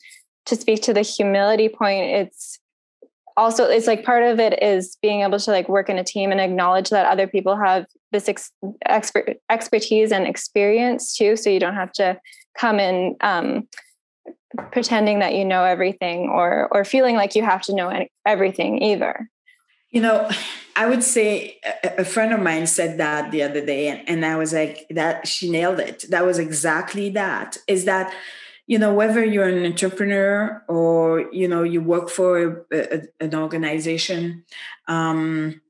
to 0.46 0.56
speak 0.56 0.82
to 0.82 0.92
the 0.92 1.02
humility 1.02 1.68
point 1.68 2.06
it's 2.06 2.58
also 3.36 3.64
it's 3.64 3.86
like 3.86 4.04
part 4.04 4.22
of 4.22 4.38
it 4.38 4.62
is 4.62 4.98
being 5.00 5.22
able 5.22 5.38
to 5.38 5.50
like 5.50 5.68
work 5.68 5.88
in 5.88 5.98
a 5.98 6.04
team 6.04 6.30
and 6.30 6.40
acknowledge 6.40 6.90
that 6.90 7.06
other 7.06 7.26
people 7.26 7.56
have 7.56 7.86
this 8.12 8.28
ex- 8.28 8.52
expert 8.86 9.38
expertise 9.48 10.12
and 10.12 10.26
experience 10.26 11.16
too. 11.16 11.36
So 11.36 11.48
you 11.48 11.60
don't 11.60 11.74
have 11.74 11.92
to 11.92 12.18
come 12.58 12.78
in 12.78 13.16
um, 13.22 13.68
pretending 14.72 15.20
that 15.20 15.34
you 15.34 15.44
know 15.44 15.64
everything 15.64 16.28
or 16.28 16.68
or 16.70 16.84
feeling 16.84 17.16
like 17.16 17.34
you 17.34 17.42
have 17.42 17.62
to 17.62 17.74
know 17.74 18.06
everything 18.26 18.82
either 18.82 19.30
you 19.90 20.00
know 20.00 20.28
i 20.76 20.86
would 20.86 21.02
say 21.02 21.58
a, 21.84 22.04
friend 22.04 22.32
of 22.32 22.40
mine 22.40 22.66
said 22.66 22.98
that 22.98 23.30
the 23.30 23.42
other 23.42 23.64
day 23.64 23.88
and, 23.88 24.08
and 24.08 24.24
i 24.24 24.36
was 24.36 24.52
like 24.52 24.86
that 24.90 25.26
she 25.26 25.50
nailed 25.50 25.80
it 25.80 26.04
that 26.10 26.24
was 26.24 26.38
exactly 26.38 27.10
that 27.10 27.58
is 27.66 27.84
that 27.84 28.14
you 28.66 28.78
know 28.78 28.94
whether 28.94 29.24
you're 29.24 29.48
an 29.48 29.66
entrepreneur 29.66 30.62
or 30.68 31.28
you 31.32 31.48
know 31.48 31.62
you 31.64 31.80
work 31.80 32.08
for 32.08 32.64
a, 32.72 32.76
a, 32.78 33.00
an 33.18 33.34
organization 33.34 34.44
um, 34.86 35.60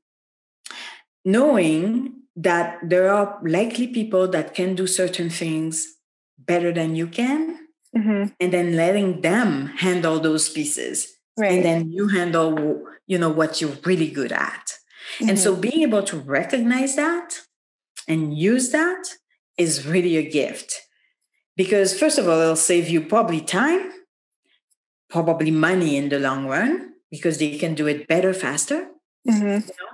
knowing 1.25 2.13
that 2.35 2.77
there 2.83 3.11
are 3.11 3.39
likely 3.43 3.87
people 3.87 4.27
that 4.27 4.53
can 4.53 4.75
do 4.75 4.87
certain 4.87 5.29
things 5.29 5.97
better 6.37 6.71
than 6.71 6.95
you 6.95 7.07
can 7.07 7.67
mm-hmm. 7.95 8.25
and 8.39 8.53
then 8.53 8.75
letting 8.75 9.21
them 9.21 9.67
handle 9.67 10.19
those 10.19 10.49
pieces 10.49 11.17
right. 11.37 11.51
and 11.51 11.65
then 11.65 11.91
you 11.91 12.07
handle 12.07 12.83
you 13.11 13.17
know 13.21 13.33
what 13.39 13.59
you're 13.59 13.77
really 13.89 14.11
good 14.19 14.31
at 14.31 14.65
mm-hmm. 15.17 15.29
and 15.29 15.37
so 15.37 15.51
mm-hmm. 15.51 15.61
being 15.67 15.81
able 15.87 16.03
to 16.11 16.17
recognize 16.39 16.95
that 16.95 17.27
and 18.07 18.37
use 18.37 18.67
that 18.71 19.03
is 19.57 19.85
really 19.85 20.15
a 20.17 20.29
gift 20.39 20.69
because, 21.55 21.97
first 21.97 22.17
of 22.17 22.27
all, 22.27 22.39
it'll 22.39 22.55
save 22.55 22.89
you 22.89 23.01
probably 23.01 23.41
time, 23.41 23.91
probably 25.09 25.51
money 25.51 25.97
in 25.97 26.09
the 26.09 26.19
long 26.19 26.47
run, 26.47 26.93
because 27.09 27.37
they 27.37 27.57
can 27.57 27.75
do 27.75 27.87
it 27.87 28.07
better, 28.07 28.33
faster. 28.33 28.87
Mm-hmm. 29.29 29.45
You 29.45 29.57
know? 29.57 29.91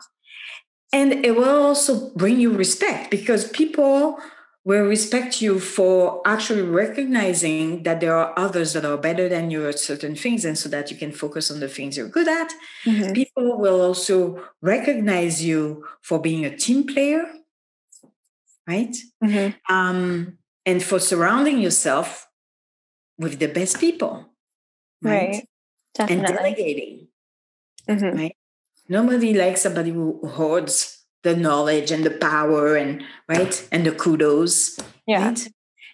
And 0.93 1.25
it 1.25 1.35
will 1.35 1.63
also 1.63 2.11
bring 2.15 2.39
you 2.39 2.51
respect 2.53 3.11
because 3.11 3.49
people 3.49 4.19
will 4.67 4.85
respect 4.85 5.41
you 5.41 5.59
for 5.59 6.21
actually 6.25 6.61
recognizing 6.61 7.83
that 7.83 8.01
there 8.01 8.15
are 8.15 8.33
others 8.37 8.73
that 8.73 8.83
are 8.83 8.97
better 8.97 9.29
than 9.29 9.49
you 9.49 9.65
at 9.67 9.79
certain 9.79 10.13
things 10.13 10.43
and 10.43 10.57
so 10.57 10.67
that 10.67 10.91
you 10.91 10.97
can 10.97 11.11
focus 11.11 11.49
on 11.49 11.61
the 11.61 11.69
things 11.69 11.95
you're 11.95 12.09
good 12.09 12.27
at. 12.27 12.51
Mm-hmm. 12.85 13.13
People 13.13 13.57
will 13.57 13.79
also 13.81 14.43
recognize 14.61 15.43
you 15.43 15.85
for 16.01 16.19
being 16.19 16.43
a 16.43 16.55
team 16.55 16.85
player, 16.85 17.23
right? 18.67 18.95
Mm-hmm. 19.23 19.73
Um, 19.73 20.37
and 20.65 20.83
for 20.83 20.99
surrounding 20.99 21.59
yourself 21.59 22.27
with 23.17 23.39
the 23.39 23.47
best 23.47 23.79
people 23.79 24.25
right, 25.01 25.29
right. 25.29 25.49
Definitely. 25.95 26.25
and 26.25 26.37
delegating 26.37 27.07
mm-hmm. 27.89 28.17
right 28.17 28.37
nobody 28.87 29.33
likes 29.33 29.61
somebody 29.61 29.91
who 29.91 30.19
hoards 30.27 30.96
the 31.23 31.35
knowledge 31.35 31.91
and 31.91 32.03
the 32.03 32.11
power 32.11 32.75
and 32.75 33.03
right 33.27 33.67
and 33.71 33.85
the 33.85 33.91
kudos 33.91 34.79
yeah 35.05 35.27
right? 35.27 35.47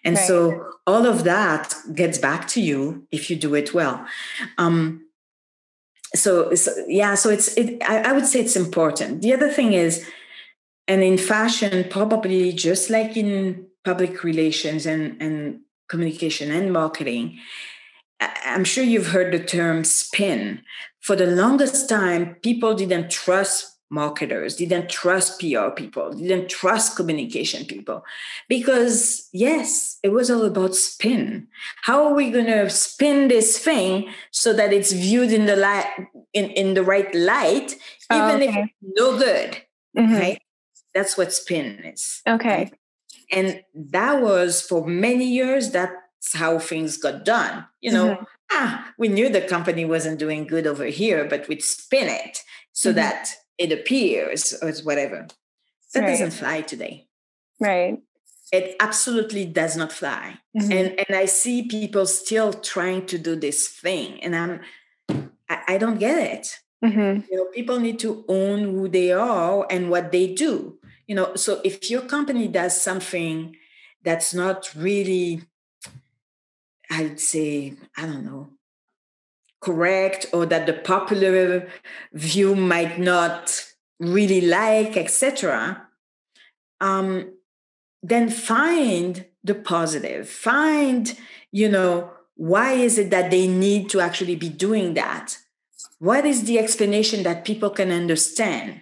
and 0.03 0.15
right. 0.15 0.27
so 0.27 0.71
all 0.85 1.05
of 1.05 1.23
that 1.23 1.75
gets 1.93 2.17
back 2.17 2.47
to 2.47 2.61
you 2.61 3.07
if 3.11 3.29
you 3.29 3.35
do 3.35 3.55
it 3.55 3.73
well 3.73 4.05
um 4.57 5.05
so, 6.15 6.53
so 6.53 6.71
yeah 6.87 7.15
so 7.15 7.29
it's 7.29 7.57
it 7.57 7.81
I, 7.83 8.09
I 8.09 8.11
would 8.13 8.25
say 8.25 8.39
it's 8.39 8.55
important 8.55 9.21
the 9.21 9.33
other 9.33 9.49
thing 9.49 9.73
is 9.73 10.05
and 10.87 11.01
in 11.01 11.17
fashion 11.17 11.87
probably 11.89 12.51
just 12.51 12.89
like 12.89 13.15
in 13.17 13.65
public 13.83 14.23
relations 14.23 14.85
and, 14.85 15.21
and 15.21 15.59
communication 15.89 16.51
and 16.51 16.71
marketing, 16.71 17.37
I'm 18.45 18.63
sure 18.63 18.83
you've 18.83 19.07
heard 19.07 19.33
the 19.33 19.43
term 19.43 19.83
spin. 19.83 20.61
For 21.01 21.15
the 21.15 21.27
longest 21.27 21.89
time, 21.89 22.35
people 22.41 22.73
didn't 22.73 23.11
trust 23.11 23.72
marketers, 23.93 24.55
didn't 24.55 24.89
trust 24.89 25.39
PR 25.39 25.69
people, 25.69 26.11
didn't 26.11 26.49
trust 26.49 26.95
communication 26.95 27.65
people. 27.65 28.03
Because, 28.49 29.29
yes, 29.31 29.99
it 30.03 30.09
was 30.09 30.31
all 30.31 30.43
about 30.43 30.75
spin. 30.75 31.47
How 31.83 32.05
are 32.05 32.13
we 32.13 32.31
going 32.31 32.47
to 32.47 32.69
spin 32.69 33.27
this 33.27 33.59
thing 33.59 34.09
so 34.31 34.51
that 34.53 34.73
it's 34.73 34.91
viewed 34.91 35.31
in 35.31 35.45
the 35.45 35.55
light 35.55 35.85
in, 36.33 36.49
in 36.51 36.73
the 36.73 36.83
right 36.83 37.13
light, 37.13 37.75
oh, 38.09 38.17
even 38.17 38.41
oh, 38.41 38.49
okay. 38.49 38.59
if 38.59 38.69
it's 38.81 38.99
no 38.99 39.17
good? 39.17 39.61
Mm-hmm. 39.97 40.15
Right? 40.15 40.41
That's 40.95 41.17
what 41.17 41.31
spin 41.31 41.83
is. 41.85 42.21
Okay. 42.27 42.49
Right? 42.49 42.73
And 43.31 43.63
that 43.75 44.21
was 44.21 44.61
for 44.61 44.85
many 44.85 45.25
years, 45.25 45.71
that's 45.71 46.33
how 46.33 46.59
things 46.59 46.97
got 46.97 47.25
done. 47.25 47.65
You 47.79 47.91
know, 47.91 48.07
mm-hmm. 48.15 48.23
ah, 48.51 48.91
we 48.97 49.07
knew 49.07 49.29
the 49.29 49.41
company 49.41 49.85
wasn't 49.85 50.19
doing 50.19 50.47
good 50.47 50.65
over 50.65 50.85
here, 50.85 51.25
but 51.25 51.47
we'd 51.47 51.63
spin 51.63 52.09
it 52.09 52.39
so 52.71 52.89
mm-hmm. 52.89 52.97
that 52.97 53.35
it 53.63 53.71
appears 53.71 54.53
or 54.61 54.71
whatever. 54.83 55.27
That 55.93 56.01
right. 56.01 56.09
doesn't 56.09 56.31
fly 56.31 56.61
today. 56.61 57.07
Right. 57.59 57.99
It 58.51 58.75
absolutely 58.79 59.45
does 59.45 59.77
not 59.77 59.91
fly. 59.91 60.39
Mm-hmm. 60.55 60.71
And 60.71 60.99
and 60.99 61.15
I 61.15 61.25
see 61.25 61.67
people 61.67 62.05
still 62.05 62.53
trying 62.53 63.05
to 63.07 63.17
do 63.17 63.35
this 63.35 63.67
thing. 63.67 64.23
And 64.23 64.35
I'm 64.35 64.61
I, 65.49 65.75
I 65.75 65.77
don't 65.77 65.99
get 65.99 66.17
it. 66.19 66.59
Mm-hmm. 66.83 67.31
You 67.31 67.37
know, 67.37 67.45
people 67.53 67.79
need 67.79 67.99
to 67.99 68.25
own 68.27 68.59
who 68.63 68.87
they 68.87 69.11
are 69.11 69.65
and 69.69 69.89
what 69.89 70.11
they 70.11 70.33
do 70.33 70.77
you 71.07 71.15
know 71.15 71.35
so 71.35 71.61
if 71.63 71.89
your 71.89 72.01
company 72.01 72.47
does 72.47 72.79
something 72.79 73.55
that's 74.03 74.33
not 74.33 74.73
really 74.75 75.41
i'd 76.91 77.19
say 77.19 77.73
i 77.97 78.05
don't 78.05 78.25
know 78.25 78.49
correct 79.63 80.25
or 80.33 80.45
that 80.45 80.65
the 80.65 80.73
popular 80.73 81.67
view 82.13 82.55
might 82.55 82.99
not 82.99 83.65
really 83.99 84.41
like 84.41 84.97
etc 84.97 85.87
um 86.81 87.31
then 88.05 88.29
find 88.29 89.25
the 89.45 89.55
positive. 89.55 90.27
Find 90.29 91.17
you 91.51 91.69
know 91.69 92.11
why 92.35 92.73
is 92.73 92.97
it 92.97 93.09
that 93.11 93.31
they 93.31 93.47
need 93.47 93.89
to 93.91 94.01
actually 94.01 94.35
be 94.35 94.49
doing 94.49 94.93
that? 94.95 95.37
What 95.99 96.25
is 96.25 96.43
the 96.43 96.59
explanation 96.59 97.23
that 97.23 97.45
people 97.45 97.69
can 97.69 97.91
understand? 97.91 98.81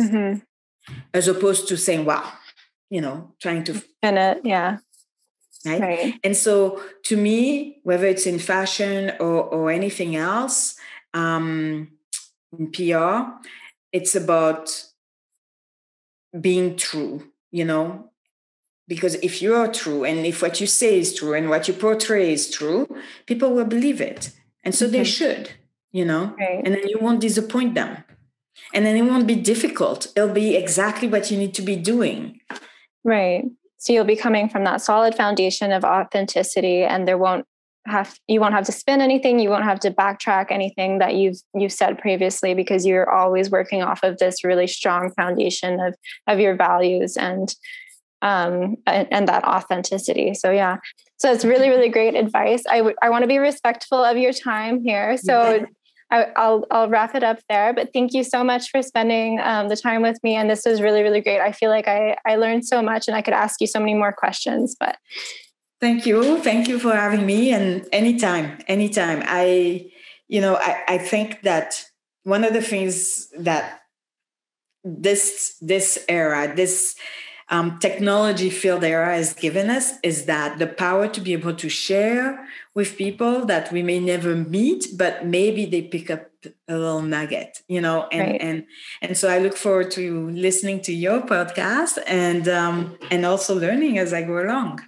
Mm-hmm. 0.00 0.38
as 1.12 1.28
opposed 1.28 1.68
to 1.68 1.76
saying 1.76 2.06
wow 2.06 2.32
you 2.88 3.00
know 3.00 3.34
trying 3.40 3.62
to 3.64 3.82
and 4.00 4.16
it 4.18 4.40
yeah 4.42 4.78
right? 5.66 5.80
right? 5.80 6.14
And 6.24 6.36
so, 6.36 6.82
to 7.04 7.16
me, 7.16 7.80
whether 7.82 8.06
it's 8.06 8.26
in 8.26 8.38
fashion 8.38 9.12
or, 9.20 9.42
or 9.44 9.70
anything 9.70 10.16
else, 10.16 10.76
um, 11.14 11.88
in 12.58 12.70
PR, 12.70 13.32
it's 13.92 14.14
about 14.14 14.84
being 16.38 16.76
true, 16.76 17.30
you 17.50 17.64
know, 17.64 18.10
because 18.88 19.14
if 19.16 19.42
you 19.42 19.54
are 19.54 19.68
true 19.68 20.04
and 20.04 20.26
if 20.26 20.42
what 20.42 20.60
you 20.60 20.66
say 20.66 20.98
is 20.98 21.14
true 21.14 21.34
and 21.34 21.48
what 21.48 21.68
you 21.68 21.74
portray 21.74 22.32
is 22.32 22.50
true, 22.50 22.88
people 23.26 23.52
will 23.52 23.64
believe 23.64 24.00
it. 24.00 24.32
And 24.64 24.74
so 24.74 24.86
mm-hmm. 24.86 24.92
they 24.92 25.04
should, 25.04 25.50
you 25.92 26.04
know, 26.04 26.34
right. 26.38 26.60
and 26.64 26.74
then 26.74 26.88
you 26.88 26.98
won't 27.00 27.20
disappoint 27.20 27.74
them. 27.74 28.04
And 28.74 28.86
then 28.86 28.96
it 28.96 29.02
won't 29.02 29.26
be 29.26 29.36
difficult. 29.36 30.06
It'll 30.16 30.32
be 30.32 30.56
exactly 30.56 31.08
what 31.08 31.30
you 31.30 31.38
need 31.38 31.54
to 31.54 31.62
be 31.62 31.76
doing. 31.76 32.40
Right. 33.04 33.44
So 33.82 33.92
you'll 33.92 34.04
be 34.04 34.14
coming 34.14 34.48
from 34.48 34.62
that 34.62 34.80
solid 34.80 35.12
foundation 35.12 35.72
of 35.72 35.82
authenticity 35.82 36.84
and 36.84 37.06
there 37.08 37.18
won't 37.18 37.44
have 37.84 38.16
you 38.28 38.38
won't 38.38 38.54
have 38.54 38.64
to 38.66 38.70
spin 38.70 39.00
anything, 39.00 39.40
you 39.40 39.50
won't 39.50 39.64
have 39.64 39.80
to 39.80 39.90
backtrack 39.90 40.52
anything 40.52 41.00
that 41.00 41.16
you've 41.16 41.38
you've 41.52 41.72
said 41.72 41.98
previously 41.98 42.54
because 42.54 42.86
you're 42.86 43.10
always 43.10 43.50
working 43.50 43.82
off 43.82 44.04
of 44.04 44.18
this 44.18 44.44
really 44.44 44.68
strong 44.68 45.10
foundation 45.16 45.80
of 45.80 45.96
of 46.28 46.38
your 46.38 46.54
values 46.54 47.16
and 47.16 47.56
um 48.22 48.76
and, 48.86 49.08
and 49.10 49.26
that 49.26 49.42
authenticity. 49.42 50.32
So 50.32 50.52
yeah. 50.52 50.76
So 51.16 51.32
it's 51.32 51.44
really 51.44 51.68
really 51.68 51.88
great 51.88 52.14
advice. 52.14 52.62
I 52.70 52.94
I 53.02 53.10
want 53.10 53.22
to 53.22 53.28
be 53.28 53.38
respectful 53.38 54.04
of 54.04 54.16
your 54.16 54.32
time 54.32 54.84
here. 54.84 55.16
So 55.16 55.66
I, 56.12 56.48
will 56.48 56.66
I'll 56.70 56.88
wrap 56.88 57.14
it 57.14 57.24
up 57.24 57.40
there. 57.48 57.72
But 57.72 57.92
thank 57.92 58.12
you 58.12 58.22
so 58.22 58.44
much 58.44 58.70
for 58.70 58.82
spending 58.82 59.40
um, 59.40 59.68
the 59.68 59.76
time 59.76 60.02
with 60.02 60.22
me. 60.22 60.36
And 60.36 60.50
this 60.50 60.64
was 60.66 60.82
really, 60.82 61.02
really 61.02 61.20
great. 61.20 61.40
I 61.40 61.52
feel 61.52 61.70
like 61.70 61.88
I, 61.88 62.16
I 62.26 62.36
learned 62.36 62.66
so 62.66 62.82
much 62.82 63.08
and 63.08 63.16
I 63.16 63.22
could 63.22 63.34
ask 63.34 63.60
you 63.60 63.66
so 63.66 63.80
many 63.80 63.94
more 63.94 64.12
questions. 64.12 64.76
But 64.78 64.98
thank 65.80 66.04
you. 66.04 66.38
Thank 66.40 66.68
you 66.68 66.78
for 66.78 66.92
having 66.92 67.24
me. 67.24 67.52
And 67.52 67.86
anytime, 67.92 68.58
anytime. 68.68 69.22
I, 69.24 69.90
you 70.28 70.40
know, 70.40 70.56
I, 70.56 70.82
I 70.86 70.98
think 70.98 71.42
that 71.42 71.84
one 72.24 72.44
of 72.44 72.52
the 72.52 72.62
things 72.62 73.28
that 73.38 73.80
this 74.84 75.56
this 75.60 76.04
era, 76.08 76.52
this 76.54 76.96
um, 77.48 77.78
technology 77.78 78.50
field 78.50 78.82
era 78.82 79.14
has 79.14 79.34
given 79.34 79.70
us 79.70 79.94
is 80.02 80.24
that 80.26 80.58
the 80.58 80.66
power 80.66 81.06
to 81.08 81.20
be 81.20 81.32
able 81.32 81.54
to 81.54 81.68
share 81.68 82.46
with 82.74 82.96
people 82.96 83.44
that 83.46 83.70
we 83.70 83.82
may 83.82 84.00
never 84.00 84.34
meet, 84.34 84.86
but 84.96 85.26
maybe 85.26 85.66
they 85.66 85.82
pick 85.82 86.10
up 86.10 86.28
a 86.68 86.76
little 86.76 87.02
nugget, 87.02 87.58
you 87.68 87.80
know, 87.80 88.08
and 88.10 88.32
right. 88.32 88.40
and 88.40 88.64
and 89.00 89.16
so 89.16 89.28
I 89.28 89.38
look 89.38 89.56
forward 89.56 89.90
to 89.92 90.30
listening 90.30 90.80
to 90.82 90.92
your 90.92 91.20
podcast 91.20 91.98
and 92.06 92.48
um, 92.48 92.96
and 93.10 93.26
also 93.26 93.54
learning 93.54 93.98
as 93.98 94.12
I 94.12 94.22
go 94.22 94.38
along. 94.38 94.80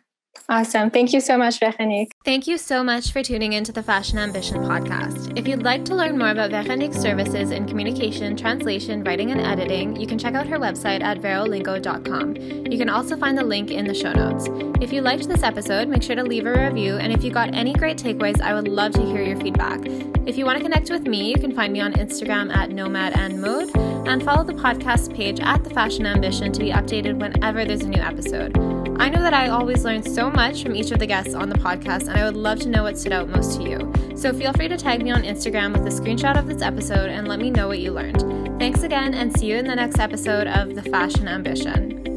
Awesome. 0.47 0.91
Thank 0.91 1.15
you 1.15 1.21
so 1.21 1.39
much, 1.39 1.59
Veronique. 1.59 2.13
Thank 2.23 2.47
you 2.47 2.59
so 2.59 2.85
much 2.85 3.13
for 3.13 3.23
tuning 3.23 3.55
into 3.55 3.73
the 3.73 3.83
Fashion 3.83 4.19
Ambition 4.19 4.59
podcast. 4.59 5.39
If 5.39 5.49
you'd 5.49 5.63
like 5.63 5.87
to 5.87 5.95
learn 5.95 6.19
more 6.19 6.29
about 6.29 6.51
Veronique's 6.51 6.99
services 6.99 7.51
in 7.51 7.67
communication, 7.67 8.37
translation, 8.37 9.03
writing, 9.05 9.31
and 9.31 9.41
editing, 9.41 9.97
you 9.97 10.07
can 10.07 10.19
check 10.19 10.35
out 10.35 10.47
her 10.47 10.59
website 10.59 11.01
at 11.01 11.23
verolingo.com. 11.23 12.37
You 12.71 12.77
can 12.77 12.91
also 12.91 13.17
find 13.17 13.39
the 13.39 13.45
link 13.45 13.71
in 13.71 13.87
the 13.87 13.95
show 13.95 14.13
notes. 14.13 14.49
If 14.83 14.93
you 14.93 15.01
liked 15.01 15.27
this 15.29 15.43
episode, 15.43 15.89
make 15.89 16.03
sure 16.03 16.17
to 16.17 16.23
leave 16.23 16.45
a 16.45 16.53
review, 16.53 16.97
and 16.97 17.11
if 17.11 17.25
you 17.25 17.31
got 17.31 17.55
any 17.55 17.73
great 17.73 17.97
takeaways, 17.97 18.43
I 18.43 18.53
would 18.53 18.69
love 18.69 18.93
to 18.93 19.03
hear 19.03 19.23
your 19.23 19.41
feedback. 19.41 19.81
If 20.27 20.37
you 20.37 20.45
want 20.45 20.59
to 20.59 20.63
connect 20.63 20.91
with 20.91 21.07
me, 21.07 21.31
you 21.31 21.37
can 21.37 21.55
find 21.55 21.73
me 21.73 21.81
on 21.81 21.95
Instagram 21.95 22.55
at 22.55 22.69
nomad 22.69 23.15
and 23.15 23.41
mode, 23.41 23.75
and 24.07 24.23
follow 24.23 24.45
the 24.45 24.53
podcast 24.53 25.15
page 25.17 25.41
at 25.41 25.65
the 25.65 25.71
Fashion 25.71 26.05
Ambition 26.05 26.53
to 26.53 26.61
be 26.61 26.71
updated 26.71 27.19
whenever 27.19 27.65
there's 27.65 27.83
a 27.83 27.89
new 27.89 28.03
episode. 28.03 28.74
I 28.97 29.09
know 29.09 29.21
that 29.23 29.35
I 29.35 29.49
always 29.49 29.85
learn 29.85 30.03
so 30.03 30.31
much 30.31 30.63
from 30.63 30.77
each 30.77 30.91
of 30.91 30.99
the 30.99 31.07
guests 31.07 31.35
on 31.35 31.49
the 31.49 31.59
podcast, 31.59 32.09
and 32.09 32.17
I 32.17 32.25
would 32.25 32.37
love 32.37 32.61
to 32.61 32.69
know 32.69 32.85
what 32.85 32.97
stood 32.97 33.13
out 33.13 33.29
most 33.29 33.61
to 33.61 33.69
you. 33.69 34.17
So 34.17 34.33
feel 34.33 34.53
free 34.53 34.69
to 34.69 34.77
tag 34.77 35.03
me 35.03 35.11
on 35.11 35.23
Instagram 35.23 35.73
with 35.73 35.87
a 35.87 36.01
screenshot 36.01 36.39
of 36.39 36.47
this 36.47 36.63
episode 36.63 37.11
and 37.11 37.27
let 37.27 37.41
me 37.41 37.51
know 37.51 37.69
what 37.69 37.81
you 37.81 37.91
learned. 37.91 38.21
Thanks 38.59 38.83
again, 38.83 39.15
and 39.15 39.37
see 39.37 39.47
you 39.47 39.57
in 39.57 39.67
the 39.67 39.77
next 39.77 39.99
episode 39.99 40.47
of 40.47 40.75
The 40.75 40.83
Fashion 40.83 41.27
Ambition. 41.29 42.14